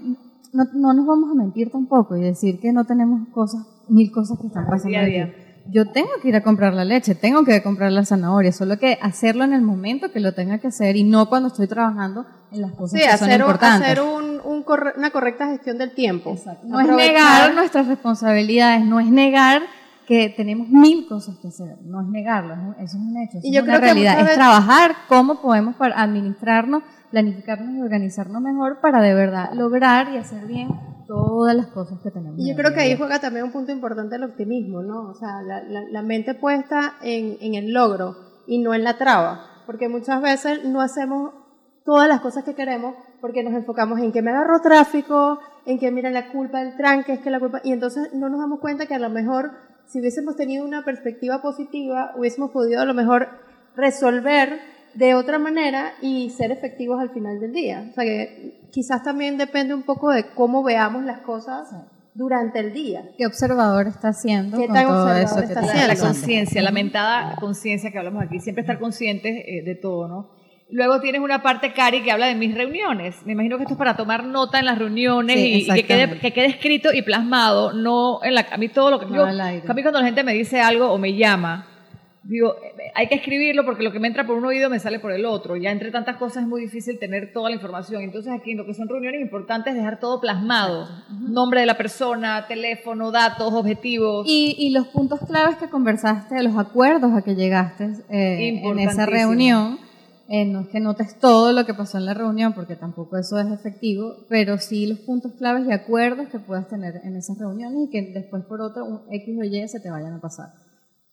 no, 0.57 0.65
no 0.73 0.93
nos 0.93 1.05
vamos 1.05 1.31
a 1.31 1.35
mentir 1.35 1.71
tampoco 1.71 2.15
y 2.17 2.21
decir 2.21 2.59
que 2.59 2.71
no 2.73 2.85
tenemos 2.85 3.27
cosas, 3.29 3.65
mil 3.87 4.11
cosas 4.11 4.39
que 4.39 4.47
están 4.47 4.65
pasando. 4.65 4.89
Día 5.05 5.23
aquí. 5.25 5.33
Yo 5.69 5.85
tengo 5.91 6.07
que 6.21 6.29
ir 6.29 6.35
a 6.37 6.43
comprar 6.43 6.73
la 6.73 6.85
leche, 6.85 7.13
tengo 7.13 7.43
que 7.43 7.61
comprar 7.61 7.91
la 7.91 8.05
zanahoria, 8.05 8.53
solo 8.53 8.79
que 8.79 8.97
hacerlo 9.01 9.43
en 9.43 9.51
el 9.51 9.61
momento 9.61 10.11
que 10.13 10.21
lo 10.21 10.33
tenga 10.33 10.59
que 10.59 10.67
hacer 10.67 10.95
y 10.95 11.03
no 11.03 11.27
cuando 11.27 11.49
estoy 11.49 11.67
trabajando 11.67 12.25
en 12.53 12.61
las 12.61 12.71
cosas 12.71 12.99
Sí, 13.01 13.05
que 13.05 13.17
son 13.17 13.27
hacer, 13.27 13.41
un- 13.41 13.47
importantes. 13.49 13.81
hacer 13.89 14.01
un- 14.01 14.39
un 14.45 14.63
corre- 14.63 14.93
una 14.97 15.09
correcta 15.11 15.47
gestión 15.47 15.77
del 15.77 15.93
tiempo. 15.93 16.37
No 16.63 16.79
es 16.79 16.87
negar 16.87 17.53
nuestras 17.53 17.85
responsabilidades, 17.87 18.85
no 18.85 19.01
es 19.01 19.07
negar 19.07 19.61
que 20.07 20.29
tenemos 20.35 20.69
mil 20.69 21.05
cosas 21.07 21.37
que 21.41 21.49
hacer, 21.49 21.77
no 21.83 22.01
es 22.01 22.07
negarlo, 22.07 22.53
es 22.79 22.85
eso 22.85 22.97
es 22.97 23.03
un 23.03 23.17
hecho, 23.17 23.37
eso 23.39 23.47
Y 23.47 23.49
es 23.49 23.55
yo 23.57 23.63
una 23.63 23.73
creo 23.73 23.79
que 23.81 23.85
realidad, 23.93 24.13
muchas 24.13 24.29
es 24.29 24.35
trabajar 24.35 24.91
cómo 25.09 25.41
podemos 25.41 25.75
para 25.75 26.01
administrarnos, 26.01 26.83
planificarnos 27.11 27.75
y 27.75 27.81
organizarnos 27.81 28.41
mejor 28.41 28.79
para 28.81 29.01
de 29.01 29.13
verdad 29.13 29.51
lograr 29.53 30.09
y 30.13 30.17
hacer 30.17 30.45
bien 30.45 30.69
todas 31.07 31.55
las 31.55 31.67
cosas 31.67 31.99
que 32.01 32.11
tenemos. 32.11 32.39
Y 32.39 32.49
yo 32.49 32.55
creo 32.55 32.73
que 32.73 32.81
ahí 32.81 32.95
juega 32.97 33.19
también 33.19 33.45
un 33.45 33.51
punto 33.51 33.71
importante 33.71 34.15
el 34.15 34.23
optimismo, 34.23 34.81
¿no? 34.81 35.09
O 35.09 35.13
sea, 35.15 35.41
la, 35.41 35.61
la- 35.63 35.83
la 35.89 36.01
mente 36.01 36.33
puesta 36.35 36.93
en, 37.01 37.37
en 37.41 37.55
el 37.55 37.73
logro 37.73 38.15
y 38.47 38.59
no 38.59 38.73
en 38.73 38.83
la 38.83 38.97
traba, 38.97 39.41
porque 39.65 39.89
muchas 39.89 40.21
veces 40.21 40.63
no 40.65 40.81
hacemos 40.81 41.31
todas 41.85 42.07
las 42.07 42.19
cosas 42.21 42.43
que 42.43 42.55
queremos 42.55 42.95
porque 43.21 43.43
nos 43.43 43.53
enfocamos 43.53 43.99
en 43.99 44.11
que 44.11 44.21
me 44.21 44.31
agarró 44.31 44.59
tráfico, 44.61 45.39
en 45.65 45.79
que 45.79 45.91
mira 45.91 46.09
la 46.11 46.31
culpa 46.31 46.59
del 46.59 46.75
tranque, 46.77 47.13
es 47.13 47.19
que 47.19 47.29
la 47.29 47.39
culpa, 47.39 47.59
y 47.63 47.71
entonces 47.71 48.09
no 48.13 48.29
nos 48.29 48.39
damos 48.39 48.59
cuenta 48.59 48.85
que 48.85 48.93
a 48.95 48.99
lo 48.99 49.09
mejor 49.09 49.51
si 49.87 49.99
hubiésemos 49.99 50.35
tenido 50.35 50.65
una 50.65 50.83
perspectiva 50.83 51.41
positiva, 51.41 52.11
hubiésemos 52.17 52.51
podido 52.51 52.81
a 52.81 52.85
lo 52.85 52.93
mejor 52.93 53.29
resolver 53.75 54.59
de 54.93 55.15
otra 55.15 55.39
manera 55.39 55.93
y 56.01 56.29
ser 56.31 56.51
efectivos 56.51 56.99
al 56.99 57.11
final 57.11 57.39
del 57.39 57.53
día. 57.53 57.87
O 57.89 57.93
sea 57.93 58.03
que 58.03 58.67
quizás 58.71 59.03
también 59.03 59.37
depende 59.37 59.73
un 59.73 59.83
poco 59.83 60.11
de 60.11 60.25
cómo 60.33 60.63
veamos 60.63 61.03
las 61.05 61.21
cosas 61.21 61.67
durante 62.13 62.59
el 62.59 62.73
día. 62.73 63.09
¿Qué 63.17 63.27
observador 63.27 63.87
está 63.87 64.09
haciendo 64.09 64.57
¿Qué 64.57 64.65
con 64.65 64.75
tan 64.75 64.87
todo 64.87 65.03
observador 65.03 65.23
eso 65.23 65.35
que 65.35 65.45
está 65.45 65.59
haciendo? 65.59 65.87
la 65.93 65.99
conciencia, 65.99 66.61
la 66.63 66.71
mentada 66.71 67.35
conciencia 67.35 67.91
que 67.91 67.97
hablamos 67.97 68.23
aquí, 68.23 68.39
siempre 68.39 68.61
estar 68.61 68.79
conscientes 68.79 69.35
eh, 69.45 69.61
de 69.63 69.75
todo, 69.75 70.07
¿no? 70.07 70.36
Luego 70.69 70.99
tienes 70.99 71.21
una 71.21 71.41
parte, 71.41 71.71
Cari, 71.71 72.01
que 72.03 72.11
habla 72.11 72.27
de 72.27 72.35
mis 72.35 72.53
reuniones. 72.53 73.15
Me 73.25 73.31
imagino 73.33 73.55
que 73.57 73.63
esto 73.63 73.75
es 73.75 73.77
para 73.77 73.95
tomar 73.95 74.25
nota 74.25 74.59
en 74.59 74.65
las 74.65 74.77
reuniones 74.77 75.37
Sí, 75.37 75.65
y, 75.65 75.71
y 75.71 75.73
que, 75.75 75.83
quede, 75.85 76.19
que 76.19 76.33
quede 76.33 76.47
escrito 76.47 76.93
y 76.93 77.01
plasmado, 77.03 77.71
no 77.73 78.19
en 78.23 78.35
la... 78.35 78.45
A 78.51 78.57
mí 78.57 78.67
todo 78.67 78.91
lo 78.91 78.99
que... 78.99 79.05
No 79.05 79.15
yo- 79.15 79.25
a 79.71 79.73
mí 79.73 79.81
cuando 79.81 79.99
la 79.99 80.05
gente 80.05 80.23
me 80.25 80.33
dice 80.33 80.59
algo 80.59 80.91
o 80.91 80.97
me 80.97 81.15
llama, 81.15 81.67
digo, 82.23 82.55
eh, 82.61 82.91
hay 82.95 83.07
que 83.07 83.15
escribirlo 83.15 83.63
porque 83.63 83.81
lo 83.81 83.93
que 83.93 83.99
me 84.01 84.09
entra 84.09 84.27
por 84.27 84.35
un 84.35 84.43
oído 84.43 84.69
me 84.69 84.79
sale 84.79 84.99
por 84.99 85.13
el 85.13 85.23
otro. 85.25 85.55
Ya 85.55 85.71
entre 85.71 85.89
tantas 85.89 86.17
cosas 86.17 86.43
es 86.43 86.49
muy 86.49 86.59
difícil 86.59 86.99
tener 86.99 87.31
toda 87.31 87.49
la 87.49 87.55
información. 87.55 88.01
Entonces 88.01 88.33
aquí 88.37 88.51
en 88.51 88.57
lo 88.57 88.65
que 88.65 88.73
son 88.73 88.89
reuniones 88.89 89.21
importantes 89.21 89.71
es 89.71 89.77
dejar 89.79 90.01
todo 90.01 90.19
plasmado. 90.19 90.89
Nombre 91.09 91.61
de 91.61 91.65
la 91.65 91.77
persona, 91.77 92.45
teléfono, 92.49 93.11
datos, 93.11 93.53
objetivos. 93.53 94.27
Y, 94.27 94.53
y 94.59 94.71
los 94.71 94.87
puntos 94.87 95.21
claves 95.25 95.55
que 95.55 95.69
conversaste, 95.69 96.43
los 96.43 96.57
acuerdos 96.57 97.13
a 97.15 97.21
que 97.21 97.35
llegaste 97.35 97.85
eh, 98.09 98.59
en 98.65 98.79
esa 98.79 99.05
reunión, 99.05 99.79
eh, 100.29 100.45
no 100.45 100.61
es 100.61 100.67
que 100.67 100.79
notes 100.79 101.19
todo 101.19 101.53
lo 101.53 101.65
que 101.65 101.73
pasó 101.73 101.97
en 101.97 102.05
la 102.05 102.13
reunión, 102.13 102.53
porque 102.53 102.75
tampoco 102.75 103.17
eso 103.17 103.39
es 103.39 103.51
efectivo, 103.51 104.25
pero 104.29 104.57
sí 104.57 104.85
los 104.85 104.99
puntos 104.99 105.33
claves 105.37 105.67
y 105.67 105.71
acuerdos 105.71 106.27
que 106.29 106.39
puedas 106.39 106.67
tener 106.67 107.01
en 107.03 107.15
esas 107.15 107.37
reuniones 107.37 107.87
y 107.87 107.89
que 107.89 108.11
después 108.13 108.43
por 108.45 108.61
otro 108.61 108.85
un 108.85 109.01
X 109.09 109.37
o 109.39 109.43
Y 109.43 109.67
se 109.67 109.79
te 109.79 109.89
vayan 109.89 110.13
a 110.13 110.21
pasar. 110.21 110.49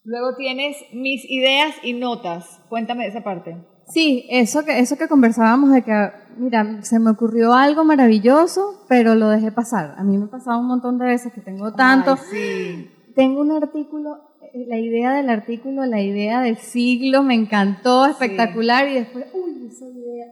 Luego 0.02 0.36
tienes 0.36 0.76
mis 0.92 1.24
ideas 1.30 1.74
y 1.82 1.94
notas. 1.94 2.60
Cuéntame 2.68 3.04
de 3.04 3.10
esa 3.10 3.22
parte. 3.22 3.56
Sí, 3.88 4.26
eso 4.30 4.64
que, 4.64 4.78
eso 4.78 4.96
que 4.96 5.08
conversábamos 5.08 5.70
de 5.72 5.82
que, 5.82 6.10
mira, 6.36 6.82
se 6.82 6.98
me 6.98 7.10
ocurrió 7.10 7.54
algo 7.54 7.84
maravilloso, 7.84 8.84
pero 8.88 9.14
lo 9.14 9.28
dejé 9.28 9.52
pasar. 9.52 9.94
A 9.96 10.04
mí 10.04 10.16
me 10.18 10.24
ha 10.24 10.30
pasado 10.30 10.58
un 10.58 10.66
montón 10.66 10.98
de 10.98 11.06
veces 11.06 11.32
que 11.32 11.40
tengo 11.40 11.72
tanto, 11.72 12.12
Ay, 12.12 12.18
sí. 12.30 12.90
tengo 13.14 13.40
un 13.40 13.52
artículo, 13.52 14.33
la 14.68 14.78
idea 14.78 15.14
del 15.14 15.30
artículo, 15.30 15.84
la 15.84 16.00
idea 16.00 16.40
del 16.40 16.56
siglo, 16.58 17.22
me 17.22 17.34
encantó, 17.34 18.06
espectacular, 18.06 18.88
y 18.88 18.94
después, 18.94 19.26
uy, 19.34 19.66
esa 19.66 19.86
idea. 19.86 20.26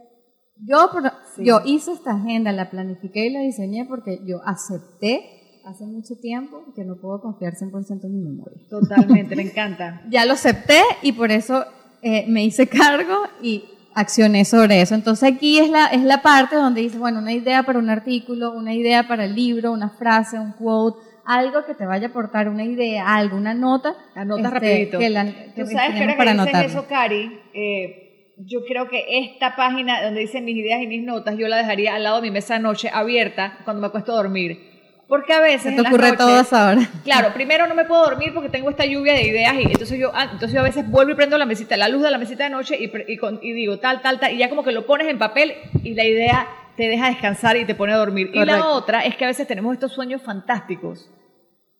Yo, 0.65 0.89
Sí. 1.35 1.43
yo 1.45 1.61
hice 1.65 1.91
esta 1.91 2.11
agenda, 2.11 2.51
la 2.51 2.69
planifiqué 2.69 3.25
y 3.25 3.31
la 3.31 3.41
diseñé 3.41 3.85
porque 3.85 4.19
yo 4.25 4.39
acepté 4.45 5.59
hace 5.65 5.85
mucho 5.85 6.15
tiempo 6.21 6.63
que 6.75 6.83
no 6.85 6.95
puedo 7.01 7.21
confiar 7.21 7.55
100% 7.55 8.05
en 8.05 8.13
mi 8.13 8.21
memoria. 8.21 8.57
Totalmente, 8.69 9.35
me 9.35 9.43
encanta. 9.43 10.01
Ya 10.09 10.25
lo 10.25 10.33
acepté 10.33 10.79
y 11.01 11.11
por 11.13 11.31
eso 11.31 11.65
eh, 12.01 12.25
me 12.27 12.43
hice 12.45 12.67
cargo 12.67 13.23
y 13.41 13.65
accioné 13.95 14.45
sobre 14.45 14.81
eso. 14.81 14.95
Entonces 14.95 15.33
aquí 15.33 15.59
es 15.59 15.69
la, 15.69 15.87
es 15.87 16.03
la 16.03 16.21
parte 16.21 16.55
donde 16.55 16.81
dices, 16.81 16.99
bueno, 16.99 17.19
una 17.19 17.33
idea 17.33 17.63
para 17.63 17.79
un 17.79 17.89
artículo, 17.89 18.51
una 18.53 18.73
idea 18.73 19.07
para 19.07 19.25
el 19.25 19.35
libro, 19.35 19.71
una 19.71 19.89
frase, 19.89 20.39
un 20.39 20.51
quote, 20.53 20.99
algo 21.25 21.65
que 21.65 21.73
te 21.75 21.85
vaya 21.85 22.07
a 22.07 22.09
aportar 22.09 22.49
una 22.49 22.63
idea, 22.63 23.15
algo, 23.15 23.37
una 23.37 23.53
nota. 23.53 23.95
Anotas 24.15 24.45
este, 24.53 24.59
rapidito. 24.59 24.99
Que 24.99 25.09
la, 25.09 25.25
Tú 25.25 25.31
que 25.55 25.65
sabes 25.67 25.93
que 25.95 25.99
ahora 26.01 26.13
que 26.13 26.17
para 26.17 26.33
dices 26.33 26.71
eso, 26.71 26.85
Cari, 26.87 27.39
eh, 27.53 28.33
yo 28.37 28.65
creo 28.67 28.89
que 28.89 29.03
esta 29.19 29.55
página 29.55 30.03
donde 30.03 30.21
dicen 30.21 30.43
mis 30.45 30.55
ideas 30.57 30.81
y 30.81 30.87
mis 30.87 31.03
notas, 31.03 31.37
yo 31.37 31.47
la 31.47 31.57
dejaría 31.57 31.95
al 31.95 32.03
lado 32.03 32.17
de 32.17 32.23
mi 32.23 32.31
mesa 32.31 32.55
de 32.55 32.59
noche 32.61 32.89
abierta 32.91 33.59
cuando 33.63 33.81
me 33.81 33.87
acuesto 33.87 34.11
a 34.11 34.15
dormir. 34.15 34.71
Porque 35.07 35.33
a 35.33 35.41
veces. 35.41 35.75
Se 35.75 35.81
te 35.81 35.81
ocurre 35.87 36.07
noches- 36.11 36.17
todo 36.17 36.39
eso 36.39 36.55
ahora. 36.55 36.81
Claro, 37.03 37.33
primero 37.33 37.67
no 37.67 37.75
me 37.75 37.83
puedo 37.85 38.03
dormir 38.05 38.33
porque 38.33 38.49
tengo 38.49 38.69
esta 38.69 38.85
lluvia 38.85 39.13
de 39.13 39.27
ideas 39.27 39.53
y 39.55 39.63
entonces 39.63 39.99
yo, 39.99 40.11
ah, 40.15 40.23
entonces 40.31 40.53
yo 40.53 40.61
a 40.61 40.63
veces 40.63 40.89
vuelvo 40.89 41.11
y 41.11 41.15
prendo 41.15 41.37
la 41.37 41.45
mesita, 41.45 41.77
la 41.77 41.89
luz 41.89 42.01
de 42.01 42.09
la 42.09 42.17
mesita 42.17 42.45
de 42.45 42.49
noche 42.49 42.77
y, 42.79 42.91
y 43.11 43.17
con- 43.17 43.39
y 43.43 43.51
digo 43.51 43.77
tal, 43.79 44.01
tal, 44.01 44.19
tal, 44.19 44.33
y 44.33 44.37
ya 44.37 44.49
como 44.49 44.63
que 44.63 44.71
lo 44.71 44.85
pones 44.87 45.07
en 45.09 45.19
papel 45.19 45.53
y 45.83 45.93
la 45.93 46.05
idea 46.05 46.47
te 46.77 46.87
deja 46.87 47.07
descansar 47.07 47.57
y 47.57 47.65
te 47.65 47.75
pone 47.75 47.93
a 47.93 47.97
dormir. 47.97 48.31
Y 48.33 48.43
la 48.45 48.67
otra 48.69 49.01
es 49.05 49.15
que 49.15 49.25
a 49.25 49.27
veces 49.27 49.47
tenemos 49.47 49.73
estos 49.73 49.93
sueños 49.93 50.21
fantásticos 50.21 51.09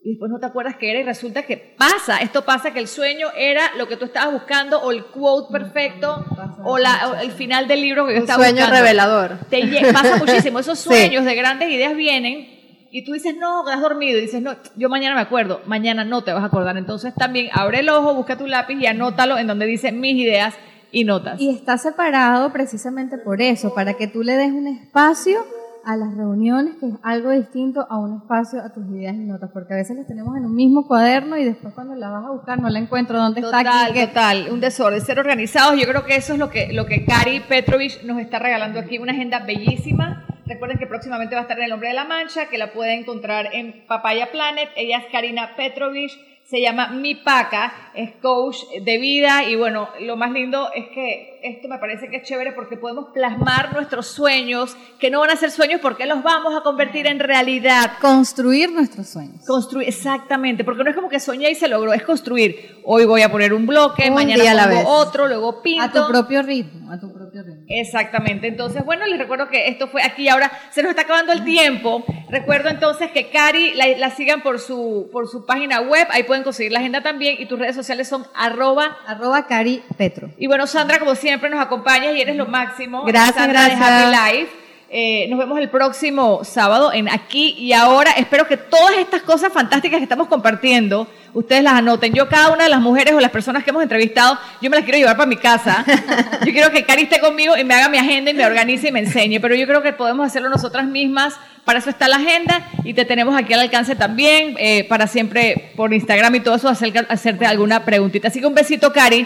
y 0.06 0.12
después 0.12 0.30
no 0.30 0.38
te 0.40 0.46
acuerdas 0.46 0.76
qué 0.78 0.92
era 0.92 1.00
y 1.00 1.04
resulta 1.04 1.44
que 1.44 1.56
pasa, 1.78 2.18
esto 2.18 2.44
pasa 2.44 2.74
que 2.74 2.80
el 2.80 2.90
sueño 2.90 3.28
era 3.38 3.62
lo 3.78 3.88
que 3.88 3.96
tú 3.96 4.04
estabas 4.06 4.34
buscando 4.34 4.82
o 4.82 4.92
el 4.92 5.06
quote 5.06 5.52
perfecto 5.52 6.26
pasa 6.36 6.58
o, 6.66 6.78
la, 6.78 7.10
o 7.10 7.16
el 7.22 7.32
final 7.32 7.70
del 7.70 7.80
libro 7.82 8.06
que 8.06 8.12
yo 8.12 8.18
Un 8.18 8.24
estaba 8.24 8.44
sueño 8.44 8.58
buscando. 8.64 8.76
revelador. 8.82 9.38
Te 9.50 9.94
pasa 9.94 10.18
muchísimo. 10.18 10.60
Esos 10.60 10.78
Sí. 10.80 10.90
sueños 10.90 11.24
de 11.24 11.36
grandes 11.36 11.70
ideas 11.70 11.96
vienen 11.96 12.50
y 12.92 13.06
tú 13.06 13.14
dices, 13.14 13.36
no, 13.38 13.66
has 13.68 13.82
dormido. 13.82 14.20
Y 14.20 14.22
dices, 14.22 14.42
no, 14.42 14.56
yo 14.76 14.88
mañana 14.90 15.16
me 15.16 15.22
acuerdo. 15.22 15.62
Mañana 15.66 16.04
no 16.04 16.24
te 16.24 16.32
vas 16.34 16.44
a 16.44 16.48
acordar. 16.48 16.78
Entonces 16.78 17.14
también 17.16 17.48
abre 17.54 17.80
el 17.80 17.90
ojo, 17.90 18.14
busca 18.14 18.38
tu 18.38 18.46
lápiz 18.46 18.76
y 18.80 18.86
anótalo 18.86 19.38
en 19.40 19.48
donde 19.48 19.66
dice 19.66 19.92
mis 19.94 20.16
ideas 20.16 20.54
y 20.94 21.04
notas. 21.04 21.42
Y 21.42 21.50
está 21.50 21.78
separado 21.78 22.54
precisamente 22.54 23.18
por 23.18 23.42
eso, 23.42 23.74
para 23.74 23.96
que 23.96 24.08
tú 24.08 24.24
le 24.24 24.38
des 24.38 24.52
un 24.52 24.68
espacio 24.68 25.44
a 25.86 25.98
las 25.98 26.16
reuniones, 26.16 26.76
que 26.80 26.86
es 26.86 26.94
algo 27.04 27.32
distinto 27.32 27.86
a 27.90 27.98
un 27.98 28.16
espacio 28.22 28.62
a 28.62 28.72
tus 28.72 28.88
ideas 28.90 29.16
y 29.16 29.26
notas, 29.26 29.50
porque 29.52 29.74
a 29.74 29.76
veces 29.76 29.98
las 29.98 30.08
tenemos 30.08 30.38
en 30.38 30.46
un 30.46 30.56
mismo 30.56 30.88
cuaderno 30.88 31.36
y 31.36 31.44
después 31.44 31.74
cuando 31.74 31.94
la 31.96 32.08
vas 32.10 32.24
a 32.26 32.30
buscar 32.30 32.62
no 32.62 32.70
la 32.70 32.80
encuentro 32.80 33.18
dónde 33.20 33.42
está 33.42 33.58
Total, 33.58 33.84
aquí. 33.92 33.94
que- 34.00 34.08
total, 34.08 34.48
un 34.50 34.62
desorden, 34.62 35.02
ser 35.02 35.20
organizados. 35.20 35.78
Yo 35.78 35.86
creo 35.86 36.06
que 36.06 36.16
eso 36.16 36.32
es 36.34 36.40
lo 36.40 36.50
que, 36.50 36.72
lo 36.72 36.86
que 36.86 37.04
Cari 37.04 37.42
Petrovich 37.42 38.02
nos 38.04 38.18
está 38.22 38.40
regalando 38.40 38.80
aquí, 38.80 38.98
una 38.98 39.12
agenda 39.12 39.40
bellísima. 39.40 40.26
Recuerden 40.46 40.78
que 40.78 40.88
próximamente 40.88 41.36
va 41.36 41.42
a 41.42 41.44
estar 41.44 41.58
en 41.58 41.66
El 41.66 41.72
Hombre 41.74 41.90
de 41.90 41.96
la 41.96 42.06
Mancha, 42.06 42.46
que 42.50 42.58
la 42.58 42.72
pueden 42.72 43.00
encontrar 43.00 43.50
en 43.54 43.86
Papaya 43.88 44.32
Planet. 44.32 44.70
Ella 44.78 45.00
es 45.00 45.06
Karina 45.12 45.50
Petrovich, 45.58 46.18
se 46.46 46.62
llama 46.62 46.90
Mi 46.90 47.16
Paca, 47.16 47.92
es 47.96 48.12
coach 48.22 48.58
de 48.82 48.98
vida 48.98 49.44
y 49.44 49.56
bueno, 49.56 49.90
lo 50.02 50.18
más 50.18 50.32
lindo 50.32 50.70
es 50.76 50.86
que 50.90 51.40
esto 51.44 51.68
me 51.68 51.78
parece 51.78 52.10
que 52.10 52.18
es 52.18 52.24
chévere 52.24 52.52
porque 52.54 52.78
podemos 52.78 53.10
plasmar 53.14 53.74
nuestros 53.74 54.08
sueños, 54.08 54.76
que 55.00 55.10
no 55.10 55.20
van 55.20 55.32
a 55.32 55.36
ser 55.36 55.52
sueños 55.52 55.80
porque 55.82 56.06
los 56.06 56.24
vamos 56.24 56.56
a 56.56 56.62
convertir 56.62 57.08
en 57.08 57.20
realidad. 57.20 57.94
Construir 58.00 58.72
nuestros 58.72 59.08
sueños. 59.10 59.46
Construir, 59.46 59.88
exactamente, 59.88 60.64
porque 60.64 60.84
no 60.84 60.90
es 60.90 60.96
como 60.96 61.10
que 61.10 61.20
soñé 61.20 61.52
y 61.52 61.56
se 61.56 61.68
logró, 61.68 61.94
es 61.94 62.04
construir. 62.04 62.82
Hoy 62.86 63.06
voy 63.06 63.22
a 63.22 63.32
poner 63.32 63.54
un 63.54 63.66
bloque, 63.66 64.10
Un 64.10 64.16
mañana 64.16 64.54
la 64.54 64.64
pongo 64.64 64.76
vez. 64.78 64.86
otro, 64.88 65.28
luego 65.28 65.62
pinto. 65.62 65.84
A 65.84 65.92
tu 65.92 66.08
propio 66.08 66.42
ritmo, 66.44 66.92
a 66.92 67.00
tu 67.00 67.12
propio 67.14 67.44
ritmo. 67.44 67.64
Exactamente. 67.68 68.48
Entonces, 68.48 68.84
bueno, 68.86 69.06
les 69.06 69.18
recuerdo 69.18 69.50
que 69.50 69.68
esto 69.68 69.88
fue 69.88 70.02
aquí 70.04 70.28
ahora. 70.30 70.52
Se 70.72 70.82
nos 70.82 70.92
está 70.92 71.04
acabando 71.04 71.32
el 71.32 71.44
tiempo. 71.44 72.04
Recuerdo 72.30 72.70
entonces 72.70 73.12
que 73.12 73.30
Cari 73.30 73.74
la, 73.74 73.88
la 73.98 74.10
sigan 74.12 74.42
por 74.42 74.60
su, 74.60 75.10
por 75.12 75.28
su 75.28 75.46
página 75.46 75.82
web. 75.82 76.08
Ahí 76.10 76.24
pueden 76.24 76.33
conseguir 76.42 76.72
la 76.72 76.80
agenda 76.80 77.02
también. 77.02 77.36
Y 77.38 77.46
tus 77.46 77.60
redes 77.60 77.76
sociales 77.76 78.08
son 78.08 78.26
arroba. 78.34 78.98
Arroba 79.06 79.46
Cari 79.46 79.84
Petro. 79.96 80.30
Y 80.40 80.48
bueno, 80.48 80.66
Sandra, 80.66 80.98
como 80.98 81.14
siempre, 81.14 81.52
nos 81.52 81.60
acompañas 81.60 82.16
y 82.16 82.22
eres 82.22 82.36
lo 82.36 82.48
máximo. 82.48 83.04
Gracias, 83.04 83.36
Sandra 83.36 83.66
de 83.66 83.76
gracias. 83.76 84.16
Happy 84.16 84.38
Life. 84.38 84.63
Eh, 84.96 85.26
nos 85.28 85.40
vemos 85.40 85.58
el 85.58 85.70
próximo 85.70 86.42
sábado 86.44 86.94
en 86.94 87.10
Aquí 87.10 87.56
y 87.58 87.74
Ahora. 87.74 88.12
Espero 88.12 88.48
que 88.48 88.58
todas 88.58 88.96
estas 89.00 89.24
cosas 89.24 89.52
fantásticas 89.52 89.98
que 89.98 90.04
estamos 90.04 90.28
compartiendo, 90.28 91.08
ustedes 91.34 91.64
las 91.64 91.74
anoten. 91.74 92.14
Yo, 92.14 92.30
cada 92.30 92.52
una 92.52 92.66
de 92.66 92.70
las 92.70 92.80
mujeres 92.80 93.16
o 93.16 93.20
las 93.20 93.32
personas 93.32 93.64
que 93.64 93.72
hemos 93.72 93.82
entrevistado, 93.82 94.38
yo 94.62 94.70
me 94.70 94.76
las 94.76 94.84
quiero 94.86 95.00
llevar 95.00 95.18
para 95.18 95.28
mi 95.28 95.38
casa. 95.38 95.84
Yo 96.46 96.52
quiero 96.54 96.70
que 96.72 96.84
Cari 96.86 97.04
esté 97.04 97.20
conmigo 97.20 97.58
y 97.58 97.64
me 97.64 97.74
haga 97.74 97.90
mi 97.90 97.98
agenda 97.98 98.30
y 98.30 98.36
me 98.36 98.46
organice 98.46 98.90
y 98.90 98.92
me 98.92 99.00
enseñe. 99.00 99.40
Pero 99.42 99.56
yo 99.56 99.66
creo 99.66 99.82
que 99.82 99.94
podemos 99.94 100.28
hacerlo 100.28 100.50
nosotras 100.50 100.86
mismas. 100.86 101.34
Para 101.66 101.80
eso 101.80 101.90
está 101.90 102.08
la 102.08 102.18
agenda 102.18 102.68
y 102.84 102.94
te 102.94 103.04
tenemos 103.06 103.36
aquí 103.36 103.54
al 103.54 103.62
alcance 103.62 103.96
también, 103.96 104.56
eh, 104.60 104.84
para 104.88 105.08
siempre 105.08 105.72
por 105.76 105.92
Instagram 105.92 106.36
y 106.36 106.40
todo 106.42 106.54
eso, 106.56 106.70
hacer- 106.70 107.08
hacerte 107.10 107.48
alguna 107.48 107.84
preguntita. 107.84 108.28
Así 108.28 108.42
que 108.42 108.46
un 108.46 108.54
besito, 108.54 108.94
Cari. 108.94 109.26